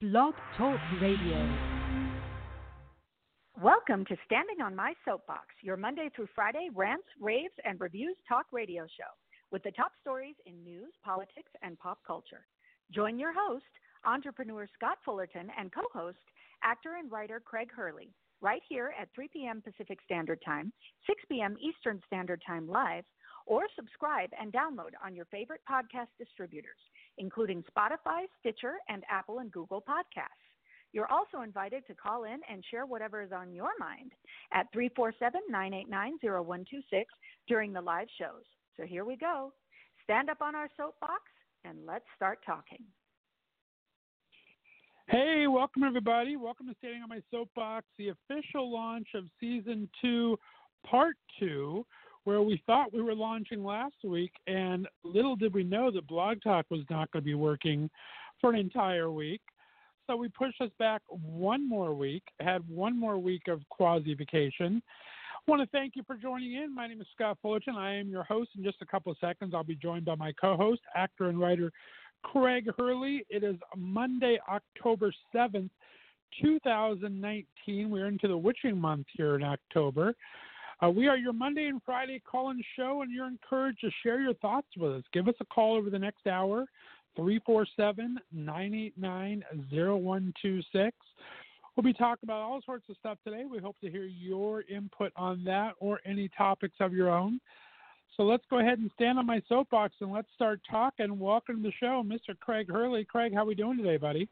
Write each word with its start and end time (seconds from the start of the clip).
Blog 0.00 0.34
Talk 0.56 0.78
Radio. 1.02 1.58
Welcome 3.60 4.04
to 4.04 4.16
Standing 4.26 4.60
on 4.62 4.76
My 4.76 4.94
Soapbox, 5.04 5.46
your 5.60 5.76
Monday 5.76 6.08
through 6.14 6.28
Friday 6.36 6.68
rants, 6.72 7.08
raves, 7.20 7.54
and 7.64 7.80
reviews 7.80 8.14
talk 8.28 8.46
radio 8.52 8.84
show 8.84 9.10
with 9.50 9.64
the 9.64 9.72
top 9.72 9.90
stories 10.00 10.36
in 10.46 10.62
news, 10.62 10.92
politics, 11.04 11.50
and 11.62 11.76
pop 11.80 11.98
culture. 12.06 12.46
Join 12.94 13.18
your 13.18 13.32
host, 13.36 13.64
entrepreneur 14.04 14.68
Scott 14.72 14.98
Fullerton, 15.04 15.50
and 15.58 15.72
co 15.72 15.82
host, 15.92 16.22
actor 16.62 16.94
and 16.96 17.10
writer 17.10 17.42
Craig 17.44 17.70
Hurley, 17.74 18.14
right 18.40 18.62
here 18.68 18.94
at 19.00 19.08
3 19.16 19.26
p.m. 19.32 19.60
Pacific 19.60 19.98
Standard 20.04 20.38
Time, 20.46 20.72
6 21.08 21.24
p.m. 21.28 21.56
Eastern 21.60 22.00
Standard 22.06 22.40
Time 22.46 22.68
live, 22.68 23.04
or 23.46 23.62
subscribe 23.74 24.30
and 24.40 24.52
download 24.52 24.94
on 25.04 25.16
your 25.16 25.24
favorite 25.24 25.62
podcast 25.68 26.14
distributors, 26.20 26.78
including 27.18 27.64
Spotify, 27.64 28.24
Stitcher, 28.40 28.74
and 28.88 29.04
Apple 29.10 29.40
and 29.40 29.50
Google 29.52 29.82
Podcasts. 29.82 30.48
You're 30.92 31.10
also 31.10 31.42
invited 31.42 31.86
to 31.86 31.94
call 31.94 32.24
in 32.24 32.40
and 32.50 32.64
share 32.70 32.86
whatever 32.86 33.22
is 33.22 33.32
on 33.32 33.52
your 33.52 33.70
mind 33.78 34.12
at 34.52 34.66
347 34.72 35.40
989 35.50 36.18
0126 36.22 37.12
during 37.46 37.72
the 37.72 37.80
live 37.80 38.08
shows. 38.18 38.44
So 38.76 38.84
here 38.86 39.04
we 39.04 39.16
go. 39.16 39.52
Stand 40.04 40.30
up 40.30 40.40
on 40.40 40.54
our 40.54 40.68
soapbox 40.76 41.22
and 41.64 41.78
let's 41.86 42.06
start 42.16 42.38
talking. 42.46 42.82
Hey, 45.08 45.46
welcome 45.46 45.84
everybody. 45.84 46.36
Welcome 46.36 46.66
to 46.68 46.74
Standing 46.78 47.02
on 47.02 47.08
My 47.08 47.20
Soapbox, 47.30 47.86
the 47.98 48.10
official 48.10 48.70
launch 48.70 49.08
of 49.14 49.24
season 49.40 49.88
two, 50.02 50.38
part 50.86 51.16
two, 51.38 51.84
where 52.28 52.42
we 52.42 52.62
thought 52.66 52.92
we 52.92 53.00
were 53.00 53.14
launching 53.14 53.64
last 53.64 53.94
week, 54.04 54.32
and 54.46 54.86
little 55.02 55.34
did 55.34 55.54
we 55.54 55.64
know 55.64 55.90
that 55.90 56.06
Blog 56.06 56.42
Talk 56.42 56.66
was 56.68 56.82
not 56.90 57.10
going 57.10 57.22
to 57.22 57.24
be 57.24 57.32
working 57.32 57.88
for 58.38 58.50
an 58.50 58.56
entire 58.60 59.10
week. 59.10 59.40
So 60.06 60.14
we 60.14 60.28
pushed 60.28 60.60
us 60.60 60.68
back 60.78 61.00
one 61.08 61.66
more 61.66 61.94
week, 61.94 62.22
had 62.38 62.68
one 62.68 63.00
more 63.00 63.16
week 63.16 63.48
of 63.48 63.66
quasi 63.70 64.12
vacation. 64.12 64.82
I 65.36 65.50
want 65.50 65.62
to 65.62 65.68
thank 65.68 65.96
you 65.96 66.02
for 66.06 66.16
joining 66.16 66.52
in. 66.52 66.74
My 66.74 66.86
name 66.86 67.00
is 67.00 67.06
Scott 67.14 67.38
Fullerton. 67.40 67.76
I 67.76 67.94
am 67.94 68.10
your 68.10 68.24
host. 68.24 68.50
In 68.58 68.62
just 68.62 68.82
a 68.82 68.86
couple 68.86 69.10
of 69.10 69.16
seconds, 69.22 69.54
I'll 69.54 69.64
be 69.64 69.74
joined 69.74 70.04
by 70.04 70.14
my 70.14 70.32
co 70.32 70.54
host, 70.54 70.82
actor 70.94 71.30
and 71.30 71.40
writer 71.40 71.72
Craig 72.24 72.66
Hurley. 72.76 73.24
It 73.30 73.42
is 73.42 73.56
Monday, 73.74 74.38
October 74.50 75.14
7th, 75.34 75.70
2019. 76.42 77.88
We're 77.88 78.06
into 78.06 78.28
the 78.28 78.36
witching 78.36 78.78
month 78.78 79.06
here 79.16 79.34
in 79.36 79.42
October. 79.42 80.14
Uh, 80.82 80.90
we 80.90 81.08
are 81.08 81.16
your 81.16 81.32
Monday 81.32 81.66
and 81.66 81.80
Friday 81.84 82.20
call 82.20 82.50
in 82.50 82.62
show, 82.76 83.02
and 83.02 83.12
you're 83.12 83.26
encouraged 83.26 83.80
to 83.80 83.90
share 84.02 84.20
your 84.20 84.34
thoughts 84.34 84.68
with 84.76 84.92
us. 84.92 85.02
Give 85.12 85.26
us 85.26 85.34
a 85.40 85.44
call 85.46 85.76
over 85.76 85.90
the 85.90 85.98
next 85.98 86.28
hour, 86.28 86.66
347 87.16 88.18
989 88.32 89.44
0126. 89.70 90.96
We'll 91.74 91.82
be 91.84 91.92
talking 91.92 92.24
about 92.24 92.42
all 92.42 92.60
sorts 92.64 92.88
of 92.88 92.96
stuff 92.96 93.18
today. 93.24 93.44
We 93.44 93.58
hope 93.58 93.76
to 93.80 93.90
hear 93.90 94.04
your 94.04 94.62
input 94.62 95.12
on 95.16 95.42
that 95.44 95.72
or 95.80 96.00
any 96.04 96.28
topics 96.36 96.76
of 96.80 96.92
your 96.92 97.10
own. 97.10 97.40
So 98.16 98.22
let's 98.22 98.44
go 98.48 98.60
ahead 98.60 98.78
and 98.78 98.90
stand 98.94 99.18
on 99.18 99.26
my 99.26 99.42
soapbox 99.48 99.94
and 100.00 100.12
let's 100.12 100.28
start 100.34 100.60
talking. 100.70 101.18
Welcome 101.18 101.56
to 101.56 101.62
the 101.62 101.72
show, 101.78 102.04
Mr. 102.04 102.38
Craig 102.38 102.68
Hurley. 102.70 103.04
Craig, 103.04 103.34
how 103.34 103.42
are 103.42 103.46
we 103.46 103.54
doing 103.56 103.78
today, 103.78 103.96
buddy? 103.96 104.28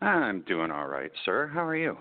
I'm 0.00 0.42
doing 0.42 0.70
all 0.70 0.86
right, 0.88 1.12
sir. 1.24 1.50
How 1.52 1.64
are 1.64 1.76
you? 1.76 1.96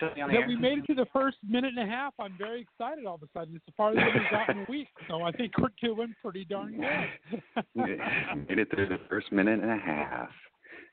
That 0.00 0.46
we 0.46 0.56
made 0.56 0.78
it 0.78 0.86
to 0.86 0.94
the 0.94 1.06
first 1.12 1.38
minute 1.46 1.72
and 1.76 1.88
a 1.88 1.90
half. 1.90 2.14
I'm 2.18 2.36
very 2.38 2.60
excited 2.60 3.06
all 3.06 3.16
of 3.16 3.22
a 3.22 3.28
sudden. 3.32 3.56
It's 3.56 3.66
the 3.66 3.72
farthest 3.76 4.04
we've 4.14 4.30
gotten 4.30 4.58
in 4.58 4.62
a 4.64 4.70
week, 4.70 4.88
so 5.08 5.22
I 5.22 5.32
think 5.32 5.52
we're 5.58 5.68
doing 5.82 6.14
pretty 6.22 6.44
darn 6.44 6.72
good. 6.72 7.98
made 8.48 8.58
it 8.58 8.70
through 8.70 8.88
the 8.88 9.00
first 9.08 9.32
minute 9.32 9.60
and 9.60 9.70
a 9.70 9.76
half. 9.76 10.30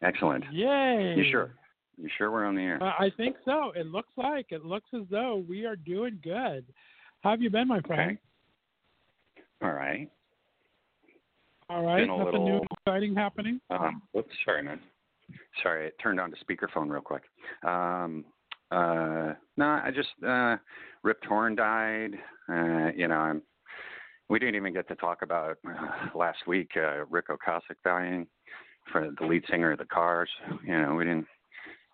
Excellent. 0.01 0.43
Yay! 0.51 1.15
You 1.17 1.31
sure? 1.31 1.55
You 1.97 2.09
sure 2.17 2.31
we're 2.31 2.45
on 2.45 2.55
the 2.55 2.61
air? 2.61 2.83
Uh, 2.83 2.93
I 2.99 3.09
think 3.15 3.37
so. 3.45 3.71
It 3.75 3.87
looks 3.87 4.11
like 4.17 4.47
it 4.49 4.65
looks 4.65 4.89
as 4.93 5.03
though 5.09 5.43
we 5.47 5.65
are 5.65 5.77
doing 5.77 6.19
good. 6.23 6.65
How 7.21 7.31
have 7.31 7.41
you 7.41 7.49
been, 7.49 7.67
my 7.67 7.81
friend? 7.81 8.11
Okay. 8.11 9.45
All 9.61 9.71
right. 9.71 10.09
All 11.69 11.83
right. 11.83 12.05
Nothing 12.05 12.25
little, 12.25 12.45
new 12.45 12.61
exciting 12.85 13.15
happening. 13.15 13.59
Um, 13.69 14.01
whoops, 14.11 14.35
sorry, 14.43 14.61
man. 14.61 14.79
Sorry, 15.63 15.87
it 15.87 15.95
turned 16.01 16.19
on 16.19 16.31
to 16.31 16.37
speakerphone 16.37 16.89
real 16.91 17.01
quick. 17.01 17.23
Um, 17.63 18.25
uh, 18.75 19.33
no, 19.57 19.65
I 19.65 19.91
just 19.93 20.09
uh, 20.27 20.57
Rip 21.03 21.21
Torn 21.23 21.55
died. 21.55 22.11
Uh, 22.49 22.91
you 22.95 23.07
know, 23.07 23.15
I'm. 23.15 23.41
We 24.27 24.39
didn't 24.39 24.55
even 24.55 24.73
get 24.73 24.87
to 24.87 24.95
talk 24.95 25.21
about 25.21 25.57
uh, 25.67 26.17
last 26.17 26.39
week 26.47 26.71
uh, 26.75 27.05
Ric 27.05 27.27
Ocasek 27.29 27.77
dying 27.83 28.25
for 28.91 29.11
the 29.19 29.25
lead 29.25 29.43
singer 29.49 29.73
of 29.73 29.77
the 29.77 29.85
Cars. 29.85 30.29
You 30.65 30.81
know, 30.81 30.95
we 30.95 31.05
didn't. 31.05 31.27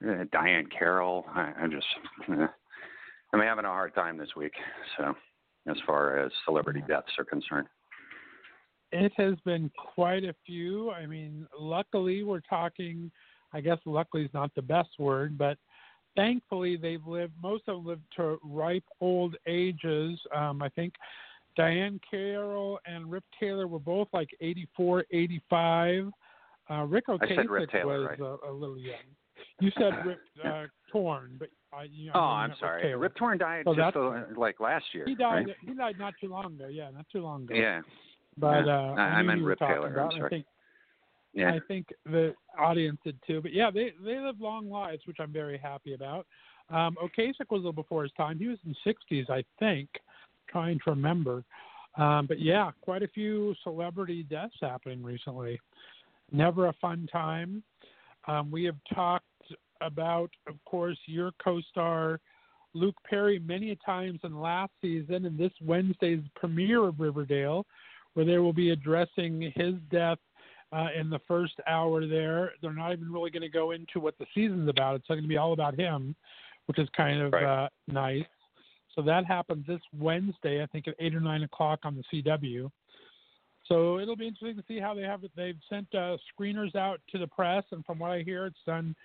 Uh, 0.03 0.23
Diahann 0.33 0.65
Carroll. 0.71 1.25
I, 1.29 1.51
I'm 1.59 1.71
just. 1.71 1.85
Uh, 2.29 2.47
I'm 3.33 3.41
having 3.41 3.65
a 3.65 3.69
hard 3.69 3.93
time 3.93 4.17
this 4.17 4.35
week. 4.35 4.53
So, 4.97 5.13
as 5.69 5.77
far 5.85 6.17
as 6.17 6.31
celebrity 6.45 6.83
deaths 6.87 7.11
are 7.17 7.25
concerned. 7.25 7.67
It 8.91 9.13
has 9.17 9.35
been 9.45 9.71
quite 9.93 10.23
a 10.23 10.35
few. 10.45 10.91
I 10.91 11.05
mean, 11.05 11.47
luckily 11.57 12.23
we're 12.23 12.41
talking. 12.41 13.11
I 13.53 13.61
guess 13.61 13.77
luckily 13.85 14.23
is 14.23 14.33
not 14.33 14.51
the 14.55 14.61
best 14.61 14.89
word, 14.97 15.37
but 15.37 15.57
thankfully 16.15 16.77
they've 16.77 17.05
lived. 17.05 17.33
Most 17.41 17.63
of 17.67 17.77
them 17.77 17.85
lived 17.85 18.03
to 18.17 18.39
ripe 18.43 18.83
old 18.99 19.35
ages. 19.47 20.19
Um, 20.35 20.61
I 20.61 20.69
think 20.69 20.93
Diahann 21.57 21.99
Carroll 22.09 22.79
and 22.85 23.11
Rip 23.11 23.23
Taylor 23.39 23.67
were 23.67 23.79
both 23.79 24.07
like 24.13 24.29
84, 24.39 25.05
85. 25.11 26.11
Uh, 26.69 26.83
Ric 26.85 27.07
Ocasek 27.07 27.49
was 27.49 28.07
right? 28.09 28.19
a, 28.19 28.49
a, 28.49 28.51
little 28.51 28.77
young. 28.77 28.95
You 29.59 29.71
said 29.77 30.05
Rip 30.05 30.19
uh, 30.45 30.65
Torn, 30.91 31.35
but 31.37 31.49
uh, 31.73 31.83
you 31.83 32.07
know, 32.07 32.13
oh, 32.15 32.19
I'm 32.19 32.53
sorry. 32.59 32.91
Rip, 32.91 33.01
Rip 33.01 33.15
Torn 33.15 33.37
died 33.37 33.63
so 33.65 33.75
just 33.75 33.97
like 34.37 34.59
last 34.59 34.85
year. 34.93 35.05
He 35.05 35.15
died. 35.15 35.47
Right? 35.47 35.55
He 35.65 35.73
died 35.73 35.95
not 35.99 36.13
too 36.21 36.29
long 36.29 36.45
ago. 36.55 36.67
Yeah, 36.67 36.89
not 36.91 37.05
too 37.11 37.21
long 37.21 37.43
ago. 37.43 37.55
Yeah. 37.55 37.81
But 38.37 38.65
yeah. 38.65 38.77
uh, 38.77 38.95
I, 38.97 39.01
I 39.01 39.21
meant 39.21 39.43
Rip 39.43 39.59
Taylor. 39.59 39.91
About. 39.91 40.13
I'm 40.13 40.19
sorry. 40.19 40.45
I 41.33 41.37
think, 41.37 41.43
yeah. 41.47 41.53
I 41.53 41.59
think 41.67 41.87
the 42.05 42.35
audience 42.59 42.99
did 43.03 43.17
too. 43.25 43.41
But 43.41 43.53
yeah, 43.53 43.71
they 43.71 43.93
they 44.03 44.19
live 44.19 44.39
long 44.39 44.69
lives, 44.69 45.01
which 45.05 45.17
I'm 45.19 45.31
very 45.31 45.57
happy 45.57 45.93
about. 45.93 46.25
Um, 46.69 46.97
Ocasek 47.01 47.49
was 47.49 47.51
a 47.51 47.55
little 47.55 47.73
before 47.73 48.03
his 48.03 48.11
time. 48.13 48.39
He 48.39 48.47
was 48.47 48.57
in 48.65 48.75
the 48.85 48.93
60s, 48.93 49.29
I 49.29 49.43
think. 49.59 49.89
Trying 50.49 50.79
to 50.85 50.91
remember. 50.91 51.43
Um, 51.97 52.25
but 52.27 52.39
yeah, 52.39 52.71
quite 52.81 53.03
a 53.03 53.07
few 53.07 53.53
celebrity 53.63 54.23
deaths 54.23 54.55
happening 54.61 55.03
recently. 55.03 55.59
Never 56.31 56.67
a 56.67 56.73
fun 56.73 57.07
time. 57.11 57.63
Um, 58.27 58.51
we 58.51 58.63
have 58.65 58.77
talked 58.93 59.25
about, 59.81 60.29
of 60.47 60.55
course, 60.65 60.97
your 61.05 61.31
co-star 61.43 62.19
Luke 62.73 62.95
Perry 63.09 63.39
many 63.39 63.77
times 63.85 64.19
in 64.23 64.39
last 64.39 64.71
season 64.81 65.25
and 65.25 65.37
this 65.37 65.51
Wednesday's 65.61 66.23
premiere 66.35 66.87
of 66.87 66.99
Riverdale, 66.99 67.65
where 68.13 68.25
they 68.25 68.37
will 68.37 68.53
be 68.53 68.69
addressing 68.69 69.51
his 69.55 69.75
death 69.91 70.19
uh, 70.71 70.87
in 70.97 71.09
the 71.09 71.19
first 71.27 71.53
hour 71.67 72.07
there. 72.07 72.53
They're 72.61 72.73
not 72.73 72.93
even 72.93 73.11
really 73.11 73.31
going 73.31 73.41
to 73.41 73.49
go 73.49 73.71
into 73.71 73.99
what 73.99 74.17
the 74.17 74.25
season's 74.33 74.69
about. 74.69 74.95
It's 74.95 75.07
going 75.07 75.21
to 75.21 75.27
be 75.27 75.37
all 75.37 75.53
about 75.53 75.77
him, 75.77 76.15
which 76.65 76.79
is 76.79 76.87
kind 76.95 77.21
of 77.21 77.33
right. 77.33 77.65
uh, 77.65 77.69
nice. 77.87 78.23
So 78.95 79.01
that 79.03 79.25
happens 79.25 79.65
this 79.67 79.81
Wednesday, 79.97 80.61
I 80.61 80.65
think 80.67 80.87
at 80.87 80.95
eight 80.99 81.15
or 81.15 81.21
nine 81.21 81.43
o'clock 81.43 81.79
on 81.83 81.95
the 81.95 82.23
CW. 82.23 82.69
So 83.67 83.99
it'll 83.99 84.17
be 84.17 84.27
interesting 84.27 84.57
to 84.57 84.63
see 84.67 84.79
how 84.79 84.93
they 84.93 85.03
have 85.03 85.23
it. 85.23 85.31
They've 85.35 85.57
sent 85.69 85.87
uh, 85.95 86.17
screeners 86.33 86.75
out 86.75 86.99
to 87.11 87.17
the 87.17 87.27
press, 87.27 87.63
and 87.71 87.85
from 87.85 87.99
what 87.99 88.11
I 88.11 88.21
hear, 88.21 88.45
it's 88.45 88.57
done 88.65 88.95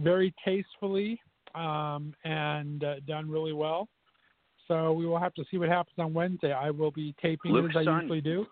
very 0.00 0.34
tastefully 0.44 1.20
um, 1.54 2.14
and 2.24 2.82
uh, 2.82 2.94
done 3.06 3.30
really 3.30 3.52
well. 3.52 3.88
So 4.66 4.92
we 4.92 5.06
will 5.06 5.18
have 5.18 5.34
to 5.34 5.44
see 5.50 5.56
what 5.56 5.68
happens 5.68 5.94
on 5.98 6.12
Wednesday. 6.12 6.52
I 6.52 6.70
will 6.70 6.90
be 6.90 7.14
taping 7.22 7.52
Luke's 7.52 7.74
it 7.74 7.80
as 7.80 7.88
I 7.88 8.00
usually 8.00 8.20
do. 8.20 8.46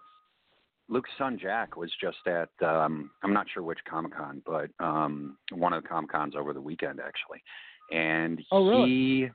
Luke's 0.88 1.10
son 1.18 1.38
Jack 1.40 1.76
was 1.76 1.90
just 2.00 2.18
at 2.26 2.48
um, 2.66 3.10
I'm 3.22 3.32
not 3.32 3.46
sure 3.52 3.62
which 3.62 3.78
Comic 3.88 4.16
Con, 4.16 4.42
but 4.46 4.70
um, 4.84 5.36
one 5.52 5.72
of 5.72 5.82
the 5.82 5.88
Comic 5.88 6.12
Cons 6.12 6.34
over 6.36 6.52
the 6.52 6.60
weekend 6.60 7.00
actually, 7.00 7.42
and 7.90 8.40
oh, 8.52 8.68
really? 8.68 9.30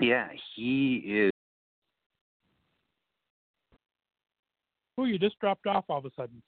he, 0.00 0.06
yeah, 0.06 0.28
he 0.54 0.96
is. 0.96 1.30
Oh, 4.98 5.04
you 5.04 5.18
just 5.18 5.38
dropped 5.40 5.66
off 5.66 5.84
all 5.88 5.98
of 5.98 6.04
a 6.04 6.10
sudden. 6.16 6.42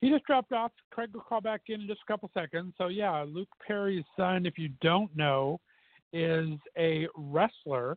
He 0.00 0.08
just 0.08 0.24
dropped 0.24 0.52
off. 0.52 0.72
Craig 0.90 1.10
will 1.12 1.20
call 1.20 1.42
back 1.42 1.62
in 1.68 1.82
in 1.82 1.86
just 1.86 2.00
a 2.02 2.10
couple 2.10 2.30
seconds. 2.32 2.72
So 2.78 2.88
yeah, 2.88 3.22
Luke 3.28 3.50
Perry's 3.66 4.04
son, 4.16 4.46
if 4.46 4.56
you 4.56 4.70
don't 4.80 5.14
know, 5.14 5.60
is 6.14 6.48
a 6.78 7.06
wrestler 7.14 7.96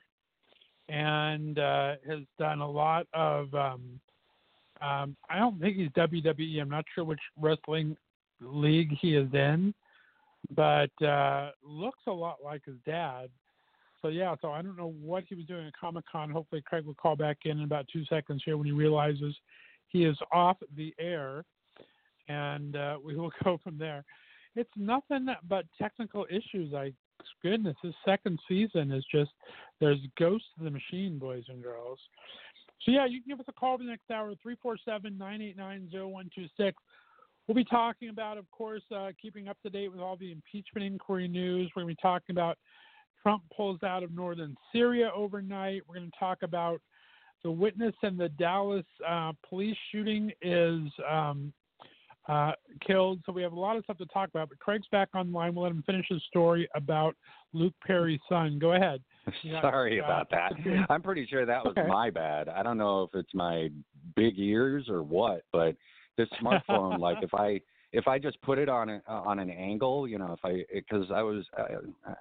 and 0.90 1.58
uh, 1.58 1.94
has 2.08 2.20
done 2.38 2.60
a 2.60 2.70
lot 2.70 3.08
of. 3.14 3.54
Um, 3.56 4.02
um, 4.84 5.16
I 5.30 5.40
don't 5.40 5.60
think 5.60 5.78
he's 5.78 5.90
WWE. 5.90 6.62
I'm 6.62 6.70
not 6.70 6.86
sure 6.94 7.04
which 7.04 7.20
wrestling 7.40 7.96
league 8.42 8.92
he 9.00 9.16
is 9.16 9.34
in, 9.34 9.74
but 10.52 10.92
uh, 11.02 11.52
looks 11.64 12.02
a 12.08 12.12
lot 12.12 12.38
like 12.44 12.66
his 12.66 12.76
dad. 12.86 13.30
So 14.02 14.10
yeah, 14.10 14.36
so 14.42 14.52
I 14.52 14.62
don't 14.62 14.78
know 14.78 14.94
what 15.02 15.24
he 15.30 15.36
was 15.36 15.46
doing 15.46 15.66
at 15.66 15.74
Comic 15.80 16.04
Con. 16.12 16.30
Hopefully, 16.30 16.62
Craig 16.66 16.86
will 16.86 16.96
call 16.96 17.16
back 17.16 17.38
in 17.46 17.60
in 17.60 17.64
about 17.64 17.88
two 17.92 18.04
seconds 18.06 18.42
here 18.44 18.58
when 18.58 18.66
he 18.66 18.74
realizes 18.74 19.34
he 19.88 20.04
is 20.04 20.18
off 20.34 20.58
the 20.76 20.94
air. 21.00 21.46
and 22.28 22.76
uh, 22.76 22.98
we 23.04 23.16
will 23.16 23.32
go 23.44 23.60
from 23.64 23.78
there. 23.78 24.04
It's 24.56 24.70
nothing 24.76 25.28
but 25.48 25.66
technical 25.80 26.26
issues. 26.30 26.74
I 26.74 26.94
goodness, 27.42 27.76
this 27.84 27.94
second 28.06 28.40
season 28.48 28.92
is 28.92 29.06
just 29.12 29.32
there's 29.80 30.00
ghosts 30.20 30.48
of 30.58 30.66
the 30.66 30.72
machine, 30.72 31.18
boys 31.18 31.44
and 31.48 31.64
girls. 31.64 32.00
So 32.86 32.92
yeah, 32.92 33.06
you 33.06 33.22
can 33.22 33.30
give 33.30 33.40
us 33.40 33.46
a 33.48 33.54
call 33.54 33.78
the 33.78 33.86
next 33.86 34.12
hour, 34.12 34.34
347-989-0126. 34.46 36.74
We'll 37.48 37.56
be 37.56 37.64
talking 37.66 38.10
about, 38.10 38.38
of 38.38 38.50
course, 38.52 38.84
uh, 38.96 39.10
keeping 39.22 39.48
up 39.48 39.58
to 39.64 39.70
date 39.70 39.92
with 39.92 40.02
all 40.02 40.16
the 40.16 40.32
impeachment 40.32 40.86
inquiry 40.86 41.28
news. 41.28 41.72
We're 41.76 41.84
going 41.84 41.94
to 41.94 41.98
be 41.98 42.02
talking 42.02 42.34
about 42.34 42.58
Trump 43.22 43.44
pulls 43.56 43.84
out 43.84 44.02
of 44.04 44.14
northern 44.14 44.56
Syria 44.72 45.12
overnight. 45.16 45.84
We're 45.88 45.96
going 45.96 46.12
to 46.12 46.20
talk 46.20 46.40
about 46.42 46.82
the 47.44 47.52
witness 47.52 47.94
in 48.04 48.18
the 48.18 48.30
Dallas 48.30 48.86
uh, 49.08 49.34
police 49.48 49.78
shooting 49.92 50.32
is 50.42 50.82
um, 51.10 51.54
uh, 52.28 52.54
killed. 52.86 53.20
So 53.26 53.34
we 53.34 53.44
have 53.44 53.54
a 53.54 53.60
lot 53.60 53.76
of 53.76 53.84
stuff 53.84 53.98
to 53.98 54.06
talk 54.08 54.30
about. 54.30 54.50
But 54.50 54.60
Craig's 54.60 54.88
back 54.92 55.10
online. 55.14 55.56
We'll 55.56 55.64
let 55.64 55.74
him 55.74 55.84
finish 55.86 56.06
his 56.10 56.24
story 56.24 56.68
about 56.76 57.16
Luke 57.52 57.74
Perry's 57.86 58.22
son. 58.30 58.60
Go 58.60 58.74
ahead. 58.74 59.02
Sorry 59.62 60.00
about 60.00 60.30
that. 60.32 60.54
I'm 60.90 61.02
pretty 61.02 61.26
sure 61.26 61.46
that 61.46 61.64
was 61.64 61.74
okay. 61.78 61.88
my 61.88 62.10
bad. 62.10 62.50
I 62.50 62.64
don't 62.64 62.78
know 62.78 63.04
if 63.04 63.10
it's 63.14 63.34
my 63.34 63.70
big 64.16 64.38
ears 64.38 64.88
or 64.90 65.02
what, 65.02 65.44
but 65.52 65.76
this 66.18 66.28
smartphone, 66.42 67.00
like 67.00 67.18
if 67.22 67.34
I 67.34 67.62
if 67.94 68.08
I 68.08 68.18
just 68.18 68.42
put 68.42 68.58
it 68.58 68.70
on 68.70 68.90
a, 68.90 69.02
uh, 69.08 69.22
on 69.22 69.38
an 69.40 69.52
angle, 69.52 70.08
you 70.08 70.18
know, 70.18 70.34
if 70.34 70.44
I 70.44 70.66
because 70.74 71.06
I 71.14 71.22
was 71.22 71.46
uh, 71.58 71.64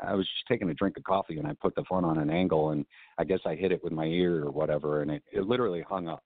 I, 0.02 0.12
I 0.12 0.14
was 0.14 0.26
just 0.26 0.46
taking 0.48 0.68
a 0.70 0.74
drink 0.74 0.96
of 0.96 1.04
coffee 1.04 1.38
and 1.38 1.46
I 1.46 1.54
put 1.54 1.74
the 1.74 1.84
phone 1.88 2.04
on 2.04 2.18
an 2.18 2.30
angle 2.30 2.70
and 2.70 2.84
I 3.18 3.24
guess 3.24 3.40
I 3.46 3.54
hit 3.54 3.72
it 3.72 3.82
with 3.82 3.92
my 3.92 4.04
ear 4.04 4.44
or 4.44 4.50
whatever 4.50 5.02
and 5.02 5.10
it, 5.10 5.22
it 5.32 5.46
literally 5.46 5.82
hung 5.88 6.08
up. 6.08 6.22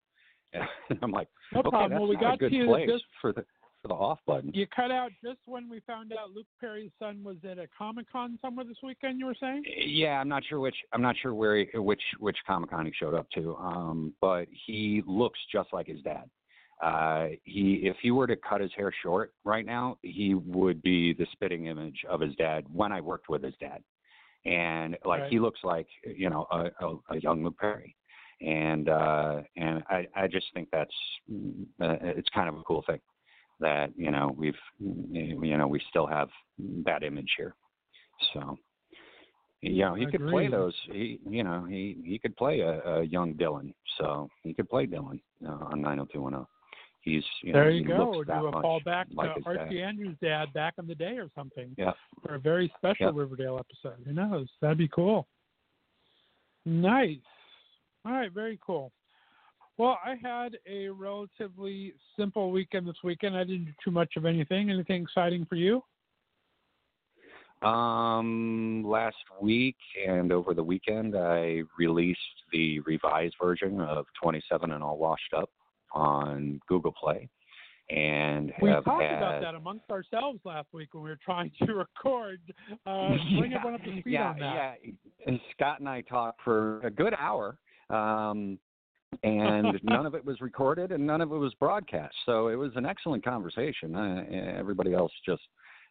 And 0.88 0.98
I'm 1.02 1.10
like, 1.10 1.28
no 1.52 1.60
okay, 1.60 1.70
problem. 1.70 1.90
that's 1.90 2.00
well, 2.00 2.08
we 2.08 2.16
got 2.16 2.34
a 2.34 2.36
good 2.38 2.50
to 2.50 2.56
you 2.56 2.66
place 2.66 2.88
just, 2.88 3.04
for 3.20 3.32
the 3.32 3.44
the 3.86 3.94
off 3.94 4.18
button. 4.26 4.50
You 4.54 4.66
cut 4.74 4.90
out 4.90 5.10
just 5.24 5.38
when 5.46 5.68
we 5.68 5.80
found 5.80 6.12
out 6.12 6.32
Luke 6.34 6.46
Perry's 6.60 6.90
son 6.98 7.22
was 7.24 7.36
at 7.44 7.58
a 7.58 7.66
Comic 7.76 8.10
Con 8.10 8.38
somewhere 8.42 8.64
this 8.64 8.78
weekend. 8.82 9.18
You 9.18 9.26
were 9.26 9.36
saying? 9.38 9.64
Yeah, 9.84 10.20
I'm 10.20 10.28
not 10.28 10.42
sure 10.48 10.60
which 10.60 10.76
I'm 10.92 11.02
not 11.02 11.16
sure 11.20 11.34
where 11.34 11.56
he, 11.58 11.78
which 11.78 12.02
which 12.18 12.36
Comic 12.46 12.70
Con 12.70 12.86
he 12.86 12.92
showed 12.98 13.14
up 13.14 13.28
to, 13.34 13.56
um, 13.56 14.12
but 14.20 14.46
he 14.66 15.02
looks 15.06 15.38
just 15.52 15.72
like 15.72 15.86
his 15.86 16.00
dad. 16.02 16.28
Uh, 16.82 17.28
he, 17.44 17.80
if 17.84 17.96
he 18.02 18.10
were 18.10 18.26
to 18.26 18.36
cut 18.36 18.60
his 18.60 18.70
hair 18.76 18.92
short 19.02 19.32
right 19.44 19.64
now, 19.64 19.96
he 20.02 20.34
would 20.34 20.82
be 20.82 21.14
the 21.14 21.26
spitting 21.32 21.66
image 21.66 22.04
of 22.08 22.20
his 22.20 22.34
dad 22.36 22.64
when 22.70 22.92
I 22.92 23.00
worked 23.00 23.30
with 23.30 23.42
his 23.42 23.54
dad, 23.58 23.82
and 24.44 24.96
like 25.04 25.22
Right. 25.22 25.32
he 25.32 25.38
looks 25.38 25.60
like 25.64 25.86
you 26.04 26.28
know 26.28 26.46
a, 26.50 26.70
a, 26.84 26.96
a 27.10 27.20
young 27.20 27.42
Luke 27.42 27.56
Perry, 27.58 27.96
and 28.42 28.88
uh, 28.90 29.40
and 29.56 29.82
I, 29.88 30.06
I 30.14 30.26
just 30.26 30.46
think 30.52 30.68
that's 30.70 30.90
uh, 31.80 31.96
it's 32.02 32.28
kind 32.34 32.48
of 32.48 32.56
a 32.56 32.62
cool 32.62 32.84
thing 32.86 33.00
that 33.60 33.90
you 33.96 34.10
know 34.10 34.34
we've 34.36 34.54
you 34.80 35.56
know 35.56 35.66
we 35.66 35.80
still 35.90 36.06
have 36.06 36.28
that 36.84 37.02
image 37.02 37.32
here, 37.36 37.54
so. 38.34 38.58
You 39.62 39.84
know, 39.86 39.94
he 39.94 40.06
could 40.06 40.28
play 40.28 40.48
those. 40.48 40.74
He, 40.92 41.18
you 41.28 41.42
know, 41.42 41.64
he 41.64 41.96
he 42.04 42.18
could 42.18 42.36
play 42.36 42.60
a, 42.60 42.78
a 42.82 43.02
young 43.04 43.34
Dylan, 43.34 43.72
so 43.98 44.28
he 44.42 44.52
could 44.54 44.68
play 44.68 44.86
Dylan 44.86 45.18
uh, 45.44 45.64
on 45.72 45.80
90210. 45.80 46.46
He's 47.00 47.24
you 47.42 47.52
there 47.52 47.64
know, 47.64 47.70
you 47.70 47.84
go. 47.84 48.10
looks 48.10 48.16
Or 48.18 48.24
do 48.24 48.32
a 48.32 48.50
much 48.52 48.62
call 48.62 48.80
back 48.84 49.06
like 49.14 49.34
to 49.34 49.40
Archie 49.46 49.78
dad. 49.78 49.88
Andrews' 49.88 50.16
dad 50.20 50.52
back 50.52 50.74
in 50.78 50.86
the 50.86 50.94
day 50.94 51.16
or 51.18 51.28
something 51.34 51.74
Yeah, 51.78 51.92
for 52.22 52.34
a 52.34 52.38
very 52.38 52.70
special 52.76 53.06
Yep. 53.06 53.14
Riverdale 53.14 53.58
episode. 53.58 54.04
Who 54.04 54.12
knows? 54.12 54.46
That'd 54.60 54.78
be 54.78 54.88
cool. 54.88 55.26
Nice. 56.64 57.16
All 58.04 58.12
right, 58.12 58.30
very 58.30 58.58
cool. 58.64 58.92
Well, 59.78 59.98
I 60.04 60.14
had 60.22 60.56
a 60.66 60.88
relatively 60.88 61.94
simple 62.18 62.50
weekend 62.50 62.88
this 62.88 62.96
weekend. 63.04 63.36
I 63.36 63.44
didn't 63.44 63.66
do 63.66 63.72
too 63.84 63.90
much 63.90 64.16
of 64.16 64.24
anything. 64.24 64.70
Anything 64.70 65.02
exciting 65.02 65.44
for 65.46 65.56
you? 65.56 65.82
Um, 67.62 68.84
last 68.86 69.16
week 69.40 69.76
and 70.06 70.32
over 70.32 70.54
the 70.54 70.62
weekend, 70.62 71.16
I 71.16 71.62
released 71.78 72.20
the 72.52 72.80
revised 72.80 73.34
version 73.40 73.80
of 73.80 74.06
27 74.22 74.72
and 74.72 74.82
All 74.82 74.98
Washed 74.98 75.32
Up 75.36 75.50
on 75.92 76.60
Google 76.68 76.92
Play, 76.92 77.28
and 77.88 78.52
We 78.60 78.70
talked 78.70 79.02
had 79.02 79.16
about 79.16 79.40
that 79.40 79.54
amongst 79.54 79.90
ourselves 79.90 80.40
last 80.44 80.68
week 80.72 80.92
when 80.92 81.04
we 81.04 81.10
were 81.10 81.18
trying 81.24 81.50
to 81.62 81.74
record. 81.74 82.40
Uh, 82.86 83.16
bring 83.38 83.54
everyone 83.54 83.74
up 83.74 83.84
to 83.84 84.00
speed 84.00 84.12
yeah, 84.12 84.30
on 84.30 84.38
that. 84.38 84.78
Yeah, 84.84 84.90
and 85.26 85.40
Scott 85.52 85.80
and 85.80 85.88
I 85.88 86.02
talked 86.02 86.42
for 86.42 86.80
a 86.80 86.90
good 86.90 87.14
hour, 87.18 87.56
um, 87.88 88.58
and 89.22 89.78
none 89.82 90.06
of 90.06 90.14
it 90.14 90.24
was 90.24 90.40
recorded 90.40 90.92
and 90.92 91.06
none 91.06 91.20
of 91.20 91.32
it 91.32 91.36
was 91.36 91.54
broadcast. 91.54 92.14
So 92.24 92.48
it 92.48 92.56
was 92.56 92.72
an 92.76 92.86
excellent 92.86 93.24
conversation. 93.24 93.94
Uh, 93.94 94.24
everybody 94.58 94.94
else 94.94 95.12
just 95.24 95.42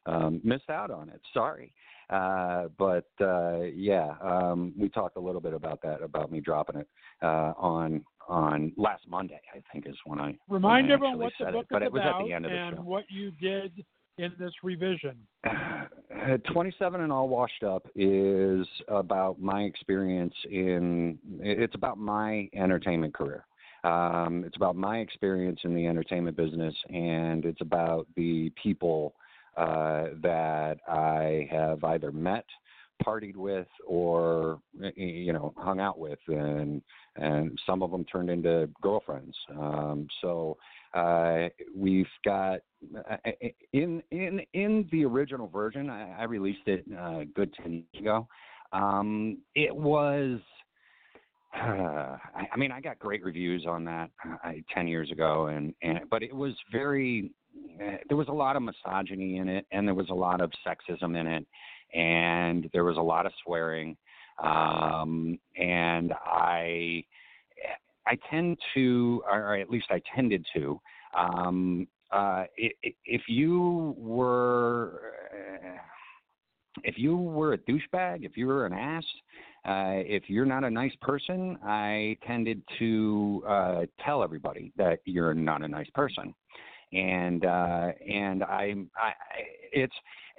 um, 0.06 0.42
missed 0.44 0.70
out 0.70 0.92
on 0.92 1.10
it. 1.10 1.22
Sorry. 1.34 1.74
Uh, 2.10 2.68
but 2.78 3.10
uh, 3.20 3.62
yeah, 3.74 4.14
um, 4.22 4.74
we 4.78 4.90
talked 4.90 5.18
a 5.18 5.20
little 5.20 5.42
bit 5.42 5.54
about 5.54 5.82
that, 5.82 6.04
about 6.04 6.32
me 6.32 6.40
dropping 6.40 6.82
it 6.82 6.88
uh, 7.24 7.54
on 7.58 8.04
on 8.28 8.72
last 8.78 9.04
Monday. 9.08 9.40
I 9.56 9.62
think 9.72 9.88
is 9.88 9.96
when 10.06 10.20
I 10.20 10.36
Remind 10.48 10.86
when 10.86 10.92
I 10.92 10.94
everyone 10.94 11.20
what 11.20 11.34
the 11.40 11.46
book 11.46 11.64
it, 11.64 11.68
but 11.72 11.82
is 11.82 11.88
it 11.88 11.94
was 11.94 12.02
about 12.02 12.22
at 12.22 12.28
the 12.28 12.34
end 12.34 12.46
of 12.46 12.52
the 12.52 12.58
and 12.58 12.76
show. 12.78 12.82
what 12.84 13.06
you 13.10 13.32
did 13.32 13.84
in 14.18 14.32
this 14.40 14.54
revision. 14.64 15.16
Uh, 15.46 16.38
27 16.52 17.02
and 17.02 17.12
all 17.12 17.28
washed 17.28 17.64
up 17.64 17.88
is 17.96 18.68
about 18.88 19.40
my 19.40 19.62
experience 19.62 20.34
in 20.50 21.18
it's 21.40 21.76
about 21.76 21.98
my 21.98 22.50
entertainment 22.54 23.14
career 23.14 23.46
um, 23.84 24.44
it's 24.46 24.56
about 24.56 24.76
my 24.76 24.98
experience 25.00 25.60
in 25.64 25.76
the 25.76 25.86
entertainment 25.86 26.36
business 26.36 26.74
and 26.90 27.46
it's 27.46 27.62
about 27.62 28.08
the 28.16 28.52
people 28.62 29.14
uh, 29.58 30.06
that 30.22 30.78
i 30.88 31.48
have 31.52 31.84
either 31.84 32.12
met 32.12 32.46
partied 33.06 33.36
with 33.36 33.68
or 33.86 34.60
you 34.96 35.34
know 35.34 35.54
hung 35.58 35.80
out 35.80 36.00
with 36.00 36.20
and 36.28 36.82
and 37.18 37.60
some 37.66 37.84
of 37.84 37.92
them 37.92 38.06
turned 38.06 38.30
into 38.30 38.70
girlfriends 38.82 39.36
um, 39.60 40.08
so 40.22 40.58
uh, 40.96 41.50
we've 41.76 42.08
got 42.24 42.62
uh, 42.98 43.18
in 43.74 44.02
in 44.12 44.42
in 44.54 44.88
the 44.92 45.04
original 45.04 45.48
version. 45.48 45.90
I, 45.90 46.22
I 46.22 46.24
released 46.24 46.68
it 46.68 46.86
uh, 46.98 47.20
a 47.20 47.26
good 47.26 47.54
ten 47.62 47.74
years 47.74 48.02
ago. 48.02 48.28
Um, 48.72 49.40
it 49.56 49.76
was. 49.76 50.40
Uh, 51.54 51.60
I, 52.36 52.48
I 52.54 52.58
mean, 52.58 52.72
I 52.72 52.80
got 52.80 52.98
great 52.98 53.24
reviews 53.24 53.66
on 53.68 53.84
that 53.86 54.10
uh, 54.26 54.52
ten 54.74 54.88
years 54.88 55.12
ago, 55.12 55.48
and 55.48 55.74
and 55.82 56.00
but 56.10 56.24
it 56.24 56.34
was 56.34 56.54
very. 56.72 57.32
Uh, 57.82 57.98
there 58.08 58.18
was 58.18 58.28
a 58.28 58.34
lot 58.34 58.56
of 58.56 58.64
misogyny 58.64 59.38
in 59.38 59.48
it, 59.50 59.66
and 59.72 59.88
there 59.88 59.96
was 59.96 60.10
a 60.10 60.14
lot 60.14 60.42
of 60.42 60.52
sexism 60.66 61.20
in 61.20 61.28
it, 61.28 61.46
and 61.94 62.70
there 62.74 62.84
was 62.84 62.98
a 62.98 63.02
lot 63.02 63.25
of 63.25 63.34
swearing, 63.44 63.98
um, 64.42 65.38
and 65.58 66.14
I. 66.25 67.04
I 68.08 68.18
tend 68.30 68.58
to, 68.74 69.24
or 69.30 69.56
at 69.56 69.70
least 69.70 69.88
I 69.90 70.02
tended 70.16 70.46
to, 70.56 70.80
um, 71.18 71.88
uh, 72.12 72.46
if 72.58 73.24
you 73.28 73.96
were, 73.98 75.14
if 76.84 76.98
you 76.98 77.18
were 77.18 77.54
a 77.54 77.58
douchebag, 77.58 78.24
if 78.26 78.38
you 78.38 78.48
were 78.48 78.66
an 78.66 78.74
ass, 78.74 79.04
uh, 79.66 80.04
if 80.06 80.30
you're 80.30 80.46
not 80.46 80.64
a 80.64 80.70
nice 80.70 80.94
person, 81.02 81.58
I 81.64 82.18
tended 82.26 82.62
to 82.78 83.44
uh, 83.48 83.82
tell 84.04 84.24
everybody 84.24 84.72
that 84.78 85.00
you're 85.06 85.34
not 85.34 85.64
a 85.64 85.68
nice 85.68 85.90
person, 85.96 86.34
and 86.94 87.46
uh, 87.46 87.92
and 88.08 88.44
I, 88.44 88.76
I 88.96 89.14
it's 89.72 89.96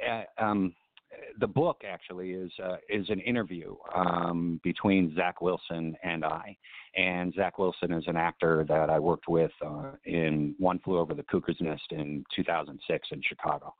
uh, 0.09 0.23
um, 0.43 0.73
the 1.39 1.47
book 1.47 1.83
actually 1.87 2.33
is 2.33 2.51
uh, 2.63 2.77
is 2.89 3.09
an 3.11 3.21
interview 3.21 3.77
um, 3.95 4.61
between 4.63 5.15
Zach 5.15 5.41
Wilson 5.41 5.97
and 6.03 6.25
I. 6.25 6.57
And 6.97 7.35
Zach 7.35 7.59
Wilson 7.59 7.93
is 7.93 8.05
an 8.07 8.17
actor 8.17 8.65
that 8.69 8.91
I 8.91 8.99
worked 8.99 9.29
with 9.29 9.53
uh, 9.65 9.93
in 10.05 10.55
One 10.59 10.79
Flew 10.81 10.99
Over 10.99 11.15
the 11.15 11.25
Cuckoo's 11.25 11.57
Nest 11.61 11.85
in 11.91 12.25
2006 12.35 13.09
in 13.11 13.23
Chicago. 13.23 13.75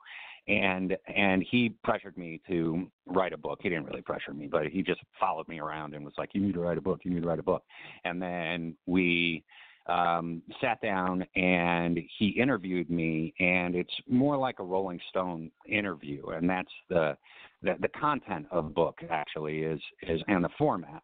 And 0.47 0.95
and 1.13 1.43
he 1.49 1.73
pressured 1.83 2.17
me 2.17 2.39
to 2.47 2.89
write 3.05 3.33
a 3.33 3.37
book. 3.37 3.59
He 3.61 3.69
didn't 3.69 3.85
really 3.85 4.01
pressure 4.01 4.33
me, 4.33 4.47
but 4.47 4.67
he 4.67 4.81
just 4.81 5.01
followed 5.19 5.47
me 5.47 5.59
around 5.59 5.93
and 5.93 6.05
was 6.05 6.13
like, 6.17 6.29
"You 6.33 6.41
need 6.41 6.53
to 6.53 6.61
write 6.61 6.77
a 6.77 6.81
book. 6.81 7.01
You 7.03 7.11
need 7.11 7.23
to 7.23 7.27
write 7.27 7.39
a 7.39 7.43
book." 7.43 7.63
And 8.05 8.21
then 8.21 8.77
we 8.85 9.43
um, 9.87 10.41
sat 10.61 10.81
down 10.81 11.25
and 11.35 11.99
he 12.17 12.29
interviewed 12.29 12.89
me, 12.89 13.33
and 13.39 13.75
it's 13.75 13.93
more 14.07 14.37
like 14.37 14.59
a 14.59 14.63
Rolling 14.63 14.99
Stone 15.09 15.51
interview, 15.67 16.27
and 16.27 16.49
that's 16.49 16.71
the 16.89 17.17
the, 17.63 17.75
the 17.81 17.87
content 17.89 18.45
of 18.51 18.65
the 18.65 18.69
book 18.69 18.99
actually 19.09 19.59
is 19.59 19.79
is 20.03 20.21
and 20.27 20.43
the 20.43 20.49
format 20.57 21.01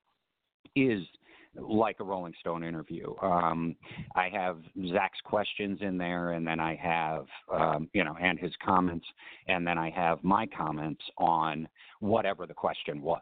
is 0.76 1.02
like 1.56 1.98
a 2.00 2.04
Rolling 2.04 2.34
Stone 2.40 2.64
interview. 2.64 3.14
Um, 3.22 3.76
I 4.16 4.30
have 4.30 4.58
Zach's 4.92 5.20
questions 5.24 5.80
in 5.82 5.98
there, 5.98 6.32
and 6.32 6.46
then 6.46 6.60
I 6.60 6.76
have, 6.76 7.26
um, 7.54 7.90
you 7.94 8.04
know, 8.04 8.16
and 8.22 8.40
his 8.40 8.52
comments, 8.66 9.06
and 9.48 9.66
then 9.66 9.78
I 9.78 9.90
have 9.92 10.24
my 10.24 10.46
comments 10.48 11.02
on 11.18 11.68
whatever 12.00 12.46
the 12.48 12.54
question 12.54 13.02
was. 13.02 13.22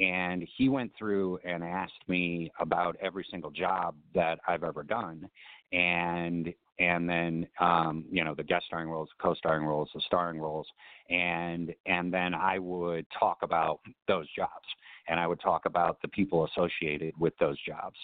And 0.00 0.46
he 0.56 0.68
went 0.68 0.92
through 0.98 1.38
and 1.44 1.62
asked 1.64 2.08
me 2.08 2.50
about 2.60 2.96
every 3.02 3.26
single 3.30 3.50
job 3.50 3.94
that 4.14 4.38
I've 4.46 4.64
ever 4.64 4.82
done. 4.82 5.28
and 5.72 6.52
and 6.78 7.08
then 7.08 7.46
um, 7.60 8.04
you 8.10 8.24
know 8.24 8.34
the 8.34 8.44
guest 8.44 8.66
starring 8.66 8.88
roles, 8.88 9.08
the 9.16 9.22
co-starring 9.22 9.66
roles, 9.66 9.90
the 9.94 10.00
starring 10.06 10.40
roles, 10.40 10.66
and 11.10 11.74
and 11.86 12.12
then 12.12 12.34
I 12.34 12.58
would 12.58 13.06
talk 13.18 13.38
about 13.42 13.80
those 14.06 14.26
jobs, 14.34 14.66
and 15.08 15.18
I 15.18 15.26
would 15.26 15.40
talk 15.40 15.66
about 15.66 16.00
the 16.02 16.08
people 16.08 16.46
associated 16.46 17.14
with 17.18 17.34
those 17.38 17.56
jobs, 17.66 17.96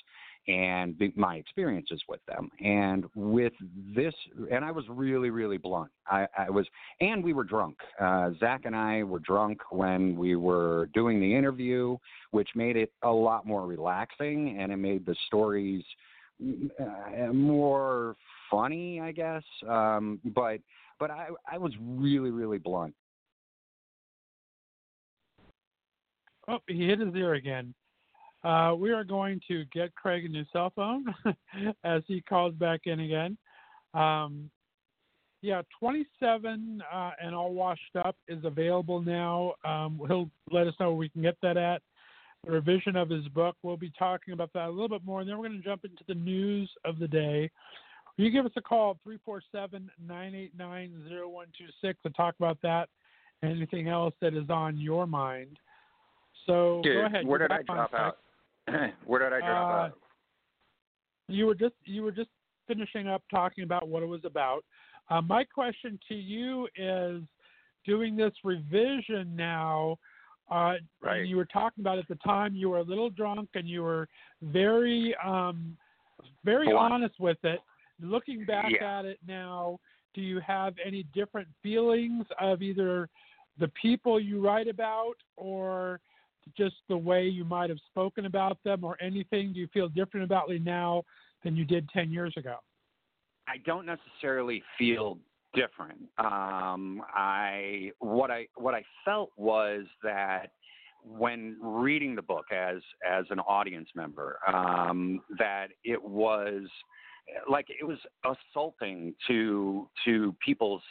and 0.46 0.94
my 1.16 1.36
experiences 1.36 2.02
with 2.08 2.20
them. 2.26 2.50
And 2.62 3.06
with 3.14 3.52
this, 3.94 4.14
and 4.50 4.64
I 4.64 4.70
was 4.70 4.84
really 4.88 5.30
really 5.30 5.56
blunt. 5.58 5.90
I, 6.06 6.26
I 6.36 6.50
was, 6.50 6.66
and 7.00 7.24
we 7.24 7.32
were 7.32 7.44
drunk. 7.44 7.76
Uh, 8.00 8.30
Zach 8.38 8.62
and 8.64 8.76
I 8.76 9.02
were 9.02 9.20
drunk 9.20 9.60
when 9.70 10.16
we 10.16 10.36
were 10.36 10.88
doing 10.94 11.20
the 11.20 11.34
interview, 11.34 11.96
which 12.32 12.48
made 12.54 12.76
it 12.76 12.92
a 13.02 13.10
lot 13.10 13.46
more 13.46 13.66
relaxing, 13.66 14.58
and 14.58 14.72
it 14.72 14.76
made 14.76 15.06
the 15.06 15.16
stories 15.26 15.82
uh, 16.80 17.32
more 17.32 18.16
funny, 18.50 19.00
I 19.00 19.12
guess. 19.12 19.42
Um, 19.68 20.20
but 20.34 20.58
but 20.98 21.10
I 21.10 21.28
I 21.50 21.58
was 21.58 21.72
really 21.80 22.30
really 22.30 22.58
blunt. 22.58 22.94
Oh, 26.48 26.58
he 26.66 26.86
hit 26.86 27.00
his 27.00 27.14
ear 27.14 27.34
again. 27.34 27.74
Uh, 28.44 28.74
we 28.76 28.92
are 28.92 29.04
going 29.04 29.40
to 29.48 29.64
get 29.72 29.94
Craig 29.94 30.26
a 30.26 30.28
new 30.28 30.44
cell 30.52 30.70
phone 30.76 31.06
as 31.84 32.02
he 32.06 32.20
calls 32.20 32.54
back 32.54 32.82
in 32.84 33.00
again. 33.00 33.38
Um, 33.94 34.50
yeah, 35.40 35.62
27 35.78 36.82
uh, 36.92 37.10
and 37.22 37.34
all 37.34 37.52
washed 37.52 37.96
up 38.02 38.16
is 38.28 38.44
available 38.44 39.00
now. 39.00 39.54
Um, 39.64 40.00
he'll 40.06 40.30
let 40.50 40.66
us 40.66 40.74
know 40.78 40.88
where 40.88 40.96
we 40.96 41.08
can 41.08 41.22
get 41.22 41.36
that 41.42 41.56
at. 41.56 41.82
The 42.44 42.52
revision 42.52 42.96
of 42.96 43.08
his 43.08 43.26
book. 43.28 43.56
We'll 43.62 43.78
be 43.78 43.92
talking 43.98 44.34
about 44.34 44.52
that 44.52 44.68
a 44.68 44.70
little 44.70 44.88
bit 44.88 45.04
more, 45.04 45.20
and 45.20 45.28
then 45.28 45.38
we're 45.38 45.48
going 45.48 45.60
to 45.60 45.66
jump 45.66 45.84
into 45.84 46.04
the 46.06 46.14
news 46.14 46.70
of 46.84 46.98
the 46.98 47.08
day. 47.08 47.50
You 48.16 48.30
give 48.30 48.44
us 48.44 48.52
a 48.56 48.60
call, 48.60 48.98
347 49.02 49.90
989 50.06 50.90
0126, 51.08 51.98
to 52.02 52.10
talk 52.10 52.34
about 52.38 52.58
that 52.62 52.88
and 53.42 53.52
anything 53.52 53.88
else 53.88 54.14
that 54.20 54.34
is 54.34 54.48
on 54.50 54.78
your 54.78 55.06
mind. 55.06 55.58
So 56.46 56.80
Dude, 56.82 56.94
go 56.94 57.06
ahead. 57.06 57.26
Where 57.26 57.38
did 57.38 57.52
I 57.52 57.62
drop 57.62 57.94
out? 57.94 58.18
where 59.06 59.20
did 59.20 59.32
I 59.32 59.40
drop 59.40 59.70
uh, 59.70 59.72
out? 59.72 59.98
You 61.28 61.46
were 61.46 61.54
just 61.54 61.74
you 61.84 62.02
were 62.02 62.12
just 62.12 62.30
finishing 62.66 63.08
up 63.08 63.22
talking 63.30 63.64
about 63.64 63.88
what 63.88 64.02
it 64.02 64.06
was 64.06 64.24
about. 64.24 64.64
Uh, 65.10 65.20
my 65.20 65.44
question 65.44 65.98
to 66.08 66.14
you 66.14 66.66
is, 66.76 67.22
doing 67.84 68.16
this 68.16 68.32
revision 68.42 69.34
now. 69.36 69.98
Uh, 70.50 70.74
Right. 71.00 71.26
you 71.26 71.36
were 71.36 71.46
talking 71.46 71.82
about 71.82 71.98
at 71.98 72.08
the 72.08 72.16
time 72.16 72.54
you 72.54 72.68
were 72.68 72.78
a 72.78 72.82
little 72.82 73.08
drunk 73.10 73.50
and 73.54 73.68
you 73.68 73.82
were 73.82 74.08
very 74.42 75.14
um, 75.24 75.76
very 76.44 76.70
Blunt. 76.70 76.92
honest 76.92 77.18
with 77.18 77.42
it. 77.44 77.60
Looking 78.00 78.44
back 78.44 78.70
Yeah. 78.70 78.98
at 78.98 79.04
it 79.04 79.18
now, 79.26 79.78
do 80.14 80.20
you 80.20 80.40
have 80.40 80.74
any 80.84 81.04
different 81.14 81.48
feelings 81.62 82.26
of 82.38 82.62
either 82.62 83.08
the 83.58 83.68
people 83.68 84.20
you 84.20 84.40
write 84.40 84.68
about 84.68 85.14
or 85.36 86.00
just 86.56 86.76
the 86.88 86.96
way 86.96 87.24
you 87.24 87.44
might 87.44 87.70
have 87.70 87.78
spoken 87.90 88.26
about 88.26 88.58
them 88.64 88.84
or 88.84 88.96
anything? 89.00 89.52
Do 89.52 89.60
you 89.60 89.68
feel 89.72 89.88
different 89.88 90.24
about 90.24 90.50
it 90.50 90.64
now 90.64 91.02
than 91.42 91.56
you 91.56 91.64
did 91.64 91.88
10 91.90 92.10
years 92.10 92.34
ago? 92.36 92.56
I 93.46 93.58
don't 93.64 93.86
necessarily 93.86 94.62
feel 94.78 95.18
different. 95.54 96.00
Um, 96.18 97.02
I 97.14 97.90
what 97.98 98.30
I 98.30 98.48
what 98.56 98.74
I 98.74 98.82
felt 99.04 99.30
was 99.36 99.84
that 100.02 100.52
when 101.04 101.56
reading 101.60 102.14
the 102.14 102.22
book 102.22 102.46
as 102.52 102.78
as 103.08 103.24
an 103.30 103.40
audience 103.40 103.88
member, 103.94 104.38
um, 104.46 105.20
that 105.38 105.68
it 105.84 106.02
was 106.02 106.62
like 107.48 107.66
it 107.68 107.84
was 107.84 107.98
assaulting 108.24 109.14
to 109.28 109.88
to 110.04 110.34
people's 110.44 110.82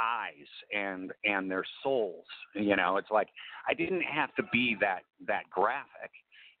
eyes 0.00 0.46
and 0.74 1.12
and 1.24 1.50
their 1.50 1.64
souls. 1.82 2.24
You 2.54 2.76
know, 2.76 2.96
it's 2.96 3.10
like 3.10 3.28
I 3.68 3.74
didn't 3.74 4.02
have 4.02 4.34
to 4.36 4.42
be 4.52 4.76
that 4.80 5.00
that 5.26 5.44
graphic. 5.50 6.10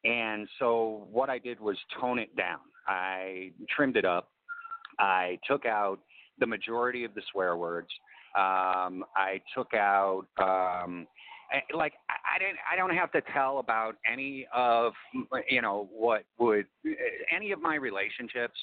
And 0.04 0.48
so 0.58 1.06
what 1.10 1.30
I 1.30 1.38
did 1.38 1.60
was 1.60 1.76
tone 2.00 2.18
it 2.18 2.34
down. 2.36 2.58
I 2.88 3.52
trimmed 3.74 3.96
it 3.96 4.04
up. 4.04 4.30
I 4.98 5.38
took 5.46 5.64
out 5.64 6.00
the 6.38 6.46
majority 6.46 7.04
of 7.04 7.14
the 7.14 7.22
swear 7.30 7.56
words. 7.56 7.88
Um, 8.36 9.04
I 9.14 9.40
took 9.54 9.74
out 9.74 10.26
um, 10.38 11.06
like 11.74 11.94
I 12.08 12.38
didn't 12.38 12.58
I 12.70 12.76
don't 12.76 12.94
have 12.94 13.12
to 13.12 13.22
tell 13.32 13.58
about 13.58 13.96
any 14.10 14.46
of 14.54 14.92
you 15.48 15.62
know 15.62 15.88
what 15.92 16.24
would 16.38 16.66
any 17.34 17.52
of 17.52 17.60
my 17.60 17.76
relationships. 17.76 18.58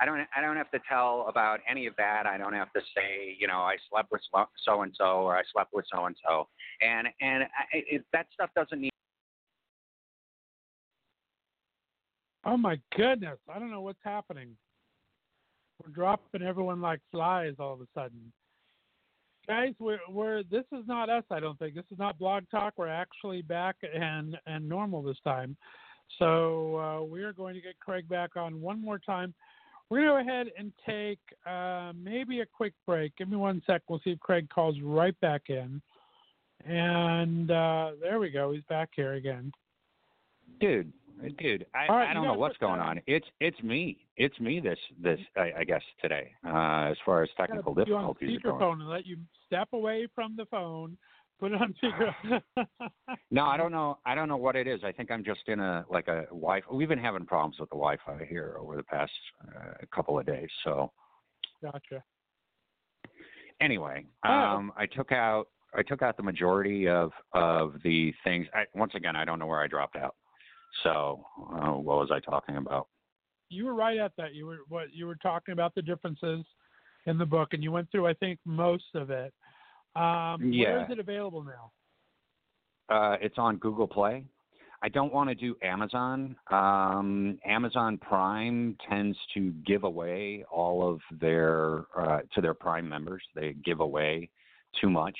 I 0.00 0.06
don't 0.06 0.26
I 0.36 0.40
don't 0.40 0.56
have 0.56 0.70
to 0.72 0.80
tell 0.88 1.26
about 1.28 1.60
any 1.68 1.86
of 1.86 1.94
that. 1.96 2.26
I 2.26 2.36
don't 2.36 2.52
have 2.52 2.72
to 2.72 2.80
say 2.94 3.36
you 3.38 3.46
know 3.46 3.58
I 3.58 3.76
slept 3.90 4.12
with 4.12 4.20
so 4.64 4.82
and 4.82 4.92
so 4.96 5.04
or 5.04 5.36
I 5.36 5.42
slept 5.52 5.72
with 5.72 5.86
so 5.92 6.06
and 6.06 6.16
so. 6.26 6.48
And 6.82 7.08
and 7.20 7.44
I, 7.44 7.48
it, 7.72 8.04
that 8.12 8.26
stuff 8.32 8.50
doesn't 8.54 8.80
need. 8.80 8.90
Oh 12.46 12.56
my 12.56 12.78
goodness, 12.96 13.38
I 13.48 13.58
don't 13.58 13.70
know 13.70 13.80
what's 13.80 14.02
happening. 14.04 14.56
We're 15.82 15.92
dropping 15.92 16.42
everyone 16.42 16.80
like 16.80 17.00
flies 17.10 17.54
all 17.58 17.72
of 17.72 17.80
a 17.80 17.86
sudden. 17.94 18.32
Guys, 19.46 19.74
we're, 19.78 19.98
we're 20.08 20.42
this 20.44 20.64
is 20.72 20.86
not 20.86 21.10
us. 21.10 21.24
I 21.30 21.38
don't 21.38 21.58
think 21.58 21.74
this 21.74 21.84
is 21.90 21.98
not 21.98 22.18
Blog 22.18 22.44
Talk. 22.50 22.74
We're 22.76 22.88
actually 22.88 23.42
back 23.42 23.76
and 23.82 24.38
and 24.46 24.66
normal 24.66 25.02
this 25.02 25.18
time. 25.22 25.56
So 26.18 26.76
uh, 26.78 27.02
we 27.04 27.22
are 27.22 27.32
going 27.32 27.54
to 27.54 27.60
get 27.60 27.78
Craig 27.78 28.08
back 28.08 28.36
on 28.36 28.60
one 28.60 28.80
more 28.80 28.98
time. 28.98 29.34
We're 29.90 29.98
going 29.98 30.18
to 30.18 30.24
go 30.24 30.30
ahead 30.30 30.46
and 30.58 30.72
take 30.86 31.18
uh, 31.46 31.92
maybe 31.94 32.40
a 32.40 32.46
quick 32.46 32.72
break. 32.86 33.14
Give 33.16 33.28
me 33.28 33.36
one 33.36 33.62
sec. 33.66 33.82
We'll 33.88 34.00
see 34.02 34.10
if 34.10 34.20
Craig 34.20 34.48
calls 34.48 34.76
right 34.82 35.18
back 35.20 35.42
in. 35.48 35.82
And 36.64 37.50
uh, 37.50 37.92
there 38.00 38.18
we 38.18 38.30
go. 38.30 38.52
He's 38.52 38.64
back 38.68 38.90
here 38.96 39.14
again. 39.14 39.52
dude 40.60 40.92
dude 41.38 41.64
i, 41.74 41.86
right, 41.92 42.10
I 42.10 42.14
don't 42.14 42.24
know 42.24 42.34
what's 42.34 42.56
going 42.58 42.78
that- 42.80 42.86
on 42.86 43.00
it's 43.06 43.26
it's 43.40 43.60
me 43.62 44.06
it's 44.16 44.38
me 44.40 44.60
this 44.60 44.78
this 45.00 45.18
i, 45.36 45.52
I 45.60 45.64
guess 45.64 45.82
today 46.02 46.32
uh 46.46 46.88
as 46.90 46.96
far 47.04 47.22
as 47.22 47.30
technical 47.36 47.74
put 47.74 47.86
you 47.88 47.96
on 47.96 48.08
difficulties 48.14 48.40
are 48.44 48.50
going 48.58 48.78
speakerphone 48.78 48.80
and 48.80 48.88
let 48.90 49.06
you 49.06 49.16
step 49.46 49.68
away 49.72 50.06
from 50.14 50.34
the 50.36 50.44
phone, 50.46 50.96
put 51.40 51.52
it 51.52 51.60
on 51.60 51.74
speaker. 51.78 52.14
no 53.30 53.44
i 53.44 53.56
don't 53.56 53.72
know 53.78 53.98
i 54.04 54.14
don't 54.14 54.28
know 54.28 54.36
what 54.36 54.56
it 54.56 54.66
is 54.66 54.80
i 54.84 54.92
think 54.92 55.10
i'm 55.10 55.24
just 55.24 55.40
in 55.48 55.60
a 55.60 55.84
like 55.90 56.08
a 56.08 56.24
Wi-Fi. 56.30 56.74
we've 56.74 56.88
been 56.88 56.98
having 56.98 57.24
problems 57.26 57.56
with 57.60 57.68
the 57.70 57.76
wi-fi 57.76 58.24
here 58.28 58.56
over 58.58 58.76
the 58.76 58.82
past 58.84 59.12
uh, 59.48 59.72
couple 59.94 60.18
of 60.18 60.26
days 60.26 60.48
so 60.64 60.90
gotcha. 61.62 62.02
anyway 63.60 64.04
Oh. 64.24 64.30
um 64.30 64.72
i 64.76 64.86
took 64.86 65.12
out 65.12 65.46
i 65.74 65.82
took 65.82 66.02
out 66.02 66.16
the 66.16 66.22
majority 66.22 66.88
of 66.88 67.12
of 67.32 67.74
the 67.84 68.12
things 68.24 68.46
I, 68.54 68.64
once 68.74 68.92
again 68.94 69.16
i 69.16 69.24
don't 69.24 69.38
know 69.38 69.46
where 69.46 69.60
i 69.60 69.66
dropped 69.66 69.96
out 69.96 70.14
so 70.82 71.24
uh, 71.54 71.72
what 71.72 71.96
was 71.98 72.10
i 72.12 72.20
talking 72.20 72.56
about 72.56 72.88
You 73.48 73.66
were 73.66 73.74
right 73.74 73.98
at 73.98 74.12
that. 74.16 74.34
You 74.34 74.46
were 74.46 74.58
what 74.68 74.92
you 74.92 75.06
were 75.06 75.16
talking 75.16 75.52
about 75.52 75.74
the 75.74 75.82
differences 75.82 76.44
in 77.06 77.18
the 77.18 77.26
book, 77.26 77.50
and 77.52 77.62
you 77.62 77.70
went 77.70 77.90
through 77.90 78.06
I 78.06 78.14
think 78.14 78.38
most 78.44 78.94
of 78.94 79.10
it. 79.10 79.32
Um, 79.94 80.42
Yeah. 80.42 80.84
is 80.84 80.90
it 80.90 80.98
available 80.98 81.44
now? 81.44 81.70
Uh, 82.88 83.16
it's 83.20 83.38
on 83.38 83.56
Google 83.58 83.86
Play. 83.86 84.26
I 84.82 84.88
don't 84.88 85.12
want 85.12 85.30
to 85.30 85.34
do 85.34 85.56
Amazon. 85.62 86.36
Um, 86.50 87.38
Amazon 87.46 87.96
Prime 87.98 88.76
tends 88.90 89.16
to 89.34 89.52
give 89.66 89.84
away 89.84 90.44
all 90.50 90.86
of 90.90 91.00
their 91.20 91.84
uh, 91.96 92.20
to 92.34 92.40
their 92.42 92.54
Prime 92.54 92.86
members. 92.88 93.22
They 93.34 93.54
give 93.64 93.80
away 93.80 94.30
too 94.80 94.90
much, 94.90 95.16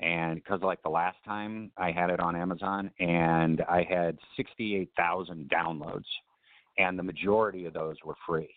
and 0.00 0.36
because 0.36 0.60
like 0.62 0.82
the 0.82 0.88
last 0.88 1.16
time 1.24 1.70
I 1.76 1.90
had 1.90 2.10
it 2.10 2.20
on 2.20 2.36
Amazon, 2.36 2.90
and 3.00 3.62
I 3.68 3.82
had 3.88 4.18
sixty-eight 4.36 4.90
thousand 4.96 5.50
downloads, 5.50 6.04
and 6.78 6.98
the 6.98 7.02
majority 7.02 7.64
of 7.66 7.72
those 7.72 7.96
were 8.04 8.16
free. 8.26 8.50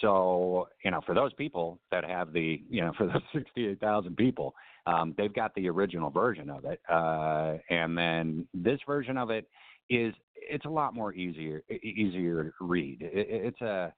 So 0.00 0.68
you 0.84 0.90
know, 0.90 1.00
for 1.06 1.14
those 1.14 1.32
people 1.34 1.78
that 1.90 2.04
have 2.04 2.32
the 2.32 2.62
you 2.68 2.82
know, 2.82 2.92
for 2.98 3.06
those 3.06 3.22
sixty-eight 3.34 3.80
thousand 3.80 4.16
people, 4.16 4.54
um, 4.86 5.14
they've 5.16 5.32
got 5.32 5.54
the 5.54 5.68
original 5.68 6.10
version 6.10 6.50
of 6.50 6.64
it, 6.64 6.80
uh, 6.90 7.54
and 7.70 7.96
then 7.96 8.46
this 8.54 8.80
version 8.86 9.16
of 9.16 9.30
it 9.30 9.48
is 9.90 10.14
it's 10.36 10.66
a 10.66 10.70
lot 10.70 10.94
more 10.94 11.14
easier 11.14 11.62
easier 11.82 12.44
to 12.58 12.64
read. 12.66 13.00
It, 13.02 13.12
it- 13.28 13.44
it's 13.46 13.60
a 13.62 13.92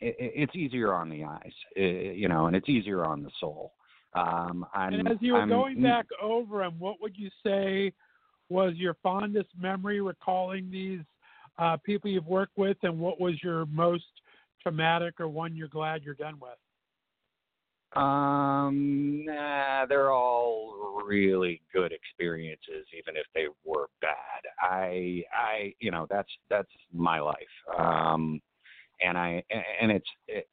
it's 0.00 0.54
easier 0.54 0.92
on 0.92 1.08
the 1.08 1.24
eyes, 1.24 1.52
you 1.74 2.28
know, 2.28 2.46
and 2.46 2.54
it's 2.54 2.68
easier 2.68 3.06
on 3.06 3.22
the 3.22 3.30
soul. 3.40 3.72
Um, 4.14 4.66
And 4.74 5.08
as 5.08 5.18
you 5.20 5.34
were 5.34 5.40
I'm- 5.40 5.48
going 5.48 5.82
back 5.82 6.06
over 6.20 6.58
them, 6.58 6.78
what 6.78 7.00
would 7.00 7.16
you 7.16 7.30
say 7.44 7.92
was 8.48 8.74
your 8.76 8.94
fondest 9.02 9.48
memory 9.58 10.00
recalling 10.00 10.70
these 10.70 11.00
uh, 11.58 11.76
people 11.78 12.10
you've 12.10 12.26
worked 12.26 12.56
with, 12.56 12.76
and 12.82 12.98
what 12.98 13.20
was 13.20 13.42
your 13.42 13.66
most 13.66 14.04
traumatic 14.62 15.20
or 15.20 15.28
one 15.28 15.54
you're 15.56 15.68
glad 15.68 16.02
you're 16.02 16.14
done 16.14 16.38
with? 16.40 16.58
Um, 17.96 19.24
nah, 19.24 19.86
they're 19.86 20.10
all 20.10 21.00
really 21.06 21.62
good 21.72 21.92
experiences, 21.92 22.86
even 22.96 23.16
if 23.16 23.24
they 23.34 23.46
were 23.64 23.88
bad. 24.00 24.42
I, 24.60 25.22
I, 25.32 25.74
you 25.78 25.92
know, 25.92 26.06
that's 26.10 26.30
that's 26.50 26.70
my 26.92 27.20
life. 27.20 27.36
Um, 27.78 28.40
and 29.00 29.16
I, 29.16 29.44
and 29.80 29.92
it's, 29.92 30.08
it, 30.26 30.48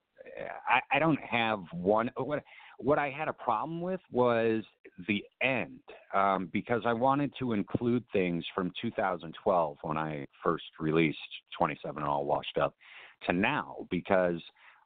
I, 0.70 0.82
I 0.96 1.00
don't 1.00 1.20
have 1.20 1.63
one. 1.74 2.12
What 2.15 2.44
what 2.83 3.00
I 3.00 3.09
had 3.09 3.27
a 3.27 3.33
problem 3.33 3.81
with 3.81 4.01
was 4.11 4.63
the 5.07 5.23
end 5.41 5.79
um, 6.13 6.50
because 6.51 6.81
I 6.85 6.93
wanted 6.93 7.31
to 7.39 7.53
include 7.53 8.03
things 8.11 8.43
from 8.53 8.71
2012 8.81 9.77
when 9.81 9.97
I 9.97 10.25
first 10.43 10.65
released 10.79 11.17
27 11.57 12.03
All 12.03 12.25
Washed 12.25 12.57
Up 12.57 12.75
to 13.27 13.33
now 13.33 13.88
because 13.89 14.41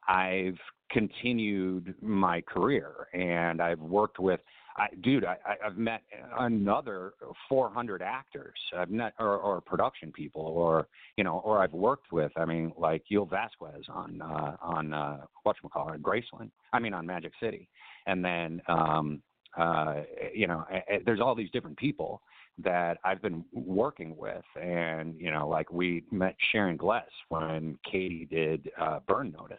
I've 0.08 0.58
continued 0.90 1.94
my 2.00 2.40
career 2.42 3.08
and 3.12 3.60
I've 3.60 3.80
worked 3.80 4.18
with 4.18 4.40
I, 4.76 4.88
dude, 5.02 5.24
I, 5.24 5.36
I've 5.64 5.78
met 5.78 6.02
another 6.38 7.14
400 7.48 8.02
actors. 8.02 8.58
I've 8.76 8.90
met 8.90 9.14
or, 9.18 9.36
or 9.38 9.60
production 9.60 10.12
people, 10.12 10.42
or 10.42 10.88
you 11.16 11.24
know, 11.24 11.40
or 11.44 11.62
I've 11.62 11.72
worked 11.72 12.12
with. 12.12 12.32
I 12.36 12.44
mean, 12.44 12.72
like 12.76 13.02
Gil 13.08 13.24
Vasquez 13.24 13.84
on 13.88 14.20
uh, 14.20 14.56
on 14.60 14.92
uh, 14.92 15.18
whatchamacallit, 15.46 16.00
Graceland. 16.00 16.50
I 16.72 16.78
mean, 16.78 16.92
on 16.92 17.06
Magic 17.06 17.32
City, 17.40 17.68
and 18.06 18.24
then 18.24 18.60
um, 18.68 19.22
uh, 19.56 20.02
you 20.34 20.46
know, 20.46 20.64
there's 21.04 21.20
all 21.20 21.34
these 21.34 21.50
different 21.50 21.76
people 21.78 22.20
that 22.62 22.98
I've 23.04 23.22
been 23.22 23.44
working 23.52 24.16
with, 24.16 24.44
and 24.60 25.14
you 25.18 25.30
know, 25.30 25.48
like 25.48 25.72
we 25.72 26.04
met 26.10 26.36
Sharon 26.52 26.76
Gless 26.76 27.04
when 27.28 27.78
Katie 27.90 28.28
did 28.30 28.70
uh, 28.78 29.00
Burn 29.06 29.32
Notice 29.32 29.58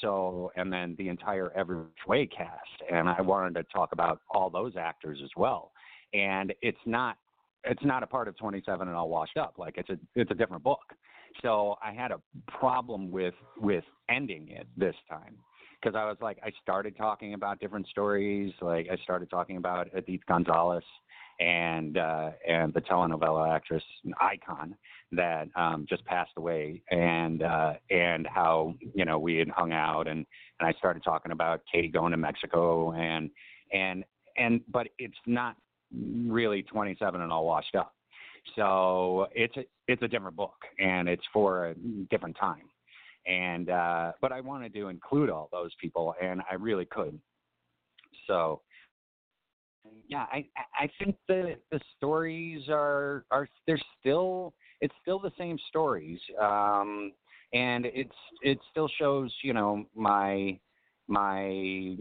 so, 0.00 0.50
and 0.56 0.72
then 0.72 0.94
the 0.98 1.08
entire 1.08 1.50
Every 1.54 1.78
Way 2.06 2.26
cast, 2.26 2.92
and 2.92 3.08
I 3.08 3.20
wanted 3.20 3.54
to 3.54 3.62
talk 3.64 3.92
about 3.92 4.20
all 4.30 4.50
those 4.50 4.74
actors 4.78 5.18
as 5.22 5.30
well. 5.36 5.72
And 6.14 6.54
it's 6.62 6.78
not, 6.86 7.16
it's 7.64 7.84
not 7.84 8.02
a 8.02 8.06
part 8.06 8.28
of 8.28 8.36
27 8.36 8.86
and 8.86 8.96
all 8.96 9.08
washed 9.08 9.36
up. 9.36 9.54
Like 9.58 9.74
it's 9.76 9.90
a, 9.90 9.98
it's 10.14 10.30
a 10.30 10.34
different 10.34 10.62
book. 10.62 10.94
So 11.42 11.76
I 11.84 11.92
had 11.92 12.12
a 12.12 12.20
problem 12.48 13.10
with 13.10 13.34
with 13.58 13.84
ending 14.08 14.48
it 14.48 14.66
this 14.76 14.94
time 15.08 15.36
because 15.80 15.96
I 15.96 16.04
was 16.04 16.16
like, 16.20 16.38
I 16.42 16.50
started 16.62 16.96
talking 16.96 17.34
about 17.34 17.60
different 17.60 17.86
stories. 17.88 18.52
Like 18.60 18.88
I 18.90 18.96
started 19.02 19.28
talking 19.28 19.56
about 19.56 19.88
Edith 19.96 20.24
Gonzalez 20.26 20.84
and 21.40 21.98
uh, 21.98 22.30
and 22.48 22.72
the 22.72 22.80
telenovela 22.80 23.54
actress 23.54 23.82
icon 24.20 24.74
that 25.12 25.48
um, 25.56 25.86
just 25.88 26.04
passed 26.04 26.32
away, 26.36 26.82
and 26.90 27.42
uh, 27.42 27.74
and 27.90 28.26
how 28.26 28.74
you 28.94 29.04
know 29.04 29.18
we 29.18 29.36
had 29.36 29.48
hung 29.48 29.72
out, 29.72 30.08
and 30.08 30.26
and 30.60 30.68
I 30.68 30.72
started 30.78 31.04
talking 31.04 31.32
about 31.32 31.62
Katie 31.70 31.88
going 31.88 32.12
to 32.12 32.16
Mexico, 32.16 32.92
and 32.92 33.30
and 33.72 34.04
and 34.36 34.60
but 34.70 34.88
it's 34.98 35.16
not 35.26 35.56
really 35.92 36.62
27 36.62 37.20
and 37.20 37.32
all 37.32 37.46
washed 37.46 37.74
up. 37.74 37.94
So 38.54 39.26
it's 39.34 39.56
a 39.56 39.64
it's 39.88 40.02
a 40.02 40.08
different 40.08 40.36
book, 40.36 40.56
and 40.78 41.08
it's 41.08 41.24
for 41.32 41.68
a 41.68 41.74
different 42.10 42.36
time. 42.38 42.68
And 43.26 43.70
uh, 43.70 44.12
but 44.20 44.32
I 44.32 44.40
wanted 44.40 44.72
to 44.74 44.88
include 44.88 45.30
all 45.30 45.48
those 45.52 45.72
people, 45.80 46.14
and 46.22 46.40
I 46.50 46.54
really 46.54 46.84
could. 46.84 47.18
So 48.26 48.62
yeah, 50.08 50.26
I 50.30 50.46
I 50.78 50.88
think 50.98 51.16
the 51.28 51.56
the 51.70 51.80
stories 51.96 52.64
are 52.68 53.24
are 53.30 53.48
they're 53.66 53.80
still 54.00 54.54
it's 54.80 54.94
still 55.02 55.18
the 55.18 55.32
same 55.38 55.58
stories, 55.68 56.20
um, 56.40 57.12
and 57.52 57.86
it's 57.86 58.14
it 58.42 58.58
still 58.70 58.88
shows 58.98 59.34
you 59.42 59.52
know 59.52 59.84
my 59.94 60.58
my 61.08 61.96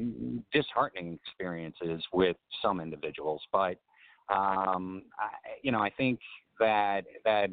disheartening 0.51 1.19
experiences 1.23 2.03
with 2.13 2.37
some 2.61 2.79
individuals, 2.79 3.41
but 3.51 3.77
um, 4.29 5.03
I, 5.19 5.29
you 5.61 5.71
know 5.71 5.79
I 5.79 5.89
think 5.91 6.19
that 6.59 7.05
that 7.23 7.49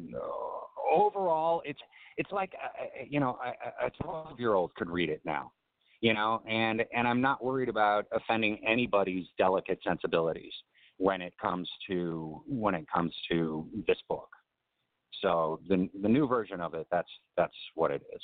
overall 0.91 1.61
it's 1.65 1.79
it's 2.17 2.31
like 2.31 2.53
uh, 2.61 2.83
uh, 2.83 3.05
you 3.09 3.19
know 3.19 3.37
a 3.81 3.89
12 4.03 4.39
year 4.39 4.53
old 4.53 4.73
could 4.75 4.89
read 4.89 5.09
it 5.09 5.21
now 5.25 5.51
you 6.03 6.13
know, 6.13 6.43
and 6.45 6.83
and 6.93 7.07
I'm 7.07 7.21
not 7.21 7.41
worried 7.41 7.69
about 7.69 8.05
offending 8.11 8.59
anybody's 8.67 9.25
delicate 9.37 9.79
sensibilities 9.87 10.51
when 10.97 11.21
it 11.21 11.33
comes 11.41 11.69
to 11.87 12.43
when 12.45 12.75
it 12.75 12.85
comes 12.93 13.15
to 13.31 13.65
this 13.87 13.97
book. 14.09 14.27
So 15.21 15.61
the 15.69 15.89
the 16.01 16.09
new 16.09 16.27
version 16.27 16.59
of 16.59 16.73
it, 16.73 16.87
that's 16.91 17.07
that's 17.37 17.55
what 17.75 17.89
it 17.89 18.01
is. 18.13 18.21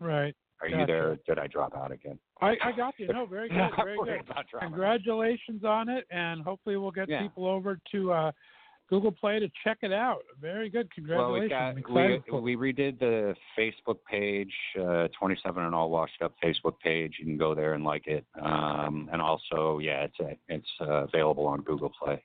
Right. 0.00 0.34
Are 0.62 0.68
gotcha. 0.70 0.80
you 0.80 0.86
there? 0.86 1.18
Did 1.26 1.38
I 1.38 1.46
drop 1.46 1.76
out 1.76 1.92
again? 1.92 2.18
I, 2.40 2.54
I 2.64 2.72
got 2.74 2.94
you. 2.96 3.08
No, 3.08 3.26
very 3.26 3.48
good. 3.50 3.70
Very 3.76 3.98
good. 4.02 4.24
Congratulations 4.58 5.62
on 5.62 5.90
it, 5.90 6.06
and 6.10 6.42
hopefully 6.42 6.78
we'll 6.78 6.90
get 6.90 7.10
yeah. 7.10 7.20
people 7.20 7.46
over 7.46 7.78
to 7.92 8.12
uh, 8.12 8.32
Google 8.88 9.12
Play 9.12 9.40
to 9.40 9.48
check 9.64 9.78
it 9.82 9.92
out. 9.92 10.20
Very 10.40 10.68
good. 10.68 10.92
Congratulations. 10.94 11.50
Well, 11.50 11.74
we, 11.74 11.80
got, 12.22 12.42
we, 12.42 12.56
we, 12.56 12.72
redid 12.72 12.98
the 13.00 13.34
Facebook 13.58 13.98
page, 14.08 14.52
uh, 14.80 15.08
27 15.18 15.64
and 15.64 15.74
all 15.74 15.90
washed 15.90 16.22
up 16.22 16.34
Facebook 16.42 16.78
page. 16.82 17.14
You 17.18 17.24
can 17.24 17.36
go 17.36 17.54
there 17.54 17.74
and 17.74 17.84
like 17.84 18.06
it. 18.06 18.24
Um, 18.40 19.08
and 19.12 19.20
also, 19.20 19.78
yeah, 19.80 20.04
it's, 20.04 20.38
it's 20.48 20.68
uh, 20.80 21.04
available 21.04 21.46
on 21.46 21.62
Google 21.62 21.90
Play. 22.00 22.22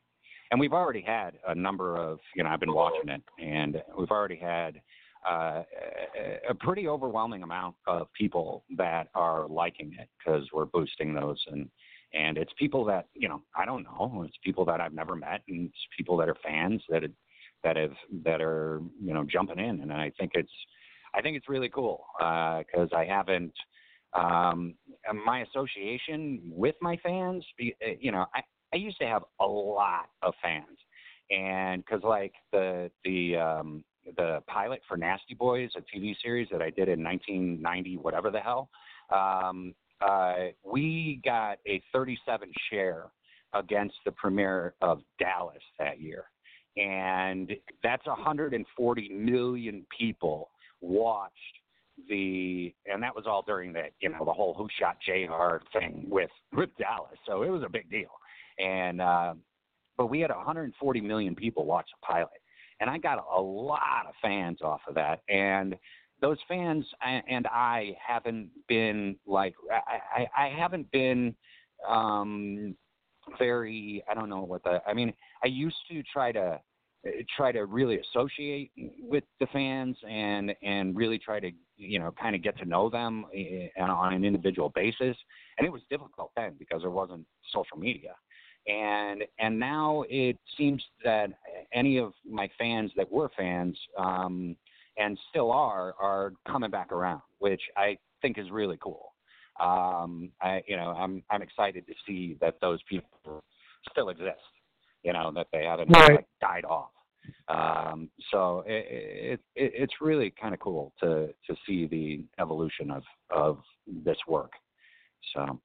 And 0.52 0.60
we've 0.60 0.74
already 0.74 1.02
had 1.02 1.36
a 1.47 1.56
number 1.56 1.97
of, 1.97 2.19
you 2.36 2.43
know, 2.43 2.50
I've 2.50 2.60
been 2.60 2.74
watching 2.74 3.10
it, 3.10 3.21
and 3.41 3.82
we've 3.97 4.12
already 4.12 4.36
had 4.36 4.82
uh, 5.28 5.63
a 6.50 6.54
pretty 6.54 6.88
overwhelming 6.88 7.43
amount 7.43 7.76
of 7.88 8.12
people 8.13 8.63
that 8.76 9.08
are 9.15 9.47
liking 9.47 9.95
it 9.97 10.10
because 10.17 10.45
we're 10.54 10.65
boosting 10.65 11.13
those 11.13 11.41
and 11.52 11.69
and 12.13 12.38
it's 12.38 12.52
people 12.58 12.86
that 12.86 13.08
you 13.13 13.30
know 13.30 13.41
I 13.56 13.65
don't 13.65 13.84
know. 13.84 14.24
It's 14.28 14.38
people 14.43 14.65
that 14.65 14.82
I've 14.82 14.93
never 14.93 15.15
met, 15.15 15.41
and 15.47 15.67
it's 15.67 15.88
people 15.97 16.17
that 16.17 16.30
are 16.30 16.38
fans 16.43 16.82
that 16.89 17.04
that 17.63 17.78
have 17.78 17.93
that 18.24 18.41
are 18.41 18.82
you 19.02 19.13
know 19.13 19.24
jumping 19.24 19.60
in, 19.60 19.82
and 19.82 19.93
I 19.93 20.12
think 20.19 20.32
it's 20.34 20.52
I 21.13 21.21
think 21.21 21.38
it's 21.38 21.50
really 21.50 21.69
cool 21.69 22.06
because 22.17 22.89
uh, 22.93 22.97
I 22.97 23.06
haven't 23.06 23.54
um, 24.13 24.76
my 25.26 25.41
association 25.41 26.41
with 26.45 26.76
my 26.82 26.97
fans. 26.97 27.45
Uh, 27.60 27.91
you 28.00 28.12
know, 28.12 28.26
I 28.34 28.41
I 28.74 28.78
used 28.78 29.00
to 29.00 29.08
have 29.08 29.24
a 29.39 29.45
lot 29.45 30.10
of 30.21 30.34
fans, 30.41 30.78
and 31.30 31.84
because 31.84 32.04
like 32.04 32.34
the 32.52 32.91
the 33.04 33.38
um, 33.38 33.84
the 34.17 34.41
pilot 34.47 34.82
for 34.88 34.97
Nasty 34.97 35.34
Boys, 35.34 35.69
a 35.76 35.82
TV 35.82 36.15
series 36.21 36.47
that 36.52 36.62
I 36.62 36.69
did 36.69 36.89
in 36.89 37.04
1990, 37.04 37.97
whatever 37.97 38.32
the 38.32 38.39
hell. 38.39 38.69
Um, 39.13 39.74
uh, 40.02 40.36
we 40.64 41.22
got 41.24 41.60
a 41.68 41.82
37 41.94 42.52
share 42.70 43.06
against 43.54 43.96
the 44.06 44.12
premiere 44.12 44.74
of 44.82 45.02
Dallas 45.20 45.62
that 45.80 46.00
year. 46.00 46.26
And 46.78 47.52
that's 47.84 48.06
140 48.06 49.10
million 49.10 49.86
people 49.98 50.50
watched 50.80 51.36
the, 52.10 52.74
and 52.92 53.04
that 53.04 53.16
was 53.16 53.26
all 53.28 53.44
during 53.46 53.74
the, 53.74 53.84
you 54.00 54.10
know, 54.10 54.24
the 54.26 54.32
whole 54.32 54.54
Who 54.54 54.68
Shot 54.80 54.98
J.R. 55.06 55.62
thing 55.74 56.06
with 56.10 56.30
with 56.54 56.70
Dallas. 56.80 57.18
So 57.28 57.44
it 57.44 57.50
was 57.50 57.64
a 57.64 57.70
big 57.70 57.90
deal. 57.92 58.10
And 58.58 59.02
uh, 59.02 59.34
but 59.98 60.08
we 60.08 60.22
had 60.22 60.32
140 60.32 61.02
million 61.02 61.36
people 61.36 61.66
watch 61.66 61.88
the 61.92 62.06
pilot, 62.06 62.42
and 62.80 62.90
I 62.90 62.98
got 62.98 63.24
a 63.36 63.40
lot 63.40 64.06
of 64.08 64.14
fans 64.22 64.60
off 64.62 64.82
of 64.88 64.96
that. 64.96 65.22
And 65.30 65.76
those 66.21 66.38
fans 66.47 66.86
and 67.01 67.47
I 67.47 67.95
haven't 68.05 68.49
been 68.67 69.15
like 69.25 69.55
I, 69.71 70.27
I, 70.38 70.49
haven't 70.49 70.89
been 70.91 71.36
um, 71.89 72.75
very 73.39 74.03
I 74.10 74.13
don't 74.13 74.29
know 74.29 74.43
what 74.43 74.63
the 74.63 74.81
I 74.88 74.93
mean 74.93 75.13
I 75.43 75.47
used 75.47 75.77
to 75.89 76.03
try 76.03 76.31
to 76.31 76.60
try 77.36 77.51
to 77.51 77.65
really 77.65 77.99
associate 77.99 78.71
with 78.99 79.23
the 79.39 79.47
fans 79.47 79.97
and 80.07 80.53
and 80.62 80.95
really 80.95 81.17
try 81.17 81.39
to 81.39 81.51
you 81.77 81.99
know 81.99 82.13
kind 82.21 82.36
of 82.36 82.43
get 82.43 82.57
to 82.60 82.65
know 82.65 82.89
them 82.89 83.25
eh, 83.36 83.67
on 83.79 84.13
an 84.13 84.23
individual 84.23 84.71
basis. 84.75 85.17
And 85.57 85.65
it 85.65 85.71
was 85.71 85.81
difficult 85.89 86.31
then 86.36 86.53
because 86.60 86.81
there 86.81 86.91
wasn't 86.91 87.25
social 87.51 87.77
media. 87.77 88.13
And 88.67 89.23
and 89.39 89.60
now 89.60 90.03
it 90.10 90.38
seems 90.57 90.84
that 91.03 91.31
any 91.73 91.97
of 91.97 92.13
my 92.29 92.49
fans 92.60 92.91
that 92.95 93.12
were 93.12 93.31
fans 93.36 93.77
um 93.97 94.55
and 94.97 95.17
still 95.30 95.51
are 95.51 95.93
are 95.99 96.34
coming 96.47 96.71
back 96.71 96.91
around, 96.91 97.21
which 97.39 97.62
I 97.77 97.97
think 98.21 98.38
is 98.38 98.49
really 98.51 98.77
cool. 98.82 99.13
Um, 99.60 100.32
I 100.41 100.62
you 100.67 100.77
know 100.77 100.89
I'm 100.91 101.23
I'm 101.30 101.41
excited 101.41 101.86
to 101.88 101.93
see 102.08 102.38
that 102.41 102.56
those 102.62 102.80
people 102.89 103.43
still 103.91 104.10
exist. 104.10 104.39
You 105.04 105.13
know 105.13 105.32
that 105.36 105.47
they 105.51 105.63
haven't 105.65 105.89
right. 105.89 106.12
like, 106.12 106.27
died 106.39 106.65
off. 106.65 106.91
Um, 107.49 108.10
so 108.32 108.63
it, 108.65 108.86
it, 108.89 109.39
it, 109.56 109.71
it's 109.75 109.93
really 110.01 110.34
kind 110.41 110.54
of 110.54 110.60
cool 110.60 110.93
to 111.01 111.27
to 111.47 111.56
see 111.67 111.88
the 111.88 112.23
evolution 112.41 112.91
of 112.91 113.04
of 113.30 113.60
this 113.88 114.17
work. 114.27 114.54
So. 115.36 115.60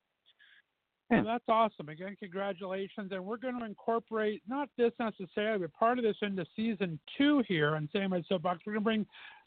Well, 1.10 1.24
that's 1.24 1.44
awesome. 1.48 1.88
Again, 1.88 2.16
congratulations. 2.18 3.12
And 3.12 3.24
we're 3.24 3.36
going 3.36 3.58
to 3.58 3.64
incorporate 3.64 4.42
not 4.48 4.68
this 4.76 4.92
necessarily, 4.98 5.60
but 5.60 5.72
part 5.72 5.98
of 5.98 6.04
this 6.04 6.16
into 6.20 6.44
season 6.56 6.98
two 7.16 7.44
here 7.46 7.76
on 7.76 7.88
Sam 7.92 8.12
Red 8.12 8.24
Soapbox. 8.28 8.62
We're 8.66 8.72
going 8.72 8.82
to 8.82 8.84
bring 8.84 9.06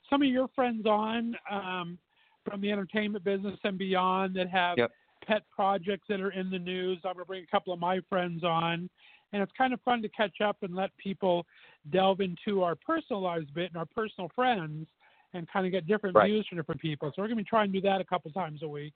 some 0.09 0.21
of 0.21 0.29
your 0.29 0.47
friends 0.55 0.85
on 0.85 1.35
um, 1.51 1.97
from 2.45 2.61
the 2.61 2.71
entertainment 2.71 3.25
business 3.25 3.59
and 3.63 3.77
beyond 3.77 4.35
that 4.35 4.49
have 4.49 4.77
yep. 4.77 4.91
pet 5.27 5.43
projects 5.53 6.05
that 6.07 6.21
are 6.21 6.31
in 6.31 6.49
the 6.49 6.59
news. 6.59 6.99
I'm 7.03 7.13
going 7.13 7.25
to 7.25 7.27
bring 7.27 7.43
a 7.43 7.47
couple 7.47 7.73
of 7.73 7.79
my 7.79 7.99
friends 8.07 8.43
on. 8.43 8.89
And 9.33 9.43
it's 9.43 9.51
kind 9.57 9.73
of 9.73 9.81
fun 9.81 10.01
to 10.01 10.09
catch 10.09 10.41
up 10.41 10.57
and 10.61 10.73
let 10.73 10.95
people 10.97 11.45
delve 11.91 12.21
into 12.21 12.63
our 12.63 12.75
personal 12.75 13.21
lives 13.21 13.47
a 13.51 13.53
bit 13.53 13.69
and 13.69 13.77
our 13.77 13.85
personal 13.85 14.31
friends 14.33 14.87
and 15.33 15.47
kind 15.51 15.65
of 15.65 15.71
get 15.71 15.87
different 15.87 16.15
Right. 16.15 16.29
views 16.31 16.47
from 16.47 16.57
different 16.57 16.81
people. 16.81 17.09
So 17.09 17.21
we're 17.21 17.27
going 17.27 17.37
to 17.37 17.43
be 17.43 17.49
trying 17.49 17.71
to 17.71 17.79
do 17.79 17.87
that 17.87 18.01
a 18.01 18.05
couple 18.05 18.31
times 18.31 18.63
a 18.63 18.67
week. 18.67 18.93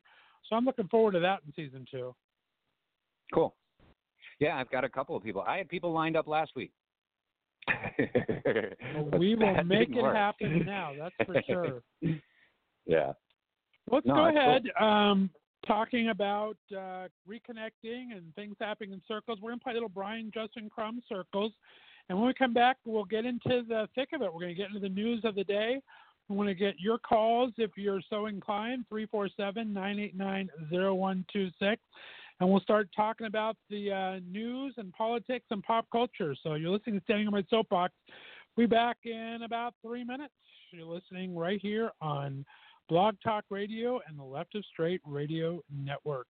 So 0.50 0.56
I'm 0.56 0.66
looking 0.66 0.88
forward 0.88 1.12
to 1.12 1.20
that 1.20 1.42
in 1.46 1.54
season 1.54 1.86
two. 1.92 2.16
Cool. 3.34 3.56
Yeah, 4.40 4.58
I've 4.58 4.70
got 4.72 4.84
a 4.84 4.90
couple 4.90 5.16
of 5.16 5.24
people. 5.24 5.44
I 5.48 5.58
had 5.58 5.70
people 5.70 5.92
lined 5.94 6.18
up 6.18 6.28
last 6.28 6.52
week. 6.56 6.72
Well, 7.68 9.10
we 9.18 9.36
will 9.36 9.64
make 9.64 9.90
it 9.90 9.96
work. 10.02 10.16
happen 10.16 10.64
now. 10.66 10.92
That's 10.98 11.16
for 11.26 11.42
sure. 11.48 11.82
yeah. 12.86 13.14
Let's 13.92 14.06
No, 14.06 14.16
go 14.16 14.26
that's 14.26 14.38
cool. 14.38 14.50
ahead. 14.50 14.64
Um, 14.80 15.30
talking 15.68 16.10
about 16.10 16.58
uh, 16.76 17.08
reconnecting 17.28 18.16
and 18.16 18.34
things 18.36 18.56
happening 18.60 18.92
in 18.94 19.02
circles. 19.08 19.40
We're 19.42 19.52
going 19.52 19.60
to 19.60 19.64
play 19.64 19.74
little 19.74 19.90
Brian 19.90 20.32
Justin 20.34 20.70
Crum 20.70 21.02
circles. 21.08 21.54
And 22.10 22.18
when 22.18 22.28
we 22.28 22.34
come 22.34 22.54
back, 22.54 22.78
we'll 22.86 23.06
get 23.06 23.26
into 23.26 23.64
the 23.68 23.88
thick 23.96 24.10
of 24.14 24.22
it. 24.22 24.34
We're 24.34 24.42
going 24.42 24.54
to 24.56 24.62
get 24.62 24.68
into 24.68 24.82
the 24.82 24.90
news 24.90 25.22
of 25.24 25.36
the 25.36 25.46
day. 25.46 25.80
We 26.28 26.36
want 26.36 26.50
to 26.50 26.56
get 26.56 26.76
your 26.80 26.98
calls 26.98 27.52
if 27.58 27.72
you're 27.78 28.02
so 28.10 28.26
inclined 28.26 28.86
347 28.90 29.72
989 29.74 30.50
0126. 30.70 31.82
And 32.40 32.50
we'll 32.50 32.62
start 32.62 32.90
talking 32.96 33.28
about 33.28 33.56
the 33.70 33.92
uh, 33.92 34.20
news 34.30 34.74
and 34.78 34.92
politics 34.94 35.46
and 35.52 35.64
pop 35.64 35.86
culture. 35.92 36.36
So 36.44 36.56
you're 36.56 36.72
listening 36.72 37.00
to 37.00 37.04
Standing 37.04 37.28
on 37.28 37.34
My 37.34 37.44
Soapbox. 37.50 37.94
We'll 38.56 38.68
be 38.68 38.72
back 38.72 38.98
in 39.06 39.40
about 39.46 39.74
three 39.82 40.04
minutes. 40.04 40.34
You're 40.72 40.86
listening 40.86 41.36
right 41.36 41.60
here 41.62 41.92
on 42.02 42.46
Blog 42.90 43.16
Talk 43.24 43.46
Radio 43.50 44.00
and 44.08 44.18
the 44.18 44.24
Left 44.24 44.56
of 44.56 44.66
Straight 44.66 45.02
Radio 45.06 45.62
Network. 45.72 46.28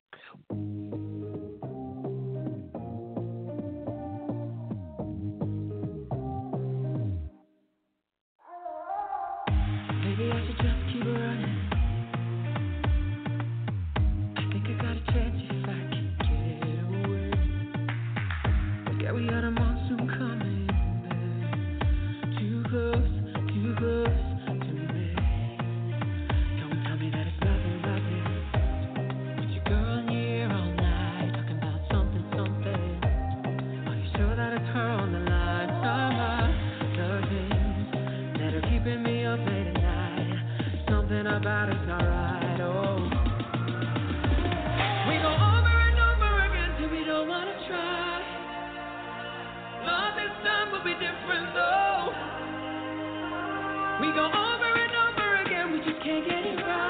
We 54.01 54.11
go 54.11 54.25
over 54.25 54.73
and 54.75 54.95
over 54.95 55.35
again, 55.45 55.71
we 55.71 55.79
just 55.79 56.03
can't 56.03 56.25
get 56.27 56.45
it 56.45 56.57
right. 56.57 56.82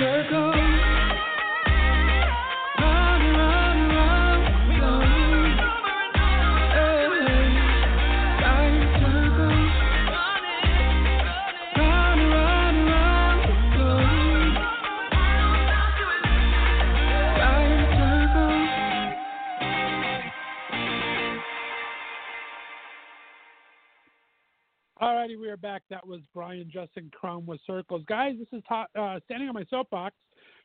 Circle. 0.00 0.49
We 25.36 25.48
are 25.48 25.56
back. 25.56 25.82
That 25.90 26.04
was 26.06 26.20
Brian 26.34 26.68
Justin 26.72 27.10
Crum 27.14 27.46
with 27.46 27.60
Circles. 27.66 28.02
Guys, 28.08 28.34
this 28.38 28.48
is 28.52 28.64
ta- 28.68 28.88
uh, 28.98 29.20
Standing 29.26 29.48
on 29.48 29.54
My 29.54 29.64
Soapbox 29.70 30.14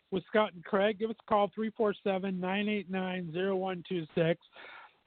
with 0.10 0.24
Scott 0.28 0.54
and 0.54 0.64
Craig. 0.64 0.98
Give 0.98 1.10
us 1.10 1.16
a 1.20 1.30
call, 1.30 1.52
347 1.54 2.40
989 2.40 3.32
0126. 3.32 4.40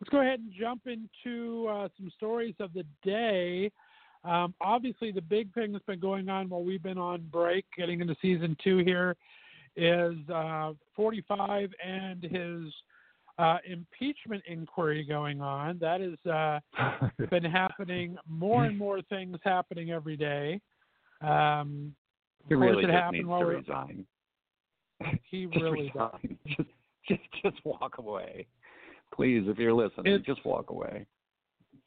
Let's 0.01 0.11
go 0.11 0.21
ahead 0.21 0.39
and 0.41 0.53
jump 0.53 0.83
into 0.87 1.67
uh, 1.67 1.89
some 1.97 2.11
stories 2.17 2.55
of 2.61 2.73
the 2.73 2.85
day. 3.03 3.73
Um, 4.23 4.55
obviously, 4.61 5.11
the 5.11 5.23
big 5.23 5.53
thing 5.55 5.73
that's 5.73 5.85
been 5.87 5.99
going 5.99 6.29
on 6.29 6.49
while 6.49 6.63
we've 6.63 6.83
been 6.83 6.99
on 6.99 7.27
break, 7.33 7.65
getting 7.77 8.01
into 8.01 8.15
season 8.23 8.57
two 8.63 8.79
here, 8.79 9.17
is 9.77 10.17
uh, 10.33 10.73
45 10.95 11.71
and 11.85 12.23
his 12.23 12.73
uh, 13.39 13.59
impeachment 13.65 14.43
inquiry 14.47 15.05
going 15.05 15.41
on. 15.41 15.79
That 15.79 16.01
has 16.01 16.33
uh, 16.33 17.09
been 17.31 17.45
happening. 17.45 18.17
More 18.29 18.65
and 18.65 18.77
more 18.77 19.01
things 19.03 19.39
happening 19.45 19.91
every 19.91 20.17
day. 20.17 20.61
Um, 21.21 21.95
He 22.49 22.55
really 22.55 22.83
just 22.83 22.93
happened 22.93 23.27
needs 23.27 23.29
to 23.29 23.45
resign. 23.45 24.07
He 25.31 25.47
really 25.61 25.93
does. 25.97 26.11
Just, 26.49 26.69
just, 27.09 27.21
just 27.45 27.65
walk 27.65 27.99
away, 27.99 28.47
please. 29.15 29.45
If 29.47 29.57
you're 29.57 29.73
listening, 29.73 30.13
It's- 30.13 30.27
just 30.27 30.45
walk 30.45 30.71
away. 30.71 31.07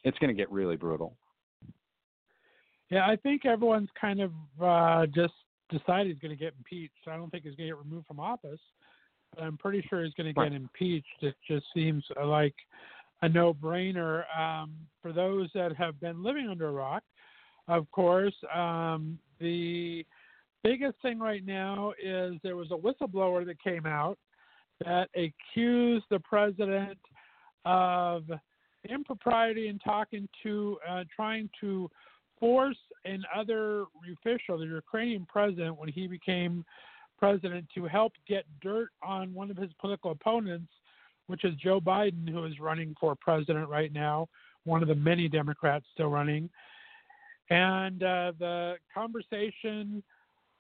It's 0.03 0.17
going 0.19 0.29
to 0.29 0.33
get 0.33 0.49
really 0.49 0.77
brutal. 0.77 1.15
Yeah, 2.89 3.05
I 3.05 3.15
think 3.17 3.45
everyone's 3.45 3.89
kind 3.99 4.19
of 4.21 4.31
uh, 4.61 5.05
just 5.07 5.33
decided 5.69 6.07
he's 6.07 6.19
going 6.19 6.35
to 6.35 6.41
get 6.41 6.53
impeached. 6.57 7.07
I 7.07 7.17
don't 7.17 7.29
think 7.29 7.43
he's 7.43 7.55
going 7.55 7.69
to 7.69 7.75
get 7.75 7.77
removed 7.77 8.07
from 8.07 8.19
office. 8.19 8.59
I'm 9.39 9.57
pretty 9.57 9.85
sure 9.89 10.03
he's 10.03 10.13
going 10.13 10.33
to 10.33 10.41
get 10.41 10.53
impeached. 10.53 11.21
It 11.21 11.35
just 11.47 11.65
seems 11.73 12.03
like 12.23 12.55
a 13.21 13.29
no-brainer. 13.29 14.23
Um, 14.37 14.71
for 15.01 15.13
those 15.13 15.49
that 15.53 15.75
have 15.75 15.99
been 15.99 16.23
living 16.23 16.47
under 16.49 16.67
a 16.67 16.71
rock, 16.71 17.03
of 17.67 17.89
course, 17.91 18.33
um, 18.53 19.17
the 19.39 20.05
biggest 20.63 20.95
thing 21.01 21.19
right 21.19 21.45
now 21.45 21.93
is 22.01 22.35
there 22.43 22.55
was 22.55 22.71
a 22.71 22.75
whistleblower 22.75 23.45
that 23.45 23.61
came 23.63 23.85
out 23.85 24.17
that 24.83 25.09
accused 25.15 26.05
the 26.09 26.19
president 26.19 26.97
of 27.65 28.23
impropriety 28.89 29.67
in 29.67 29.77
talking 29.79 30.27
to, 30.43 30.77
uh, 30.89 31.03
trying 31.15 31.49
to 31.61 31.89
force 32.39 32.77
another 33.05 33.85
official, 34.11 34.57
the 34.57 34.65
Ukrainian 34.65 35.25
president, 35.27 35.77
when 35.77 35.89
he 35.89 36.07
became 36.07 36.65
president, 37.21 37.67
to 37.75 37.85
help 37.85 38.13
get 38.27 38.45
dirt 38.61 38.89
on 39.03 39.31
one 39.31 39.51
of 39.51 39.57
his 39.57 39.69
political 39.79 40.09
opponents, 40.11 40.71
which 41.27 41.45
is 41.45 41.53
Joe 41.55 41.79
Biden, 41.79 42.27
who 42.27 42.43
is 42.45 42.59
running 42.59 42.95
for 42.99 43.15
president 43.15 43.69
right 43.69 43.93
now, 43.93 44.27
one 44.63 44.81
of 44.81 44.87
the 44.87 44.95
many 44.95 45.29
Democrats 45.29 45.85
still 45.93 46.09
running. 46.09 46.49
And 47.51 48.01
uh, 48.01 48.31
the 48.39 48.75
conversation 48.91 50.01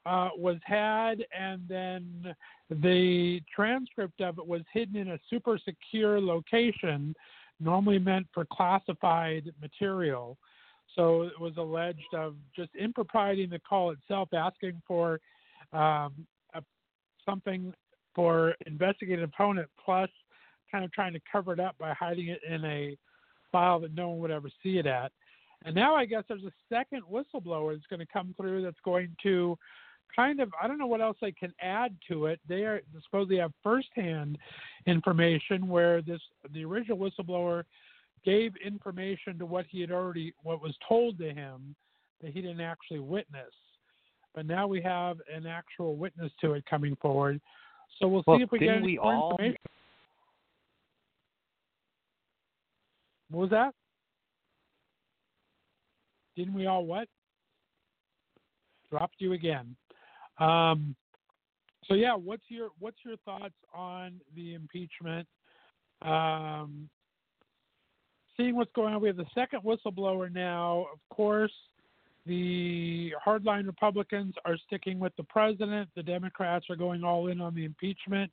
uh, 0.05 0.29
was 0.37 0.57
had, 0.63 1.25
and 1.37 1.61
then 1.67 2.35
the 2.69 3.41
transcript 3.53 4.21
of 4.21 4.37
it 4.37 4.45
was 4.45 4.61
hidden 4.71 4.97
in 4.97 5.09
a 5.09 5.19
super 5.31 5.59
secure 5.65 6.21
location, 6.21 7.15
normally 7.59 7.97
meant 7.97 8.27
for 8.33 8.45
classified 8.53 9.51
material. 9.59 10.37
So 10.95 11.23
it 11.23 11.39
was 11.39 11.53
alleged 11.57 12.13
of 12.13 12.35
just 12.55 12.69
impropriety 12.75 13.43
in 13.43 13.49
the 13.49 13.59
call 13.59 13.91
itself, 13.91 14.29
asking 14.33 14.81
for 14.87 15.19
um, 15.73 16.13
something 17.25 17.73
for 18.13 18.55
investigative 18.65 19.29
opponent, 19.33 19.69
plus 19.83 20.09
kind 20.71 20.85
of 20.85 20.91
trying 20.91 21.13
to 21.13 21.19
cover 21.31 21.53
it 21.53 21.59
up 21.59 21.75
by 21.77 21.93
hiding 21.93 22.27
it 22.27 22.41
in 22.47 22.63
a 22.65 22.97
file 23.51 23.79
that 23.79 23.93
no 23.93 24.09
one 24.09 24.19
would 24.19 24.31
ever 24.31 24.49
see 24.63 24.77
it 24.77 24.85
at. 24.85 25.11
And 25.63 25.75
now 25.75 25.95
I 25.95 26.05
guess 26.05 26.23
there's 26.27 26.43
a 26.43 26.51
second 26.69 27.03
whistleblower 27.03 27.73
that's 27.73 27.87
going 27.87 27.99
to 27.99 28.11
come 28.11 28.33
through 28.37 28.63
that's 28.63 28.79
going 28.83 29.15
to 29.23 29.57
kind 30.15 30.39
of 30.39 30.51
I 30.61 30.67
don't 30.67 30.77
know 30.77 30.87
what 30.87 31.01
else 31.01 31.17
they 31.21 31.31
can 31.31 31.53
add 31.61 31.95
to 32.09 32.25
it. 32.25 32.39
They 32.47 32.63
are 32.63 32.81
supposedly 33.03 33.37
have 33.37 33.53
firsthand 33.63 34.37
information 34.87 35.67
where 35.67 36.01
this 36.01 36.19
the 36.53 36.65
original 36.65 36.97
whistleblower 36.97 37.63
gave 38.25 38.53
information 38.57 39.37
to 39.39 39.45
what 39.45 39.65
he 39.69 39.81
had 39.81 39.91
already 39.91 40.33
what 40.43 40.61
was 40.61 40.75
told 40.87 41.17
to 41.19 41.31
him 41.33 41.75
that 42.21 42.31
he 42.31 42.41
didn't 42.41 42.61
actually 42.61 42.99
witness. 42.99 43.53
But 44.33 44.45
now 44.45 44.67
we 44.67 44.81
have 44.81 45.17
an 45.33 45.45
actual 45.45 45.95
witness 45.95 46.31
to 46.41 46.53
it 46.53 46.65
coming 46.65 46.95
forward. 47.01 47.41
So 47.99 48.07
we'll 48.07 48.23
Well, 48.25 48.37
see 48.37 48.43
if 48.43 48.51
we 48.51 48.59
get 48.59 48.81
we 48.81 48.95
more 48.97 49.13
all- 49.13 49.31
information. 49.31 49.57
What 53.29 53.41
was 53.41 53.49
that? 53.51 53.73
Didn't 56.35 56.53
we 56.53 56.65
all 56.65 56.85
what? 56.85 57.07
Dropped 58.89 59.15
you 59.19 59.33
again. 59.33 59.75
Um, 60.37 60.95
so 61.85 61.93
yeah, 61.93 62.13
what's 62.13 62.43
your 62.49 62.69
what's 62.79 62.97
your 63.05 63.17
thoughts 63.17 63.55
on 63.73 64.19
the 64.35 64.53
impeachment? 64.53 65.27
Um, 66.01 66.89
seeing 68.37 68.55
what's 68.55 68.71
going 68.73 68.93
on, 68.93 69.01
we 69.01 69.07
have 69.07 69.17
the 69.17 69.25
second 69.33 69.61
whistleblower 69.63 70.33
now. 70.33 70.87
Of 70.91 70.99
course, 71.15 71.53
the 72.31 73.11
hardline 73.25 73.65
Republicans 73.65 74.33
are 74.45 74.55
sticking 74.65 74.99
with 74.99 75.13
the 75.17 75.23
president. 75.23 75.89
The 75.97 76.03
Democrats 76.03 76.65
are 76.69 76.77
going 76.77 77.03
all 77.03 77.27
in 77.27 77.41
on 77.41 77.53
the 77.53 77.65
impeachment. 77.65 78.31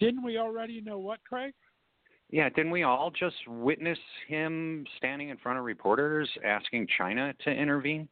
Didn't 0.00 0.24
we 0.24 0.38
already 0.38 0.80
know 0.80 0.98
what, 0.98 1.20
Craig? 1.22 1.54
Yeah, 2.30 2.48
didn't 2.48 2.72
we 2.72 2.82
all 2.82 3.12
just 3.12 3.36
witness 3.46 3.98
him 4.26 4.84
standing 4.96 5.28
in 5.28 5.36
front 5.36 5.56
of 5.56 5.64
reporters 5.64 6.28
asking 6.44 6.88
China 6.98 7.32
to 7.44 7.50
intervene? 7.50 8.08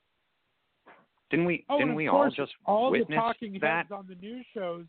Didn't 1.31 1.47
we? 1.47 1.65
Oh, 1.69 1.79
didn't 1.79 1.97
we 1.97 2.07
all 2.07 2.31
just 2.31 2.53
all 2.65 2.93
the 2.93 3.01
witness 3.01 3.17
talking 3.17 3.59
that? 3.63 3.87
heads 3.89 3.93
on 3.93 4.07
the 4.09 4.15
news 4.15 4.47
shows 4.55 4.85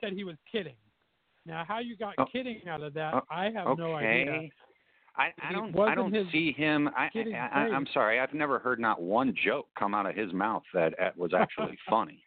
said 0.00 0.14
he 0.14 0.24
was 0.24 0.36
kidding. 0.50 0.76
Now, 1.44 1.64
how 1.68 1.80
you 1.80 1.96
got 1.96 2.14
Oh. 2.16 2.24
kidding 2.26 2.66
out 2.66 2.82
of 2.82 2.94
that, 2.94 3.12
Oh, 3.12 3.22
I 3.28 3.50
have 3.50 3.66
okay. 3.68 3.82
no 3.82 3.94
idea. 3.94 4.48
I, 5.18 5.32
I 5.42 5.52
don't. 5.52 5.78
I 5.80 5.94
don't 5.94 6.14
see 6.30 6.52
him. 6.52 6.88
I, 6.96 7.08
I, 7.14 7.58
I'm 7.72 7.86
sorry. 7.94 8.20
I've 8.20 8.34
never 8.34 8.58
heard 8.58 8.78
not 8.78 9.00
one 9.00 9.34
joke 9.44 9.66
come 9.78 9.94
out 9.94 10.06
of 10.06 10.14
his 10.14 10.32
mouth 10.32 10.62
that 10.74 10.98
uh, 11.00 11.10
was 11.16 11.32
actually 11.32 11.78
funny. 11.88 12.22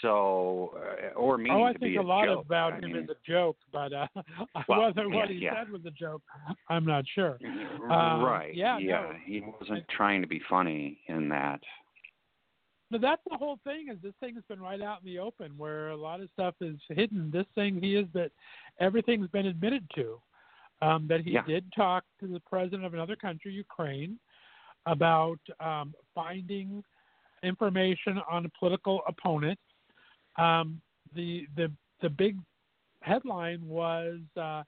So, 0.00 0.74
uh, 0.76 1.14
or 1.18 1.38
meaning 1.38 1.58
Oh, 1.58 1.64
I 1.64 1.72
to 1.72 1.78
think 1.78 1.92
be 1.92 1.96
a 1.96 2.02
lot 2.02 2.26
joke. 2.26 2.44
about 2.46 2.74
I 2.74 2.76
him 2.76 2.92
mean, 2.92 2.96
is 3.04 3.10
a 3.10 3.16
joke, 3.28 3.56
but 3.72 3.92
uh, 3.92 4.06
Well, 4.68 4.82
whether 4.82 5.08
what 5.08 5.28
he 5.28 5.36
yeah. 5.36 5.54
said 5.64 5.72
was 5.72 5.82
a 5.86 5.90
joke, 5.90 6.22
I'm 6.68 6.84
not 6.84 7.04
sure. 7.14 7.38
Um, 7.90 8.22
right. 8.22 8.54
yeah, 8.54 8.78
Yeah. 8.78 9.00
no. 9.02 9.12
He 9.24 9.40
wasn't 9.40 9.84
trying 9.88 10.20
to 10.22 10.28
be 10.28 10.40
funny 10.48 11.00
in 11.08 11.28
that. 11.30 11.60
But 12.92 13.00
that's 13.00 13.22
the 13.28 13.36
whole 13.38 13.58
thing. 13.64 13.88
Is 13.90 13.96
this 14.02 14.12
thing 14.20 14.34
has 14.34 14.44
been 14.48 14.60
right 14.60 14.80
out 14.80 15.00
in 15.00 15.06
the 15.06 15.18
open, 15.18 15.52
where 15.56 15.88
a 15.88 15.96
lot 15.96 16.20
of 16.20 16.28
stuff 16.34 16.54
is 16.60 16.76
hidden. 16.88 17.30
This 17.32 17.46
thing 17.54 17.80
he 17.80 17.96
is 17.96 18.06
that 18.12 18.30
everything's 18.80 19.28
been 19.28 19.46
admitted 19.46 19.88
to. 19.94 20.20
Um, 20.82 21.06
that 21.06 21.20
he 21.20 21.30
Yeah. 21.30 21.42
did 21.42 21.72
talk 21.72 22.04
to 22.20 22.26
the 22.26 22.40
president 22.40 22.84
of 22.84 22.92
another 22.92 23.14
country, 23.14 23.52
Ukraine, 23.52 24.18
about 24.86 25.38
um, 25.60 25.94
finding 26.12 26.82
information 27.44 28.18
on 28.28 28.44
a 28.46 28.48
political 28.58 29.02
opponent. 29.06 29.60
Um, 30.36 30.82
the 31.14 31.46
the 31.54 31.72
the 32.00 32.10
big 32.10 32.36
headline 33.00 33.62
was, 33.68 34.18
uh, 34.36 34.64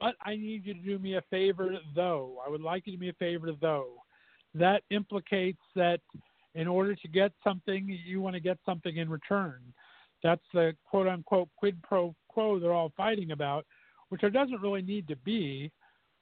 "But 0.00 0.16
I 0.22 0.36
need 0.36 0.64
you 0.64 0.74
to 0.74 0.80
do 0.80 0.98
me 0.98 1.16
a 1.16 1.22
favor, 1.22 1.78
though. 1.94 2.42
I 2.44 2.48
would 2.48 2.62
like 2.62 2.86
you 2.86 2.92
to 2.92 2.96
do 2.98 3.00
me 3.00 3.10
a 3.10 3.14
favor, 3.14 3.52
though." 3.52 4.02
That 4.54 4.84
implicates 4.90 5.62
that 5.74 6.00
in 6.54 6.66
order 6.66 6.94
to 6.94 7.08
get 7.08 7.32
something, 7.44 7.82
you 7.88 8.22
want 8.22 8.34
to 8.34 8.40
get 8.40 8.58
something 8.64 8.96
in 8.96 9.10
return. 9.10 9.60
That's 10.22 10.44
the 10.54 10.74
quote 10.84 11.06
unquote 11.06 11.50
quid 11.56 11.82
pro 11.82 12.14
quo 12.28 12.58
they're 12.58 12.72
all 12.72 12.92
fighting 12.96 13.32
about, 13.32 13.66
which 14.08 14.20
there 14.20 14.30
doesn't 14.30 14.60
really 14.60 14.82
need 14.82 15.08
to 15.08 15.16
be 15.16 15.70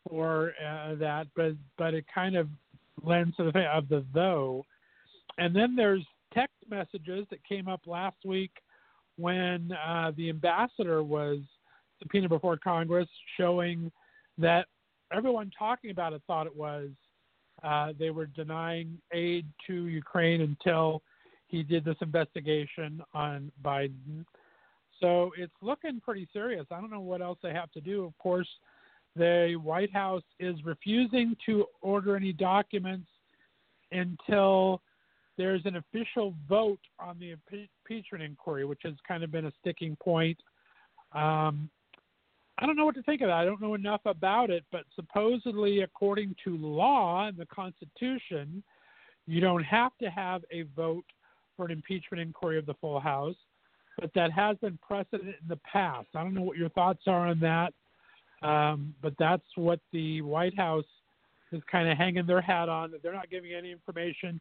for 0.08 0.52
uh, 0.64 0.94
that, 0.96 1.26
but 1.34 1.52
but 1.78 1.94
it 1.94 2.04
kind 2.12 2.36
of 2.36 2.48
lends 3.02 3.36
to 3.36 3.44
the 3.44 3.52
thing 3.52 3.66
of 3.66 3.88
the 3.88 4.04
though. 4.12 4.64
And 5.38 5.54
then 5.54 5.74
there's 5.74 6.04
text 6.32 6.56
messages 6.68 7.26
that 7.30 7.44
came 7.44 7.68
up 7.68 7.80
last 7.86 8.16
week 8.24 8.52
when 9.16 9.72
uh, 9.86 10.12
the 10.16 10.28
ambassador 10.28 11.02
was 11.02 11.38
subpoenaed 12.00 12.30
before 12.30 12.56
Congress, 12.56 13.08
showing 13.36 13.90
that 14.38 14.66
everyone 15.12 15.50
talking 15.56 15.90
about 15.90 16.12
it 16.12 16.22
thought 16.26 16.46
it 16.46 16.56
was 16.56 16.90
uh, 17.62 17.92
they 17.98 18.10
were 18.10 18.26
denying 18.26 18.98
aid 19.12 19.46
to 19.66 19.86
Ukraine 19.86 20.40
until 20.40 21.02
he 21.46 21.62
did 21.62 21.84
this 21.84 21.96
investigation 22.00 23.00
on 23.14 23.52
Biden. 23.64 24.24
So 25.04 25.32
it's 25.36 25.52
looking 25.60 26.00
pretty 26.00 26.26
serious. 26.32 26.64
I 26.70 26.80
don't 26.80 26.90
know 26.90 27.02
what 27.02 27.20
else 27.20 27.38
they 27.42 27.52
have 27.52 27.70
to 27.72 27.80
do. 27.82 28.06
Of 28.06 28.16
course, 28.16 28.48
the 29.14 29.60
White 29.62 29.92
House 29.92 30.22
is 30.40 30.56
refusing 30.64 31.36
to 31.44 31.66
order 31.82 32.16
any 32.16 32.32
documents 32.32 33.06
until 33.92 34.80
there's 35.36 35.60
an 35.66 35.76
official 35.76 36.32
vote 36.48 36.80
on 36.98 37.18
the 37.18 37.32
impe- 37.34 37.68
impeachment 37.86 38.24
inquiry, 38.24 38.64
which 38.64 38.80
has 38.84 38.94
kind 39.06 39.22
of 39.22 39.30
been 39.30 39.44
a 39.44 39.52
sticking 39.60 39.94
point. 40.02 40.38
Um, 41.12 41.68
I 42.56 42.64
don't 42.64 42.74
know 42.74 42.86
what 42.86 42.94
to 42.94 43.02
think 43.02 43.20
of 43.20 43.28
that. 43.28 43.34
I 43.34 43.44
don't 43.44 43.60
know 43.60 43.74
enough 43.74 44.00
about 44.06 44.48
it, 44.48 44.64
but 44.72 44.84
supposedly, 44.96 45.82
according 45.82 46.34
to 46.44 46.56
law 46.56 47.28
and 47.28 47.36
the 47.36 47.46
Constitution, 47.46 48.62
you 49.26 49.42
don't 49.42 49.64
have 49.64 49.92
to 50.00 50.08
have 50.08 50.46
a 50.50 50.62
vote 50.74 51.04
for 51.58 51.66
an 51.66 51.72
impeachment 51.72 52.22
inquiry 52.22 52.58
of 52.58 52.64
the 52.64 52.74
full 52.80 52.98
House, 53.00 53.36
but 54.00 54.10
that 54.14 54.32
has 54.32 54.56
been 54.58 54.78
precedent 54.86 55.36
in 55.40 55.48
the 55.48 55.58
past. 55.70 56.08
I 56.14 56.22
don't 56.22 56.34
know 56.34 56.42
what 56.42 56.56
your 56.56 56.68
thoughts 56.70 57.02
are 57.06 57.28
on 57.28 57.40
that, 57.40 57.72
um, 58.46 58.94
but 59.02 59.14
that's 59.18 59.44
what 59.54 59.80
the 59.92 60.22
White 60.22 60.56
House 60.56 60.84
is 61.52 61.62
kind 61.70 61.88
of 61.88 61.96
hanging 61.96 62.26
their 62.26 62.40
hat 62.40 62.68
on. 62.68 62.90
That 62.90 63.02
they're 63.02 63.12
not 63.12 63.30
giving 63.30 63.52
any 63.52 63.70
information 63.70 64.40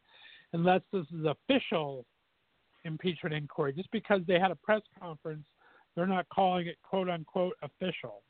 unless 0.52 0.80
this 0.92 1.06
is 1.18 1.26
official 1.26 2.04
impeachment 2.84 3.34
inquiry. 3.34 3.72
Just 3.72 3.90
because 3.90 4.20
they 4.26 4.38
had 4.38 4.50
a 4.50 4.56
press 4.56 4.82
conference, 5.00 5.46
they're 5.94 6.06
not 6.06 6.28
calling 6.28 6.66
it 6.66 6.76
"quote 6.82 7.08
unquote" 7.08 7.56
official. 7.62 8.22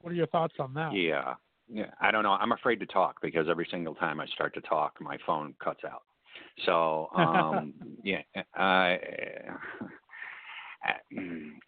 What 0.00 0.12
are 0.12 0.16
your 0.16 0.26
thoughts 0.28 0.54
on 0.58 0.74
that? 0.74 0.94
Yeah. 0.94 1.34
Yeah. 1.72 1.90
I 2.00 2.10
don't 2.10 2.24
know. 2.24 2.32
I'm 2.32 2.52
afraid 2.52 2.80
to 2.80 2.86
talk 2.86 3.16
because 3.22 3.46
every 3.48 3.66
single 3.70 3.94
time 3.94 4.20
I 4.20 4.26
start 4.26 4.52
to 4.54 4.60
talk, 4.62 5.00
my 5.00 5.16
phone 5.24 5.54
cuts 5.62 5.84
out. 5.84 6.02
So, 6.66 7.08
um, 7.16 7.72
yeah, 8.02 8.22
I, 8.54 8.98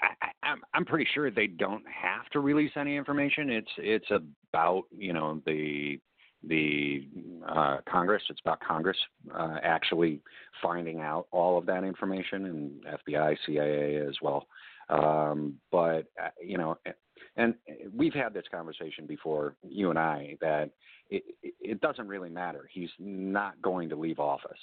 I, 0.03 0.29
I'm 0.43 0.63
I'm 0.75 0.85
pretty 0.85 1.07
sure 1.15 1.31
they 1.31 1.47
don't 1.47 1.85
have 1.87 2.29
to 2.33 2.41
release 2.41 2.73
any 2.77 2.97
information. 2.97 3.51
It's 3.51 3.71
it's 3.79 4.11
about 4.11 4.85
you 4.97 5.13
know 5.13 5.41
the 5.47 5.99
the 6.47 7.09
uh, 7.49 7.79
Congress. 7.89 8.23
It's 8.29 8.41
about 8.45 8.61
Congress 8.61 8.97
uh, 9.35 9.57
actually 9.63 10.21
finding 10.63 11.01
out 11.01 11.27
all 11.31 11.59
of 11.59 11.67
that 11.67 11.85
information, 11.85 12.47
and 12.47 12.85
FBI, 13.09 13.37
CIA 13.47 13.97
as 13.97 14.15
well. 14.23 14.47
Um, 14.91 15.55
but 15.73 16.07
uh, 16.23 16.29
you 16.43 16.59
know, 16.59 16.77
and 17.37 17.55
we've 17.97 18.15
had 18.15 18.35
this 18.35 18.45
conversation 18.51 19.07
before, 19.07 19.57
you 19.63 19.91
and 19.91 19.99
I, 19.99 20.37
that 20.41 20.71
it, 21.11 21.25
it 21.61 21.81
doesn't 21.81 22.09
really 22.09 22.31
matter. 22.31 22.69
He's 22.73 22.91
not 22.99 23.61
going 23.63 23.89
to 23.89 23.97
leave 23.97 24.19
office. 24.19 24.59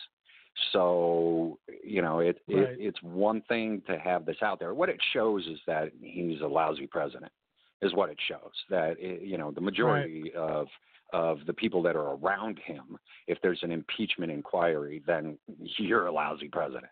So 0.71 1.59
you 1.83 2.01
know, 2.01 2.19
it, 2.19 2.41
right. 2.47 2.63
it 2.63 2.77
it's 2.79 3.01
one 3.01 3.41
thing 3.47 3.81
to 3.87 3.97
have 3.97 4.25
this 4.25 4.37
out 4.41 4.59
there. 4.59 4.73
What 4.73 4.89
it 4.89 4.99
shows 5.13 5.45
is 5.47 5.59
that 5.67 5.91
he's 6.01 6.41
a 6.41 6.47
lousy 6.47 6.87
president. 6.87 7.31
Is 7.81 7.95
what 7.95 8.09
it 8.09 8.17
shows. 8.27 8.51
That 8.69 8.95
it, 8.99 9.21
you 9.23 9.37
know 9.37 9.51
the 9.51 9.61
majority 9.61 10.23
right. 10.23 10.35
of 10.35 10.67
of 11.13 11.39
the 11.45 11.53
people 11.53 11.81
that 11.83 11.95
are 11.95 12.15
around 12.15 12.59
him. 12.59 12.97
If 13.27 13.39
there's 13.41 13.59
an 13.63 13.71
impeachment 13.71 14.31
inquiry, 14.31 15.01
then 15.05 15.37
you're 15.77 16.07
a 16.07 16.11
lousy 16.11 16.47
president. 16.47 16.91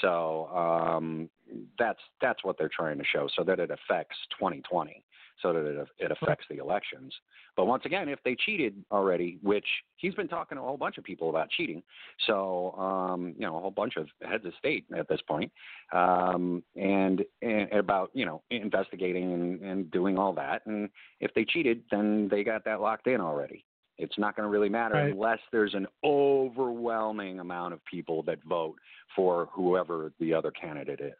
So 0.00 0.46
um, 0.48 1.30
that's 1.78 2.00
that's 2.20 2.44
what 2.44 2.58
they're 2.58 2.70
trying 2.74 2.98
to 2.98 3.04
show, 3.04 3.28
so 3.36 3.44
that 3.44 3.60
it 3.60 3.70
affects 3.70 4.16
2020 4.38 5.02
so 5.42 5.52
that 5.52 5.64
it, 5.64 5.88
it 5.98 6.10
affects 6.10 6.46
the 6.50 6.58
elections. 6.58 7.12
But 7.56 7.66
once 7.66 7.84
again, 7.84 8.08
if 8.08 8.18
they 8.24 8.34
cheated 8.34 8.74
already, 8.90 9.38
which 9.42 9.66
he's 9.96 10.14
been 10.14 10.28
talking 10.28 10.56
to 10.56 10.62
a 10.62 10.66
whole 10.66 10.76
bunch 10.76 10.98
of 10.98 11.04
people 11.04 11.30
about 11.30 11.50
cheating, 11.50 11.82
so 12.26 12.72
um, 12.72 13.34
you 13.38 13.46
know 13.46 13.56
a 13.56 13.60
whole 13.60 13.70
bunch 13.70 13.96
of 13.96 14.06
heads 14.22 14.44
of 14.44 14.52
state 14.58 14.84
at 14.96 15.08
this 15.08 15.20
point, 15.28 15.50
um, 15.92 16.62
and, 16.76 17.24
and 17.42 17.72
about 17.72 18.10
you 18.14 18.26
know 18.26 18.42
investigating 18.50 19.32
and, 19.32 19.62
and 19.62 19.90
doing 19.90 20.18
all 20.18 20.32
that, 20.32 20.62
and 20.66 20.88
if 21.20 21.32
they 21.34 21.44
cheated, 21.44 21.82
then 21.90 22.28
they 22.30 22.44
got 22.44 22.64
that 22.64 22.80
locked 22.80 23.06
in 23.06 23.20
already. 23.20 23.64
It's 23.98 24.18
not 24.18 24.36
going 24.36 24.46
to 24.46 24.50
really 24.50 24.68
matter 24.68 24.94
right. 24.94 25.12
unless 25.12 25.38
there's 25.52 25.74
an 25.74 25.86
overwhelming 26.04 27.40
amount 27.40 27.72
of 27.72 27.84
people 27.86 28.22
that 28.24 28.38
vote 28.44 28.76
for 29.14 29.48
whoever 29.52 30.12
the 30.20 30.34
other 30.34 30.50
candidate 30.50 31.00
is. 31.00 31.14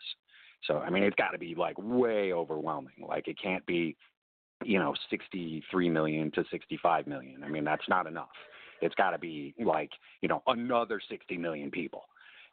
So 0.65 0.79
I 0.79 0.91
mean, 0.91 1.03
it's 1.03 1.17
got 1.17 1.31
to 1.31 1.39
be 1.39 1.55
like 1.55 1.77
way 1.79 2.33
overwhelming. 2.33 3.05
Like 3.07 3.29
it 3.29 3.37
can't 3.43 3.65
be, 3.67 3.97
you 4.65 4.79
know, 4.79 4.95
63 5.11 5.91
million 5.91 6.31
to 6.33 6.45
65 6.51 7.07
million. 7.07 7.45
I 7.45 7.49
mean, 7.49 7.65
that's 7.65 7.89
not 7.89 8.07
enough. 8.07 8.29
It's 8.83 8.95
got 8.95 9.11
to 9.11 9.19
be 9.19 9.55
like 9.65 9.91
you 10.21 10.29
know 10.29 10.43
another 10.47 11.01
60 11.09 11.37
million 11.39 11.71
people. 11.71 12.03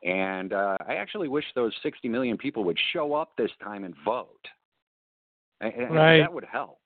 And 0.03 0.51
uh, 0.51 0.77
I 0.85 0.95
actually 0.95 1.29
wish 1.29 1.45
those 1.55 1.73
60 1.81 2.09
million 2.09 2.37
people 2.37 2.63
would 2.65 2.77
show 2.91 3.13
up 3.13 3.31
this 3.37 3.51
time 3.63 3.85
and 3.85 3.95
vote. 4.03 4.45
And, 5.61 5.95
right. 5.95 6.19
that 6.19 6.33
would 6.33 6.43
help 6.43 6.79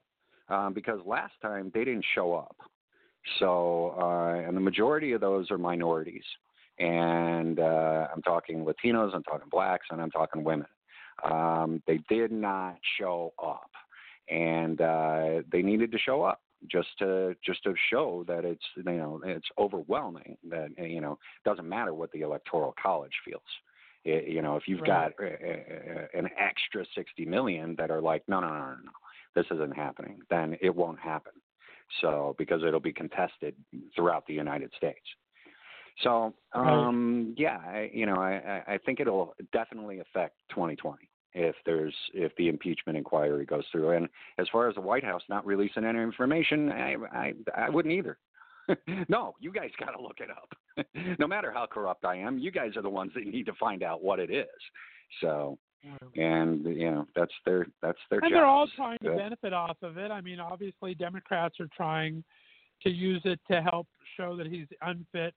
um, 0.49 0.73
because 0.73 0.99
last 1.05 1.33
time 1.41 1.71
they 1.73 1.83
didn't 1.83 2.05
show 2.13 2.35
up. 2.35 2.55
So, 3.39 3.95
uh, 3.99 4.47
and 4.47 4.55
the 4.55 4.61
majority 4.61 5.13
of 5.13 5.21
those 5.21 5.49
are 5.51 5.57
minorities. 5.57 6.23
And 6.79 7.59
uh, 7.59 8.07
I'm 8.13 8.21
talking 8.21 8.63
Latinos, 8.63 9.15
I'm 9.15 9.23
talking 9.23 9.49
blacks, 9.49 9.87
and 9.89 9.99
I'm 9.99 10.11
talking 10.11 10.43
women. 10.43 10.67
Um, 11.23 11.81
they 11.87 11.99
did 12.09 12.31
not 12.31 12.77
show 12.99 13.33
up, 13.43 13.71
and 14.29 14.79
uh, 14.81 15.41
they 15.51 15.61
needed 15.61 15.91
to 15.91 15.97
show 15.97 16.23
up 16.23 16.41
just 16.69 16.89
to 16.99 17.35
just 17.45 17.63
to 17.63 17.73
show 17.89 18.25
that 18.27 18.45
it's 18.45 18.63
you 18.75 18.83
know 18.83 19.21
it's 19.23 19.47
overwhelming 19.57 20.37
that 20.49 20.69
eh, 20.77 20.85
you 20.85 21.01
know 21.01 21.13
it 21.13 21.49
doesn't 21.49 21.67
matter 21.67 21.93
what 21.93 22.11
the 22.11 22.21
electoral 22.21 22.73
college 22.81 23.13
feels. 23.25 23.41
It, 24.05 24.27
you 24.27 24.41
know, 24.41 24.55
if 24.55 24.67
you've 24.67 24.81
right. 24.81 25.15
got 25.17 25.25
a, 25.25 26.07
a, 26.15 26.17
an 26.17 26.29
extra 26.39 26.85
60 26.95 27.25
million 27.25 27.75
that 27.77 27.91
are 27.91 28.01
like, 28.01 28.23
no, 28.27 28.39
no, 28.39 28.47
no, 28.47 28.53
no, 28.53 28.75
no, 28.85 28.91
this 29.35 29.45
isn't 29.51 29.75
happening, 29.75 30.19
then 30.29 30.57
it 30.61 30.73
won't 30.73 30.99
happen. 30.99 31.33
So 32.01 32.35
because 32.37 32.61
it'll 32.65 32.79
be 32.79 32.93
contested 32.93 33.55
throughout 33.95 34.25
the 34.27 34.33
United 34.33 34.71
States. 34.77 35.05
So 36.03 36.33
um, 36.53 37.33
yeah, 37.37 37.57
I, 37.57 37.89
you 37.93 38.05
know, 38.05 38.15
I, 38.15 38.63
I 38.67 38.77
think 38.85 38.99
it'll 38.99 39.33
definitely 39.51 39.99
affect 39.99 40.35
2020 40.49 41.09
if 41.33 41.55
there's 41.65 41.93
if 42.13 42.35
the 42.37 42.49
impeachment 42.49 42.97
inquiry 42.97 43.45
goes 43.45 43.63
through. 43.71 43.91
And 43.91 44.07
as 44.37 44.47
far 44.51 44.67
as 44.69 44.75
the 44.75 44.81
White 44.81 45.03
House 45.03 45.21
not 45.29 45.45
releasing 45.45 45.85
any 45.85 45.99
information, 45.99 46.71
I 46.71 46.95
I, 47.11 47.33
I 47.55 47.69
wouldn't 47.69 47.93
either. 47.93 48.17
no, 49.09 49.35
you 49.39 49.51
guys 49.51 49.71
got 49.79 49.91
to 49.91 50.01
look 50.01 50.19
it 50.19 50.29
up. 50.29 50.85
no 51.19 51.27
matter 51.27 51.51
how 51.51 51.65
corrupt 51.65 52.05
I 52.05 52.15
am, 52.17 52.37
you 52.37 52.51
guys 52.51 52.75
are 52.75 52.81
the 52.81 52.89
ones 52.89 53.11
that 53.15 53.25
need 53.25 53.45
to 53.47 53.53
find 53.59 53.81
out 53.81 54.03
what 54.03 54.19
it 54.19 54.29
is. 54.29 54.45
So, 55.21 55.57
and 56.15 56.65
you 56.65 56.91
know 56.91 57.07
that's 57.15 57.31
their 57.45 57.65
that's 57.81 57.99
their. 58.09 58.19
And 58.19 58.29
jobs. 58.29 58.33
they're 58.33 58.45
all 58.45 58.67
trying 58.75 58.99
to 59.03 59.15
benefit 59.15 59.53
off 59.53 59.77
of 59.81 59.97
it. 59.97 60.11
I 60.11 60.21
mean, 60.21 60.39
obviously, 60.39 60.93
Democrats 60.93 61.59
are 61.59 61.69
trying 61.75 62.23
to 62.83 62.89
use 62.89 63.21
it 63.25 63.39
to 63.49 63.61
help 63.61 63.87
show 64.15 64.35
that 64.35 64.47
he's 64.47 64.67
unfit 64.81 65.33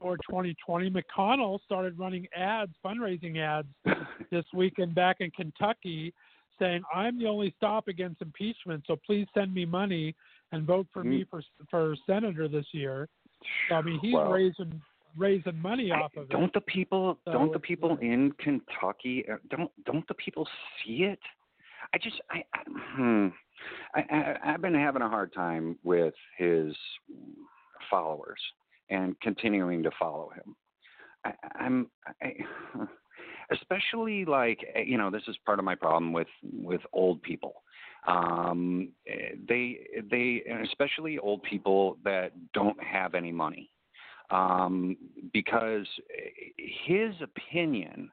for 0.00 0.16
2020. 0.28 0.90
McConnell 0.90 1.58
started 1.64 1.98
running 1.98 2.26
ads, 2.36 2.72
fundraising 2.84 3.38
ads, 3.38 3.68
this 4.30 4.44
weekend 4.54 4.94
back 4.94 5.16
in 5.20 5.30
Kentucky, 5.30 6.12
saying, 6.58 6.82
"I'm 6.94 7.18
the 7.18 7.26
only 7.26 7.54
stop 7.56 7.88
against 7.88 8.22
impeachment, 8.22 8.84
so 8.86 8.96
please 9.04 9.26
send 9.34 9.52
me 9.54 9.64
money 9.64 10.14
and 10.52 10.66
vote 10.66 10.86
for 10.92 11.02
mm. 11.02 11.08
me 11.08 11.26
for 11.30 11.42
for 11.70 11.94
senator 12.06 12.48
this 12.48 12.66
year." 12.72 13.08
So 13.68 13.76
I 13.76 13.82
mean, 13.82 13.98
he's 14.00 14.14
raising 14.28 14.80
raising 15.16 15.60
money 15.60 15.90
off 15.90 16.12
of 16.16 16.28
don't 16.28 16.30
it. 16.30 16.30
Don't 16.30 16.52
the 16.54 16.60
people? 16.62 17.18
So 17.24 17.32
don't 17.32 17.52
the 17.52 17.58
people 17.58 17.96
in 18.00 18.32
Kentucky? 18.38 19.24
Uh, 19.30 19.36
don't 19.50 19.70
don't 19.84 20.06
the 20.08 20.14
people 20.14 20.48
see 20.84 21.04
it? 21.04 21.20
I 21.94 21.98
just 21.98 22.20
I, 22.30 22.42
I 22.54 22.60
hmm. 22.96 23.28
I, 23.94 24.00
I 24.10 24.36
I've 24.52 24.62
been 24.62 24.74
having 24.74 25.02
a 25.02 25.08
hard 25.08 25.32
time 25.32 25.78
with 25.82 26.14
his 26.38 26.74
followers 27.90 28.40
and 28.90 29.18
continuing 29.20 29.82
to 29.82 29.90
follow 29.98 30.30
him. 30.30 30.56
I, 31.24 31.32
I'm 31.54 31.90
I, 32.22 32.34
especially 33.52 34.24
like 34.24 34.60
you 34.84 34.98
know 34.98 35.10
this 35.10 35.22
is 35.28 35.36
part 35.44 35.58
of 35.58 35.64
my 35.64 35.74
problem 35.74 36.12
with 36.12 36.28
with 36.42 36.80
old 36.92 37.22
people. 37.22 37.62
Um, 38.06 38.90
they 39.48 39.86
they 40.10 40.42
especially 40.64 41.18
old 41.18 41.42
people 41.44 41.98
that 42.04 42.32
don't 42.52 42.82
have 42.82 43.14
any 43.14 43.32
money 43.32 43.70
um, 44.30 44.96
because 45.32 45.86
his 46.86 47.14
opinion 47.22 48.10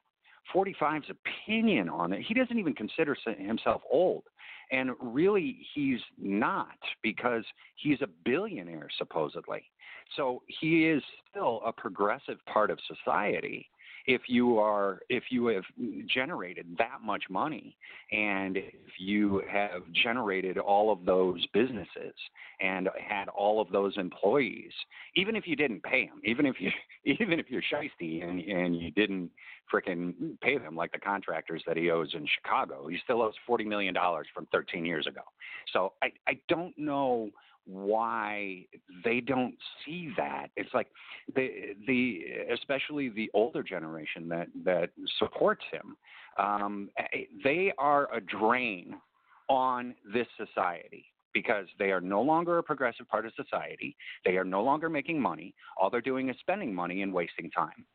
45's 0.54 1.06
opinion 1.10 1.88
on 1.88 2.12
it. 2.12 2.24
He 2.26 2.34
doesn't 2.34 2.58
even 2.58 2.74
consider 2.74 3.16
himself 3.38 3.82
old. 3.90 4.24
And 4.72 4.90
really, 5.00 5.58
he's 5.74 6.00
not 6.18 6.78
because 7.02 7.44
he's 7.76 8.00
a 8.02 8.08
billionaire, 8.24 8.88
supposedly. 8.98 9.64
So 10.16 10.42
he 10.46 10.86
is 10.86 11.02
still 11.30 11.60
a 11.64 11.72
progressive 11.72 12.38
part 12.46 12.70
of 12.70 12.78
society 12.86 13.70
if 14.06 14.22
you 14.28 14.58
are 14.58 15.00
if 15.08 15.24
you 15.30 15.46
have 15.46 15.64
generated 16.12 16.66
that 16.78 16.98
much 17.02 17.24
money 17.28 17.76
and 18.12 18.56
if 18.56 18.92
you 18.98 19.42
have 19.50 19.82
generated 19.92 20.58
all 20.58 20.92
of 20.92 21.04
those 21.04 21.44
businesses 21.52 22.14
and 22.60 22.88
had 23.06 23.28
all 23.28 23.60
of 23.60 23.70
those 23.70 23.96
employees 23.96 24.72
even 25.16 25.36
if 25.36 25.46
you 25.46 25.56
didn't 25.56 25.82
pay 25.82 26.06
them 26.06 26.20
even 26.24 26.46
if 26.46 26.56
you 26.60 26.70
even 27.04 27.38
if 27.38 27.46
you're 27.48 27.62
shisty 27.62 28.22
and 28.24 28.40
and 28.40 28.76
you 28.80 28.90
didn't 28.92 29.30
fricking 29.72 30.14
pay 30.40 30.58
them 30.58 30.74
like 30.74 30.90
the 30.92 30.98
contractors 30.98 31.62
that 31.66 31.76
he 31.76 31.90
owes 31.90 32.12
in 32.14 32.26
Chicago 32.36 32.88
he 32.88 32.98
still 33.04 33.22
owes 33.22 33.34
40 33.46 33.64
million 33.64 33.94
dollars 33.94 34.26
from 34.34 34.46
13 34.52 34.84
years 34.84 35.06
ago. 35.06 35.22
So 35.72 35.92
i 36.02 36.10
i 36.26 36.38
don't 36.48 36.76
know 36.78 37.30
why 37.66 38.66
they 39.04 39.20
don't 39.20 39.54
see 39.84 40.12
that. 40.16 40.48
It's 40.56 40.72
like 40.74 40.88
the 41.34 41.74
the 41.86 42.20
especially 42.52 43.08
the 43.08 43.30
older 43.34 43.62
generation 43.62 44.28
that 44.28 44.48
that 44.64 44.90
supports 45.18 45.62
him. 45.70 45.96
Um, 46.38 46.90
they 47.44 47.72
are 47.78 48.12
a 48.14 48.20
drain 48.20 48.96
on 49.48 49.94
this 50.12 50.26
society 50.36 51.04
because 51.32 51.66
they 51.78 51.90
are 51.92 52.00
no 52.00 52.22
longer 52.22 52.58
a 52.58 52.62
progressive 52.62 53.08
part 53.08 53.26
of 53.26 53.32
society. 53.34 53.96
They 54.24 54.36
are 54.36 54.44
no 54.44 54.62
longer 54.62 54.88
making 54.88 55.20
money. 55.20 55.54
All 55.76 55.90
they're 55.90 56.00
doing 56.00 56.28
is 56.28 56.36
spending 56.40 56.74
money 56.74 57.02
and 57.02 57.12
wasting 57.12 57.50
time. 57.50 57.86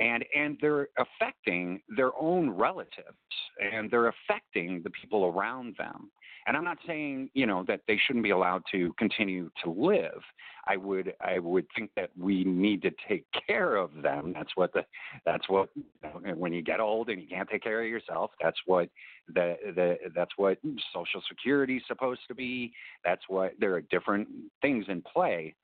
And, 0.00 0.24
and 0.34 0.56
they're 0.60 0.88
affecting 0.98 1.82
their 1.94 2.10
own 2.18 2.50
relatives 2.50 3.16
and 3.60 3.90
they're 3.90 4.08
affecting 4.08 4.82
the 4.82 4.90
people 4.90 5.26
around 5.26 5.74
them. 5.78 6.10
And 6.46 6.56
I'm 6.56 6.64
not 6.64 6.78
saying, 6.86 7.30
you 7.34 7.46
know, 7.46 7.64
that 7.68 7.82
they 7.86 7.98
shouldn't 8.06 8.22
be 8.22 8.30
allowed 8.30 8.62
to 8.72 8.92
continue 8.98 9.50
to 9.62 9.70
live. 9.70 10.22
I 10.66 10.76
would 10.76 11.14
I 11.20 11.38
would 11.38 11.66
think 11.76 11.90
that 11.96 12.10
we 12.18 12.44
need 12.44 12.82
to 12.82 12.90
take 13.08 13.24
care 13.46 13.76
of 13.76 13.90
them. 14.02 14.32
That's 14.34 14.50
what 14.54 14.72
the 14.72 14.84
that's 15.24 15.48
what 15.48 15.68
you 15.74 15.84
know, 16.02 16.34
when 16.34 16.52
you 16.52 16.62
get 16.62 16.80
old 16.80 17.08
and 17.08 17.20
you 17.20 17.28
can't 17.28 17.48
take 17.48 17.62
care 17.62 17.82
of 17.82 17.88
yourself, 17.88 18.30
that's 18.40 18.58
what 18.66 18.88
the 19.28 19.56
the 19.74 19.96
that's 20.14 20.32
what 20.36 20.58
social 20.94 21.22
security 21.28 21.76
is 21.76 21.82
supposed 21.86 22.22
to 22.28 22.34
be. 22.34 22.72
That's 23.04 23.22
what 23.28 23.52
there 23.58 23.74
are 23.74 23.82
different 23.82 24.28
things 24.62 24.86
in 24.88 25.02
play 25.02 25.54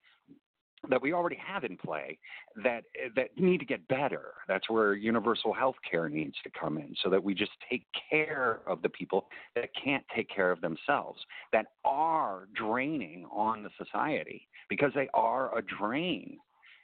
that 0.91 1.01
we 1.01 1.13
already 1.13 1.39
have 1.45 1.65
in 1.65 1.77
play 1.77 2.19
that 2.63 2.85
that 3.15 3.37
need 3.37 3.59
to 3.59 3.67
get 3.67 3.87
better. 3.89 4.35
That's 4.49 4.69
where 4.71 4.95
universal 4.95 5.53
health 5.53 5.77
care 5.89 6.09
needs 6.09 6.37
to 6.45 6.51
come 6.59 6.79
in 6.79 6.95
so 7.03 7.11
that 7.11 7.23
we 7.23 7.35
just 7.35 7.53
take 7.69 7.85
care 8.11 8.61
of 8.67 8.83
the 8.83 8.89
people 8.89 9.27
that 9.55 9.71
can't 9.83 10.05
take 10.15 10.29
care 10.29 10.51
of 10.51 10.61
themselves, 10.61 11.21
that 11.53 11.67
are 11.85 12.49
draining 12.55 13.27
on 13.33 13.63
the 13.63 13.71
society 13.79 14.49
because 14.69 14.93
they 14.95 15.09
are 15.15 15.57
a 15.57 15.63
drain. 15.63 16.39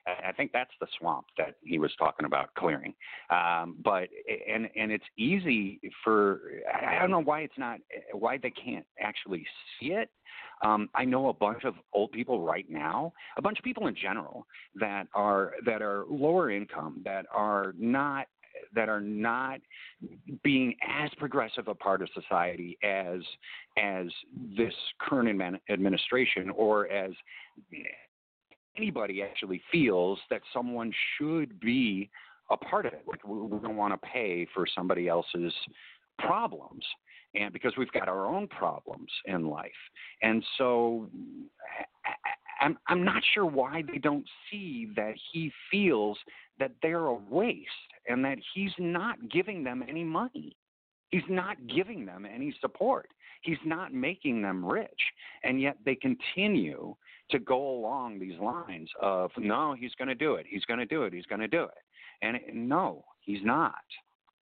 I 0.07 0.32
think 0.32 0.50
that's 0.53 0.72
the 0.80 0.86
swamp 0.98 1.26
that 1.38 1.55
he 1.62 1.78
was 1.78 1.92
talking 1.98 2.26
about 2.26 2.55
clearing. 2.55 2.94
Um, 3.30 3.76
but 3.84 4.09
and 4.48 4.68
and 4.76 4.90
it's 4.90 5.05
easy 5.16 5.80
for 6.03 6.40
I 6.72 6.98
don't 6.98 7.11
know 7.11 7.22
why 7.22 7.40
it's 7.40 7.59
not 7.59 7.78
why 8.12 8.38
they 8.38 8.50
can't 8.50 8.86
actually 9.00 9.46
see 9.78 9.92
it. 9.92 10.11
Um, 10.64 10.88
I 10.94 11.05
know 11.05 11.28
a 11.28 11.32
bunch 11.32 11.64
of 11.64 11.74
old 11.92 12.12
people 12.12 12.40
right 12.40 12.66
now, 12.68 13.12
a 13.36 13.42
bunch 13.42 13.59
of 13.59 13.64
people 13.64 13.86
in 13.86 13.94
general 13.94 14.46
that 14.74 15.07
are 15.14 15.55
that 15.66 15.82
are 15.82 16.05
lower 16.09 16.50
income, 16.50 17.03
that 17.05 17.26
are 17.32 17.74
not 17.78 18.26
that 18.74 18.88
are 18.88 19.00
not 19.00 19.61
being 20.42 20.74
as 20.86 21.11
progressive 21.18 21.68
a 21.68 21.74
part 21.74 22.03
of 22.03 22.09
society 22.14 22.78
as 22.82 23.20
as 23.78 24.07
this 24.57 24.74
current 25.00 25.28
admin- 25.28 25.61
administration 25.70 26.50
or 26.50 26.88
as 26.88 27.12
anybody 28.77 29.23
actually 29.23 29.62
feels 29.70 30.18
that 30.31 30.43
someone 30.53 30.93
should 31.16 31.59
be 31.61 32.11
a 32.51 32.57
part 32.57 32.87
of 32.87 32.93
it. 32.93 33.05
Like 33.07 33.27
we, 33.27 33.41
we 33.41 33.59
don't 33.59 33.77
want 33.77 33.95
to 33.95 34.09
pay 34.09 34.47
for 34.55 34.66
somebody 34.75 35.09
else's 35.09 35.53
problems 36.18 36.85
and 37.35 37.53
because 37.53 37.73
we've 37.79 37.93
got 37.93 38.09
our 38.09 38.27
own 38.27 38.47
problems 38.49 39.11
in 39.27 39.49
life. 39.49 39.70
And 40.23 40.45
so 40.59 41.09
I'm 42.61 42.79
I'm 42.89 43.05
not 43.05 43.23
sure 43.35 43.47
why 43.47 43.83
they 43.91 43.99
don't 43.99 44.27
see 44.51 44.89
that 44.97 45.14
he 45.33 45.51
feels 45.70 46.18
that 46.59 46.73
they're 46.83 47.07
a 47.07 47.14
waste 47.14 47.68
and 48.09 48.25
that 48.25 48.39
he's 48.55 48.73
not 48.79 49.16
giving 49.31 49.64
them 49.64 49.83
any 49.89 50.05
money. 50.05 50.57
He's 51.11 51.23
not 51.29 51.57
giving 51.66 52.07
them 52.07 52.27
any 52.27 52.55
support. 52.61 53.09
He's 53.43 53.59
not 53.64 53.93
making 53.93 54.43
them 54.43 54.64
rich. 54.64 54.90
And 55.45 55.61
yet 55.61 55.76
they 55.84 55.95
continue 55.97 56.95
to 57.30 57.38
go 57.38 57.70
along 57.70 58.18
these 58.18 58.38
lines 58.40 58.88
of 59.01 59.30
no, 59.36 59.74
he's 59.78 59.95
going 59.95 60.09
to 60.09 60.14
do 60.14 60.34
it. 60.34 60.47
He's 60.49 60.64
going 60.64 60.80
to 60.80 60.86
do 60.86 61.03
it. 61.05 61.12
He's 61.12 61.26
going 61.26 61.40
to 61.40 61.49
do 61.49 61.64
it. 61.64 61.78
And 62.22 62.36
it, 62.36 62.55
no, 62.55 63.05
he's 63.20 63.40
not. 63.43 63.74